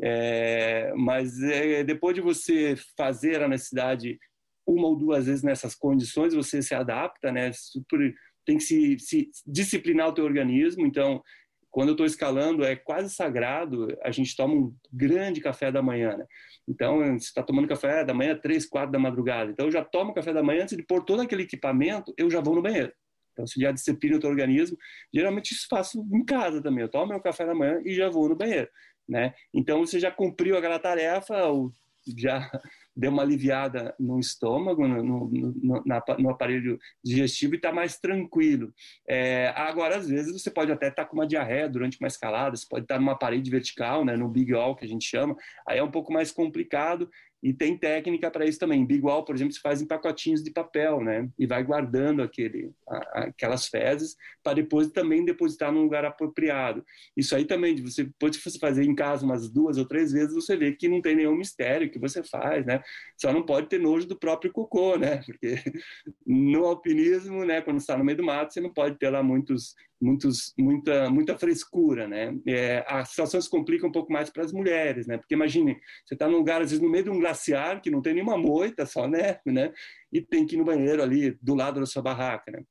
É, 0.00 0.92
mas 0.96 1.42
é, 1.42 1.82
depois 1.84 2.14
de 2.14 2.20
você 2.20 2.74
fazer 2.96 3.42
a 3.42 3.48
necessidade 3.48 4.18
uma 4.66 4.88
ou 4.88 4.96
duas 4.96 5.26
vezes 5.26 5.42
nessas 5.42 5.74
condições, 5.74 6.34
você 6.34 6.60
se 6.60 6.74
adapta, 6.74 7.30
né? 7.30 7.52
Super, 7.52 8.14
tem 8.44 8.58
que 8.58 8.64
se, 8.64 8.98
se 8.98 9.30
disciplinar 9.46 10.08
o 10.08 10.12
teu 10.12 10.24
organismo, 10.24 10.86
então 10.86 11.22
quando 11.76 11.88
eu 11.88 11.92
estou 11.92 12.06
escalando, 12.06 12.64
é 12.64 12.74
quase 12.74 13.14
sagrado, 13.14 13.88
a 14.02 14.10
gente 14.10 14.34
toma 14.34 14.54
um 14.54 14.74
grande 14.90 15.42
café 15.42 15.70
da 15.70 15.82
manhã, 15.82 16.16
né? 16.16 16.24
Então, 16.66 17.00
você 17.18 17.26
está 17.26 17.42
tomando 17.42 17.68
café 17.68 18.02
da 18.02 18.14
manhã, 18.14 18.34
três, 18.34 18.64
quatro 18.64 18.92
da 18.92 18.98
madrugada. 18.98 19.50
Então, 19.50 19.66
eu 19.66 19.70
já 19.70 19.84
tomo 19.84 20.14
café 20.14 20.32
da 20.32 20.42
manhã, 20.42 20.62
antes 20.62 20.74
de 20.74 20.82
pôr 20.82 21.04
todo 21.04 21.20
aquele 21.20 21.42
equipamento, 21.42 22.14
eu 22.16 22.30
já 22.30 22.40
vou 22.40 22.54
no 22.54 22.62
banheiro. 22.62 22.90
Então, 23.36 23.46
se 23.46 23.60
já 23.60 23.70
disciplina 23.70 24.16
o 24.16 24.20
teu 24.20 24.30
organismo, 24.30 24.78
geralmente 25.12 25.52
isso 25.52 25.66
faço 25.68 26.02
em 26.10 26.24
casa 26.24 26.62
também. 26.62 26.82
Eu 26.82 26.88
tomo 26.88 27.08
meu 27.08 27.20
café 27.20 27.44
da 27.44 27.54
manhã 27.54 27.82
e 27.84 27.94
já 27.94 28.08
vou 28.08 28.30
no 28.30 28.34
banheiro, 28.34 28.68
né? 29.06 29.34
Então, 29.52 29.84
você 29.84 30.00
já 30.00 30.10
cumpriu 30.10 30.56
aquela 30.56 30.78
tarefa, 30.78 31.34
já 32.16 32.38
deu 32.96 33.10
uma 33.10 33.22
aliviada 33.22 33.94
no 34.00 34.18
estômago, 34.18 34.88
no, 34.88 35.02
no, 35.02 35.30
no, 35.30 35.84
no 36.18 36.30
aparelho 36.30 36.78
digestivo 37.04 37.54
e 37.54 37.56
está 37.56 37.70
mais 37.70 37.98
tranquilo. 37.98 38.72
É, 39.06 39.52
agora, 39.54 39.96
às 39.96 40.08
vezes, 40.08 40.32
você 40.32 40.50
pode 40.50 40.72
até 40.72 40.88
estar 40.88 41.04
tá 41.04 41.08
com 41.08 41.16
uma 41.16 41.26
diarreia 41.26 41.68
durante 41.68 42.00
uma 42.00 42.08
escalada, 42.08 42.56
você 42.56 42.66
pode 42.66 42.84
estar 42.84 42.94
tá 42.94 43.00
numa 43.00 43.18
parede 43.18 43.50
vertical, 43.50 44.02
né, 44.02 44.16
no 44.16 44.30
big 44.30 44.54
wall 44.54 44.74
que 44.74 44.86
a 44.86 44.88
gente 44.88 45.06
chama, 45.06 45.36
aí 45.68 45.78
é 45.78 45.82
um 45.82 45.90
pouco 45.90 46.10
mais 46.10 46.32
complicado 46.32 47.10
e 47.46 47.52
tem 47.52 47.78
técnica 47.78 48.28
para 48.28 48.44
isso 48.44 48.58
também. 48.58 48.84
Big 48.84 49.04
Wall, 49.04 49.24
por 49.24 49.32
exemplo, 49.32 49.54
se 49.54 49.60
faz 49.60 49.80
em 49.80 49.86
pacotinhos 49.86 50.42
de 50.42 50.50
papel, 50.50 51.00
né? 51.00 51.30
E 51.38 51.46
vai 51.46 51.62
guardando 51.62 52.20
aquele, 52.20 52.72
a, 52.88 53.20
aquelas 53.26 53.68
fezes 53.68 54.16
para 54.42 54.54
depois 54.54 54.90
também 54.90 55.24
depositar 55.24 55.70
num 55.70 55.84
lugar 55.84 56.04
apropriado. 56.04 56.84
Isso 57.16 57.36
aí 57.36 57.44
também, 57.44 57.80
você 57.80 58.10
você 58.20 58.58
fazer 58.58 58.82
em 58.82 58.96
casa 58.96 59.24
umas 59.24 59.48
duas 59.48 59.78
ou 59.78 59.86
três 59.86 60.10
vezes, 60.10 60.34
você 60.34 60.56
vê 60.56 60.72
que 60.72 60.88
não 60.88 61.00
tem 61.00 61.14
nenhum 61.14 61.36
mistério 61.36 61.88
que 61.88 62.00
você 62.00 62.20
faz, 62.20 62.66
né? 62.66 62.82
Só 63.16 63.32
não 63.32 63.46
pode 63.46 63.68
ter 63.68 63.78
nojo 63.78 64.08
do 64.08 64.18
próprio 64.18 64.50
cocô, 64.50 64.96
né? 64.96 65.18
Porque 65.24 65.62
no 66.26 66.64
alpinismo, 66.64 67.44
né, 67.44 67.62
quando 67.62 67.78
está 67.78 67.96
no 67.96 68.02
meio 68.04 68.18
do 68.18 68.24
mato, 68.24 68.52
você 68.52 68.60
não 68.60 68.74
pode 68.74 68.98
ter 68.98 69.08
lá 69.08 69.22
muitos 69.22 69.76
muitos, 70.00 70.52
muita, 70.58 71.10
muita 71.10 71.38
frescura, 71.38 72.06
né? 72.06 72.36
É, 72.46 72.84
a 72.86 73.04
situação 73.04 73.40
se 73.40 73.48
complica 73.48 73.86
um 73.86 73.92
pouco 73.92 74.12
mais 74.12 74.30
para 74.30 74.44
as 74.44 74.52
mulheres, 74.52 75.06
né? 75.06 75.16
Porque 75.16 75.34
imagine, 75.34 75.78
você 76.04 76.14
está 76.14 76.28
num 76.28 76.38
lugar, 76.38 76.60
às 76.60 76.70
vezes, 76.70 76.82
no 76.82 76.90
meio 76.90 77.04
de 77.04 77.10
um 77.10 77.18
glaciar, 77.18 77.80
que 77.80 77.90
não 77.90 78.02
tem 78.02 78.14
nenhuma 78.14 78.36
moita, 78.36 78.84
só 78.86 79.08
neve, 79.08 79.40
né? 79.46 79.72
E 80.12 80.20
tem 80.20 80.46
que 80.46 80.54
ir 80.54 80.58
no 80.58 80.64
banheiro 80.64 81.02
ali, 81.02 81.36
do 81.40 81.54
lado 81.54 81.80
da 81.80 81.86
sua 81.86 82.02
barraca, 82.02 82.50
né? 82.50 82.62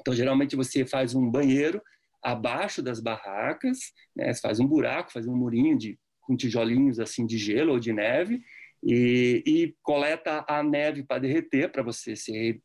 Então, 0.00 0.14
geralmente, 0.14 0.56
você 0.56 0.84
faz 0.86 1.14
um 1.14 1.30
banheiro 1.30 1.82
abaixo 2.22 2.82
das 2.82 3.00
barracas, 3.00 3.78
né? 4.14 4.32
Você 4.32 4.40
faz 4.40 4.60
um 4.60 4.66
buraco, 4.66 5.12
faz 5.12 5.26
um 5.26 5.36
murinho 5.36 5.76
de, 5.76 5.98
com 6.22 6.36
tijolinhos, 6.36 7.00
assim, 7.00 7.26
de 7.26 7.36
gelo 7.36 7.72
ou 7.72 7.80
de 7.80 7.92
neve, 7.92 8.40
e, 8.82 9.42
e 9.46 9.76
coleta 9.82 10.44
a 10.48 10.62
neve 10.62 11.02
para 11.02 11.20
derreter, 11.20 11.70
para 11.70 11.82
você 11.82 12.16
se, 12.16 12.60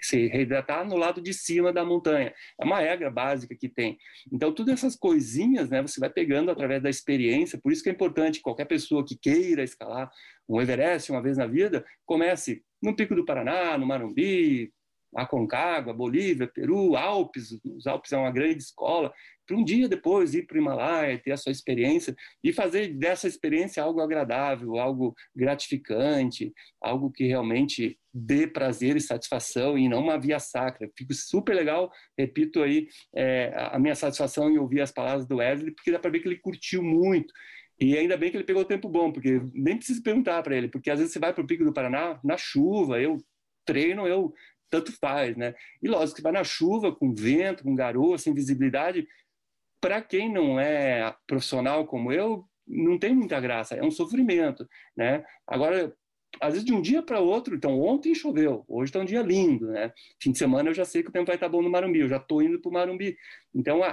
se 0.00 0.26
reidratar 0.26 0.86
no 0.86 0.96
lado 0.96 1.20
de 1.20 1.32
cima 1.32 1.72
da 1.72 1.84
montanha. 1.84 2.34
É 2.60 2.64
uma 2.64 2.80
regra 2.80 3.10
básica 3.10 3.54
que 3.54 3.68
tem. 3.68 3.98
Então, 4.32 4.52
todas 4.52 4.74
essas 4.74 4.96
coisinhas 4.96 5.70
né, 5.70 5.80
você 5.80 5.98
vai 5.98 6.10
pegando 6.10 6.50
através 6.50 6.82
da 6.82 6.90
experiência, 6.90 7.58
por 7.62 7.72
isso 7.72 7.82
que 7.82 7.88
é 7.88 7.92
importante 7.92 8.40
qualquer 8.40 8.66
pessoa 8.66 9.04
que 9.04 9.16
queira 9.16 9.62
escalar 9.62 10.10
um 10.48 10.60
Everest 10.60 11.10
uma 11.12 11.22
vez 11.22 11.38
na 11.38 11.46
vida, 11.46 11.84
comece 12.04 12.62
no 12.82 12.94
Pico 12.96 13.14
do 13.14 13.24
Paraná, 13.24 13.78
no 13.78 13.86
Marumbi, 13.86 14.72
Aconcagua, 15.14 15.92
Bolívia, 15.92 16.46
Peru, 16.46 16.96
Alpes, 16.96 17.58
os 17.64 17.86
Alpes 17.86 18.12
é 18.12 18.16
uma 18.16 18.30
grande 18.30 18.62
escola, 18.62 19.12
para 19.50 19.56
um 19.56 19.64
dia 19.64 19.88
depois 19.88 20.32
ir 20.32 20.46
para 20.46 20.56
o 20.56 20.60
Himalaia, 20.60 21.18
ter 21.18 21.32
a 21.32 21.36
sua 21.36 21.50
experiência 21.50 22.14
e 22.42 22.52
fazer 22.52 22.94
dessa 22.94 23.26
experiência 23.26 23.82
algo 23.82 24.00
agradável, 24.00 24.78
algo 24.78 25.12
gratificante, 25.34 26.52
algo 26.80 27.10
que 27.10 27.26
realmente 27.26 27.98
dê 28.14 28.46
prazer 28.46 28.96
e 28.96 29.00
satisfação 29.00 29.76
e 29.76 29.88
não 29.88 30.02
uma 30.02 30.20
via 30.20 30.38
sacra. 30.38 30.88
Fico 30.96 31.12
super 31.14 31.54
legal, 31.54 31.90
repito 32.16 32.62
aí 32.62 32.86
é, 33.12 33.52
a 33.72 33.78
minha 33.78 33.96
satisfação 33.96 34.48
em 34.48 34.58
ouvir 34.58 34.82
as 34.82 34.92
palavras 34.92 35.26
do 35.26 35.38
Wesley, 35.38 35.74
porque 35.74 35.90
dá 35.90 35.98
para 35.98 36.10
ver 36.12 36.20
que 36.20 36.28
ele 36.28 36.38
curtiu 36.38 36.80
muito. 36.82 37.34
E 37.80 37.98
ainda 37.98 38.16
bem 38.16 38.30
que 38.30 38.36
ele 38.36 38.44
pegou 38.44 38.64
tempo 38.64 38.88
bom, 38.88 39.10
porque 39.10 39.40
nem 39.52 39.76
preciso 39.76 40.02
perguntar 40.02 40.42
para 40.44 40.54
ele, 40.56 40.68
porque 40.68 40.90
às 40.90 40.98
vezes 40.98 41.12
você 41.12 41.18
vai 41.18 41.32
para 41.32 41.42
o 41.42 41.46
Pico 41.46 41.64
do 41.64 41.72
Paraná 41.72 42.20
na 42.22 42.36
chuva, 42.36 43.00
eu 43.00 43.18
treino, 43.64 44.06
eu 44.06 44.32
tanto 44.70 44.92
faz, 44.98 45.36
né? 45.36 45.54
E 45.82 45.88
lógico 45.88 46.16
que 46.16 46.22
vai 46.22 46.32
na 46.32 46.44
chuva, 46.44 46.94
com 46.94 47.12
vento, 47.12 47.64
com 47.64 47.74
garoa, 47.74 48.18
sem 48.18 48.32
visibilidade, 48.32 49.06
para 49.80 50.00
quem 50.00 50.32
não 50.32 50.60
é 50.60 51.14
profissional 51.26 51.86
como 51.86 52.12
eu, 52.12 52.44
não 52.66 52.98
tem 52.98 53.14
muita 53.14 53.40
graça, 53.40 53.74
é 53.74 53.82
um 53.82 53.90
sofrimento, 53.90 54.68
né? 54.96 55.24
Agora, 55.46 55.92
às 56.40 56.52
vezes 56.52 56.64
de 56.64 56.72
um 56.72 56.80
dia 56.80 57.02
para 57.02 57.18
outro, 57.18 57.56
então 57.56 57.80
ontem 57.80 58.14
choveu, 58.14 58.64
hoje 58.68 58.90
está 58.90 59.00
um 59.00 59.04
dia 59.04 59.22
lindo, 59.22 59.66
né? 59.68 59.92
Fim 60.22 60.30
de 60.30 60.38
semana 60.38 60.70
eu 60.70 60.74
já 60.74 60.84
sei 60.84 61.02
que 61.02 61.08
o 61.08 61.12
tempo 61.12 61.26
vai 61.26 61.34
estar 61.34 61.46
tá 61.46 61.52
bom 61.52 61.62
no 61.62 61.70
Marumbi, 61.70 62.00
eu 62.00 62.08
já 62.08 62.18
estou 62.18 62.42
indo 62.42 62.60
para 62.60 62.68
o 62.68 62.72
Marumbi. 62.72 63.16
Então 63.52 63.82
a, 63.82 63.88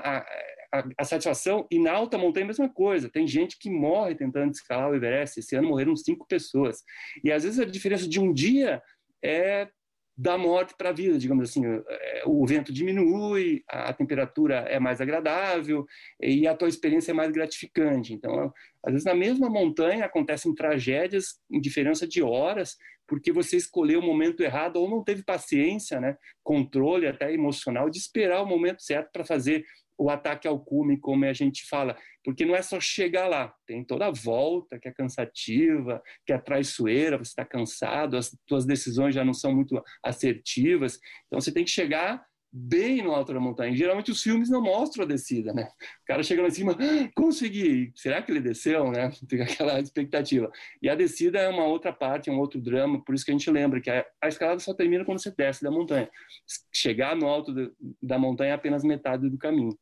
a, 0.71 0.87
a, 0.97 1.03
satisfação, 1.03 1.65
e 1.71 1.79
na 1.79 1.91
alta 1.91 2.17
montanha 2.17 2.45
a 2.45 2.47
mesma 2.47 2.69
coisa, 2.69 3.09
tem 3.09 3.27
gente 3.27 3.57
que 3.57 3.69
morre 3.69 4.13
tentando 4.13 4.51
escalar 4.51 4.91
o 4.91 4.95
Everest, 4.95 5.39
esse 5.39 5.55
ano 5.55 5.69
morreram 5.69 5.95
cinco 5.95 6.27
pessoas. 6.27 6.83
E 7.23 7.31
às 7.31 7.43
vezes 7.43 7.59
a 7.59 7.65
diferença 7.65 8.07
de 8.07 8.19
um 8.19 8.31
dia 8.31 8.81
é 9.23 9.67
da 10.17 10.35
morte 10.35 10.73
para 10.75 10.89
a 10.89 10.93
vida, 10.93 11.19
digamos 11.19 11.47
assim, 11.47 11.63
é, 11.65 12.23
o 12.25 12.43
vento 12.47 12.73
diminui, 12.73 13.63
a 13.67 13.93
temperatura 13.93 14.65
é 14.67 14.79
mais 14.79 14.99
agradável 14.99 15.85
e 16.19 16.47
a 16.47 16.55
tua 16.55 16.67
experiência 16.67 17.11
é 17.11 17.13
mais 17.13 17.31
gratificante. 17.31 18.13
Então, 18.13 18.51
às 18.83 18.93
vezes 18.93 19.05
na 19.05 19.13
mesma 19.13 19.47
montanha 19.47 20.05
acontecem 20.05 20.55
tragédias 20.55 21.39
em 21.51 21.61
diferença 21.61 22.07
de 22.07 22.23
horas, 22.23 22.75
porque 23.07 23.31
você 23.31 23.57
escolheu 23.57 23.99
o 23.99 24.03
momento 24.03 24.41
errado 24.41 24.77
ou 24.77 24.89
não 24.89 25.03
teve 25.03 25.23
paciência, 25.23 26.01
né, 26.01 26.17
controle 26.43 27.07
até 27.07 27.31
emocional 27.31 27.87
de 27.87 27.99
esperar 27.99 28.41
o 28.41 28.47
momento 28.47 28.81
certo 28.81 29.11
para 29.11 29.23
fazer 29.23 29.63
o 29.97 30.09
ataque 30.09 30.47
ao 30.47 30.59
cume, 30.59 30.99
como 30.99 31.25
a 31.25 31.33
gente 31.33 31.65
fala, 31.67 31.97
porque 32.23 32.45
não 32.45 32.55
é 32.55 32.61
só 32.61 32.79
chegar 32.79 33.27
lá, 33.27 33.53
tem 33.65 33.83
toda 33.83 34.07
a 34.07 34.11
volta 34.11 34.79
que 34.79 34.87
é 34.87 34.91
cansativa, 34.91 36.01
que 36.25 36.33
é 36.33 36.37
traiçoeira, 36.37 37.17
você 37.17 37.29
está 37.29 37.45
cansado, 37.45 38.17
as 38.17 38.35
suas 38.47 38.65
decisões 38.65 39.15
já 39.15 39.23
não 39.23 39.33
são 39.33 39.53
muito 39.53 39.81
assertivas, 40.03 40.99
então 41.27 41.41
você 41.41 41.51
tem 41.51 41.63
que 41.63 41.71
chegar 41.71 42.23
bem 42.51 43.03
no 43.03 43.11
alto 43.11 43.33
da 43.33 43.39
montanha. 43.39 43.75
Geralmente 43.75 44.11
os 44.11 44.21
filmes 44.21 44.49
não 44.49 44.61
mostram 44.61 45.03
a 45.03 45.07
descida, 45.07 45.53
né? 45.53 45.67
O 46.03 46.05
cara 46.07 46.23
chega 46.23 46.41
lá 46.41 46.47
em 46.47 46.51
cima, 46.51 46.73
ah, 46.73 47.09
consegui, 47.15 47.91
será 47.95 48.21
que 48.21 48.31
ele 48.31 48.39
desceu, 48.39 48.89
né? 48.91 49.11
Fica 49.29 49.43
aquela 49.43 49.79
expectativa. 49.79 50.51
E 50.81 50.89
a 50.89 50.95
descida 50.95 51.39
é 51.39 51.49
uma 51.49 51.65
outra 51.65 51.93
parte, 51.93 52.29
é 52.29 52.33
um 52.33 52.39
outro 52.39 52.59
drama, 52.59 53.03
por 53.03 53.13
isso 53.13 53.25
que 53.25 53.31
a 53.31 53.33
gente 53.33 53.49
lembra 53.51 53.81
que 53.81 53.89
a, 53.89 54.05
a 54.21 54.27
escalada 54.27 54.59
só 54.59 54.73
termina 54.73 55.05
quando 55.05 55.21
você 55.21 55.31
desce 55.31 55.63
da 55.63 55.71
montanha. 55.71 56.09
Chegar 56.73 57.15
no 57.15 57.27
alto 57.27 57.53
de, 57.53 57.71
da 58.01 58.17
montanha 58.17 58.51
é 58.51 58.53
apenas 58.53 58.83
metade 58.83 59.29
do 59.29 59.37
caminho. 59.37 59.77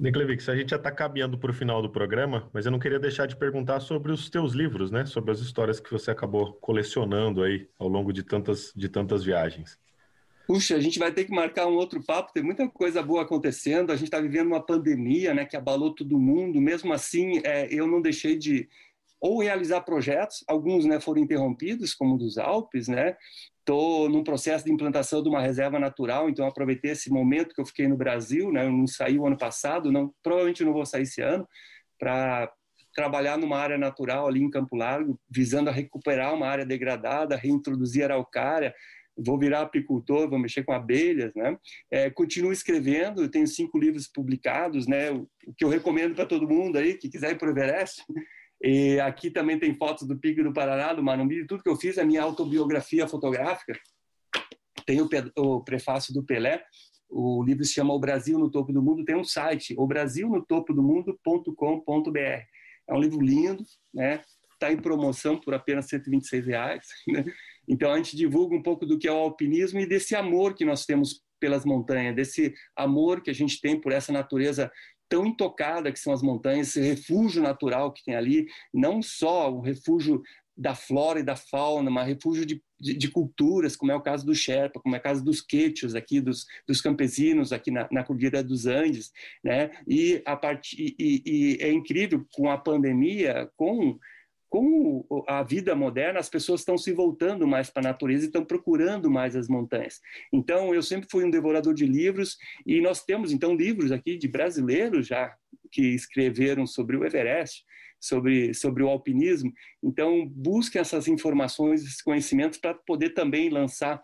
Niklevix, 0.00 0.48
a 0.48 0.56
gente 0.56 0.70
já 0.70 0.76
está 0.76 0.90
caminhando 0.90 1.36
para 1.36 1.50
o 1.50 1.54
final 1.54 1.82
do 1.82 1.90
programa, 1.90 2.48
mas 2.54 2.64
eu 2.64 2.72
não 2.72 2.78
queria 2.78 2.98
deixar 2.98 3.26
de 3.26 3.36
perguntar 3.36 3.80
sobre 3.80 4.10
os 4.10 4.30
teus 4.30 4.54
livros, 4.54 4.90
né? 4.90 5.04
Sobre 5.04 5.30
as 5.30 5.40
histórias 5.40 5.78
que 5.78 5.90
você 5.90 6.10
acabou 6.10 6.54
colecionando 6.54 7.42
aí 7.42 7.68
ao 7.78 7.86
longo 7.86 8.10
de 8.10 8.22
tantas, 8.22 8.72
de 8.74 8.88
tantas 8.88 9.22
viagens. 9.22 9.78
Puxa, 10.46 10.74
a 10.74 10.80
gente 10.80 10.98
vai 10.98 11.12
ter 11.12 11.26
que 11.26 11.30
marcar 11.30 11.66
um 11.66 11.74
outro 11.74 12.02
papo, 12.02 12.32
tem 12.32 12.42
muita 12.42 12.66
coisa 12.66 13.02
boa 13.02 13.22
acontecendo, 13.22 13.92
a 13.92 13.94
gente 13.94 14.06
está 14.06 14.18
vivendo 14.18 14.46
uma 14.46 14.64
pandemia 14.64 15.34
né, 15.34 15.44
que 15.44 15.56
abalou 15.56 15.94
todo 15.94 16.18
mundo, 16.18 16.58
mesmo 16.62 16.94
assim 16.94 17.40
é, 17.44 17.68
eu 17.70 17.86
não 17.86 18.00
deixei 18.00 18.38
de 18.38 18.68
ou 19.20 19.40
realizar 19.40 19.82
projetos, 19.82 20.42
alguns 20.48 20.86
né, 20.86 20.98
foram 20.98 21.20
interrompidos, 21.20 21.94
como 21.94 22.14
o 22.14 22.18
dos 22.18 22.38
Alpes, 22.38 22.88
né? 22.88 23.16
Estou 23.58 24.08
num 24.08 24.24
processo 24.24 24.64
de 24.64 24.72
implantação 24.72 25.22
de 25.22 25.28
uma 25.28 25.42
reserva 25.42 25.78
natural, 25.78 26.28
então 26.30 26.46
aproveitei 26.46 26.92
esse 26.92 27.10
momento 27.10 27.54
que 27.54 27.60
eu 27.60 27.66
fiquei 27.66 27.86
no 27.86 27.96
Brasil, 27.96 28.50
né? 28.50 28.64
Eu 28.64 28.72
não 28.72 28.86
saí 28.86 29.18
o 29.18 29.26
ano 29.26 29.36
passado, 29.36 29.92
não, 29.92 30.12
provavelmente 30.22 30.64
não 30.64 30.72
vou 30.72 30.86
sair 30.86 31.02
esse 31.02 31.20
ano, 31.20 31.46
para 31.98 32.50
trabalhar 32.94 33.36
numa 33.36 33.58
área 33.58 33.76
natural 33.76 34.26
ali 34.26 34.42
em 34.42 34.50
Campo 34.50 34.74
Largo, 34.74 35.20
visando 35.30 35.68
a 35.68 35.72
recuperar 35.72 36.34
uma 36.34 36.46
área 36.46 36.64
degradada, 36.64 37.36
reintroduzir 37.36 38.04
araucária, 38.04 38.74
vou 39.16 39.38
virar 39.38 39.60
apicultor, 39.60 40.28
vou 40.28 40.38
mexer 40.38 40.64
com 40.64 40.72
abelhas, 40.72 41.32
né? 41.34 41.56
É, 41.90 42.10
continuo 42.10 42.52
escrevendo, 42.52 43.28
tenho 43.28 43.46
cinco 43.46 43.78
livros 43.78 44.08
publicados, 44.08 44.86
né? 44.86 45.10
O 45.10 45.28
que 45.56 45.64
eu 45.64 45.68
recomendo 45.68 46.14
para 46.14 46.26
todo 46.26 46.48
mundo 46.48 46.78
aí 46.78 46.94
que 46.94 47.08
quiser 47.08 47.32
ir 47.32 47.38
para 47.38 47.48
o 47.48 47.50
Everest, 47.50 48.02
e 48.62 49.00
aqui 49.00 49.30
também 49.30 49.58
tem 49.58 49.74
fotos 49.74 50.06
do 50.06 50.18
Pico 50.18 50.42
do 50.42 50.52
Paraná, 50.52 50.92
do 50.92 51.02
Marumbi, 51.02 51.46
tudo 51.46 51.62
que 51.62 51.68
eu 51.68 51.76
fiz, 51.76 51.96
a 51.98 52.04
minha 52.04 52.22
autobiografia 52.22 53.08
fotográfica. 53.08 53.72
Tem 54.84 55.00
o, 55.00 55.08
o 55.36 55.64
prefácio 55.64 56.12
do 56.12 56.22
Pelé, 56.22 56.62
o 57.08 57.42
livro 57.42 57.64
se 57.64 57.72
chama 57.72 57.94
O 57.94 57.98
Brasil 57.98 58.38
no 58.38 58.50
Topo 58.50 58.70
do 58.72 58.82
Mundo, 58.82 59.04
tem 59.04 59.16
um 59.16 59.24
site, 59.24 59.74
obrasilnotopodomundo.com.br. 59.76 62.18
É 62.18 62.94
um 62.94 63.00
livro 63.00 63.20
lindo, 63.20 63.64
né? 63.92 64.22
Está 64.52 64.72
em 64.72 64.76
promoção 64.76 65.38
por 65.38 65.54
apenas 65.54 65.86
126 65.86 66.46
reais. 66.46 66.86
Né? 67.08 67.24
Então 67.68 67.92
a 67.92 67.96
gente 67.96 68.16
divulga 68.16 68.56
um 68.56 68.62
pouco 68.62 68.84
do 68.84 68.98
que 68.98 69.06
é 69.06 69.12
o 69.12 69.16
alpinismo 69.16 69.78
e 69.80 69.86
desse 69.86 70.16
amor 70.16 70.54
que 70.54 70.64
nós 70.64 70.84
temos 70.84 71.22
pelas 71.38 71.64
montanhas, 71.64 72.16
desse 72.16 72.52
amor 72.76 73.22
que 73.22 73.30
a 73.30 73.34
gente 73.34 73.60
tem 73.60 73.80
por 73.80 73.92
essa 73.92 74.12
natureza 74.12 74.70
tão 75.10 75.26
intocada 75.26 75.92
que 75.92 75.98
são 75.98 76.12
as 76.12 76.22
montanhas, 76.22 76.68
esse 76.68 76.80
refúgio 76.80 77.42
natural 77.42 77.92
que 77.92 78.04
tem 78.04 78.14
ali, 78.14 78.46
não 78.72 79.02
só 79.02 79.52
o 79.52 79.60
refúgio 79.60 80.22
da 80.56 80.74
flora 80.74 81.20
e 81.20 81.24
da 81.24 81.34
fauna, 81.34 81.90
mas 81.90 82.06
refúgio 82.06 82.46
de, 82.46 82.62
de, 82.78 82.94
de, 82.94 83.10
culturas, 83.10 83.74
como 83.74 83.90
é 83.90 83.94
o 83.94 84.00
caso 84.00 84.24
do 84.24 84.34
Sherpa, 84.34 84.78
como 84.78 84.94
é 84.94 84.98
o 84.98 85.02
caso 85.02 85.24
dos 85.24 85.40
quechos 85.40 85.94
aqui, 85.94 86.20
dos, 86.20 86.46
dos 86.66 86.80
campesinos 86.80 87.52
aqui 87.52 87.70
na, 87.70 87.88
na 87.90 88.04
Cordilheira 88.04 88.44
dos 88.44 88.66
Andes, 88.66 89.10
né? 89.42 89.70
E, 89.88 90.22
a 90.24 90.36
part... 90.36 90.76
E, 90.78 90.94
e, 90.98 91.22
e 91.24 91.58
é 91.60 91.72
incrível, 91.72 92.24
com 92.32 92.50
a 92.50 92.58
pandemia, 92.58 93.50
com 93.56 93.98
com 94.50 95.06
a 95.28 95.44
vida 95.44 95.76
moderna, 95.76 96.18
as 96.18 96.28
pessoas 96.28 96.60
estão 96.60 96.76
se 96.76 96.92
voltando 96.92 97.46
mais 97.46 97.70
para 97.70 97.82
a 97.82 97.92
natureza 97.92 98.24
e 98.24 98.26
estão 98.26 98.44
procurando 98.44 99.08
mais 99.08 99.36
as 99.36 99.48
montanhas. 99.48 100.00
Então, 100.32 100.74
eu 100.74 100.82
sempre 100.82 101.08
fui 101.08 101.24
um 101.24 101.30
devorador 101.30 101.72
de 101.72 101.86
livros 101.86 102.36
e 102.66 102.80
nós 102.80 103.04
temos, 103.04 103.30
então, 103.30 103.54
livros 103.54 103.92
aqui 103.92 104.18
de 104.18 104.26
brasileiros 104.26 105.06
já 105.06 105.32
que 105.70 105.94
escreveram 105.94 106.66
sobre 106.66 106.96
o 106.96 107.04
Everest, 107.04 107.64
sobre, 108.00 108.52
sobre 108.52 108.82
o 108.82 108.88
alpinismo. 108.88 109.52
Então, 109.80 110.26
busquem 110.28 110.80
essas 110.80 111.06
informações, 111.06 111.84
esses 111.84 112.02
conhecimentos 112.02 112.58
para 112.58 112.74
poder 112.74 113.10
também 113.10 113.50
lançar 113.50 114.02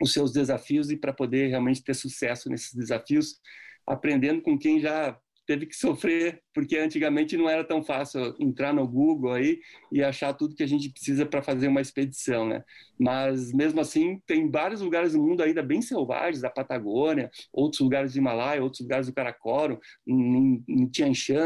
os 0.00 0.12
seus 0.12 0.32
desafios 0.32 0.92
e 0.92 0.96
para 0.96 1.12
poder 1.12 1.48
realmente 1.48 1.82
ter 1.82 1.94
sucesso 1.94 2.48
nesses 2.48 2.72
desafios, 2.72 3.40
aprendendo 3.84 4.40
com 4.42 4.56
quem 4.56 4.78
já 4.78 5.18
teve 5.46 5.66
que 5.66 5.76
sofrer, 5.76 6.42
porque 6.52 6.76
antigamente 6.76 7.36
não 7.36 7.48
era 7.48 7.64
tão 7.64 7.82
fácil 7.82 8.34
entrar 8.40 8.72
no 8.72 8.86
Google 8.86 9.32
aí 9.32 9.60
e 9.92 10.02
achar 10.02 10.34
tudo 10.34 10.54
que 10.54 10.62
a 10.62 10.68
gente 10.68 10.90
precisa 10.90 11.24
para 11.24 11.42
fazer 11.42 11.68
uma 11.68 11.80
expedição, 11.80 12.48
né? 12.48 12.62
Mas 12.98 13.52
mesmo 13.52 13.80
assim, 13.80 14.20
tem 14.26 14.50
vários 14.50 14.80
lugares 14.80 15.12
do 15.12 15.22
mundo 15.22 15.42
ainda 15.42 15.62
bem 15.62 15.80
selvagens, 15.80 16.44
a 16.44 16.50
Patagônia, 16.50 17.30
outros 17.52 17.80
lugares 17.80 18.12
do 18.12 18.18
Himalaia, 18.18 18.62
outros 18.62 18.80
lugares 18.82 19.06
do 19.06 19.12
Karakorum, 19.14 19.78
em, 20.06 20.64
em 20.68 20.90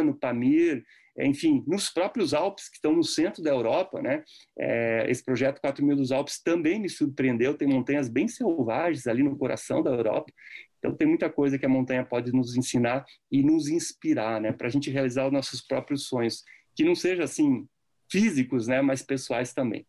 no 0.05 0.15
Pamir, 0.15 0.83
enfim, 1.27 1.65
nos 1.67 1.91
próprios 1.91 2.33
Alpes, 2.33 2.69
que 2.69 2.77
estão 2.77 2.93
no 2.93 3.05
centro 3.05 3.43
da 3.43 3.51
Europa, 3.51 4.01
né? 4.01 4.23
É, 4.59 5.07
esse 5.09 5.25
projeto 5.25 5.61
4 5.61 5.85
mil 5.85 5.97
dos 5.97 6.13
Alpes 6.13 6.43
também 6.43 6.81
me 6.81 6.89
surpreendeu, 6.89 7.55
tem 7.55 7.69
montanhas 7.69 8.09
bem 8.09 8.29
selvagens 8.29 9.07
ali 9.07 9.23
no 9.23 9.37
coração 9.37 9.83
da 9.83 9.91
Europa, 9.91 10.33
então, 10.81 10.95
tem 10.95 11.07
muita 11.07 11.29
coisa 11.29 11.59
que 11.59 11.67
a 11.67 11.69
montanha 11.69 12.05
pode 12.05 12.33
nos 12.33 12.57
ensinar 12.57 13.05
e 13.31 13.43
nos 13.43 13.69
inspirar, 13.69 14.41
né, 14.41 14.51
para 14.51 14.67
a 14.67 14.71
gente 14.71 14.91
realizar 14.91 15.27
os 15.27 15.33
nossos 15.33 15.61
próprios 15.61 16.07
sonhos, 16.07 16.43
que 16.75 16.83
não 16.83 16.95
sejam 16.95 17.23
assim 17.23 17.69
físicos, 18.11 18.67
né, 18.67 18.81
mas 18.81 19.03
pessoais 19.03 19.53
também. 19.53 19.87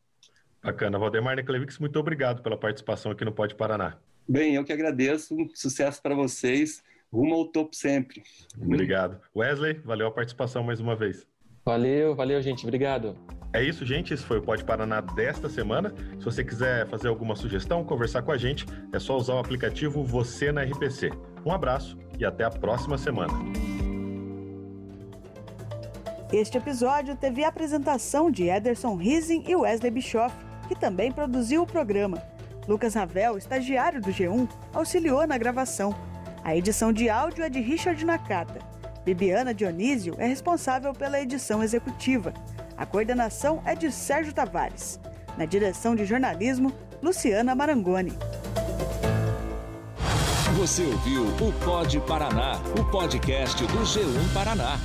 Bacana. 0.61 0.99
Valdemar 0.99 1.35
Neclevix, 1.35 1.79
muito 1.79 1.97
obrigado 1.97 2.43
pela 2.43 2.59
participação 2.59 3.11
aqui 3.11 3.23
no 3.25 3.31
Pode 3.31 3.55
Paraná. 3.55 3.97
Bem, 4.27 4.55
eu 4.55 4.63
que 4.63 4.71
agradeço. 4.71 5.35
Sucesso 5.55 6.01
para 6.01 6.13
vocês. 6.13 6.83
Rumo 7.11 7.35
ao 7.35 7.45
topo 7.45 7.75
sempre. 7.75 8.23
Obrigado. 8.59 9.19
Wesley, 9.35 9.73
valeu 9.83 10.07
a 10.07 10.11
participação 10.11 10.63
mais 10.63 10.79
uma 10.79 10.95
vez. 10.95 11.27
Valeu, 11.65 12.15
valeu, 12.15 12.41
gente. 12.41 12.63
Obrigado. 12.63 13.17
É 13.53 13.61
isso, 13.61 13.85
gente. 13.85 14.13
Esse 14.13 14.23
foi 14.23 14.37
o 14.37 14.41
Pode 14.41 14.63
Paraná 14.63 15.01
desta 15.01 15.49
semana. 15.49 15.93
Se 16.17 16.23
você 16.23 16.43
quiser 16.43 16.87
fazer 16.87 17.09
alguma 17.09 17.35
sugestão, 17.35 17.83
conversar 17.83 18.21
com 18.21 18.31
a 18.31 18.37
gente, 18.37 18.65
é 18.93 18.99
só 18.99 19.17
usar 19.17 19.33
o 19.33 19.39
aplicativo 19.39 20.03
Você 20.03 20.53
na 20.53 20.63
RPC. 20.63 21.11
Um 21.45 21.51
abraço 21.51 21.97
e 22.17 22.23
até 22.23 22.45
a 22.45 22.49
próxima 22.49 22.97
semana. 22.97 23.33
Este 26.31 26.57
episódio 26.57 27.17
teve 27.17 27.43
a 27.43 27.49
apresentação 27.49 28.31
de 28.31 28.47
Ederson 28.47 28.95
Rising 28.95 29.43
e 29.49 29.53
Wesley 29.53 29.91
Bischoff, 29.91 30.33
que 30.69 30.75
também 30.75 31.11
produziu 31.11 31.63
o 31.63 31.67
programa. 31.67 32.23
Lucas 32.69 32.93
Ravel, 32.93 33.37
estagiário 33.37 33.99
do 33.99 34.11
G1, 34.11 34.47
auxiliou 34.73 35.27
na 35.27 35.37
gravação. 35.37 35.93
A 36.43 36.55
edição 36.55 36.91
de 36.91 37.07
áudio 37.07 37.43
é 37.43 37.49
de 37.49 37.59
Richard 37.59 38.03
Nakata. 38.03 38.59
Bibiana 39.05 39.53
Dionísio 39.53 40.15
é 40.17 40.25
responsável 40.27 40.93
pela 40.93 41.19
edição 41.19 41.63
executiva. 41.63 42.33
A 42.75 42.85
coordenação 42.85 43.61
é 43.63 43.75
de 43.75 43.91
Sérgio 43.91 44.33
Tavares. 44.33 44.99
Na 45.37 45.45
direção 45.45 45.95
de 45.95 46.03
jornalismo, 46.03 46.73
Luciana 47.01 47.53
Marangoni. 47.53 48.13
Você 50.57 50.83
ouviu 50.83 51.23
o 51.23 51.53
Pod 51.63 51.99
Paraná, 52.01 52.59
o 52.79 52.83
podcast 52.91 53.63
do 53.65 53.79
G1 53.79 54.33
Paraná. 54.33 54.77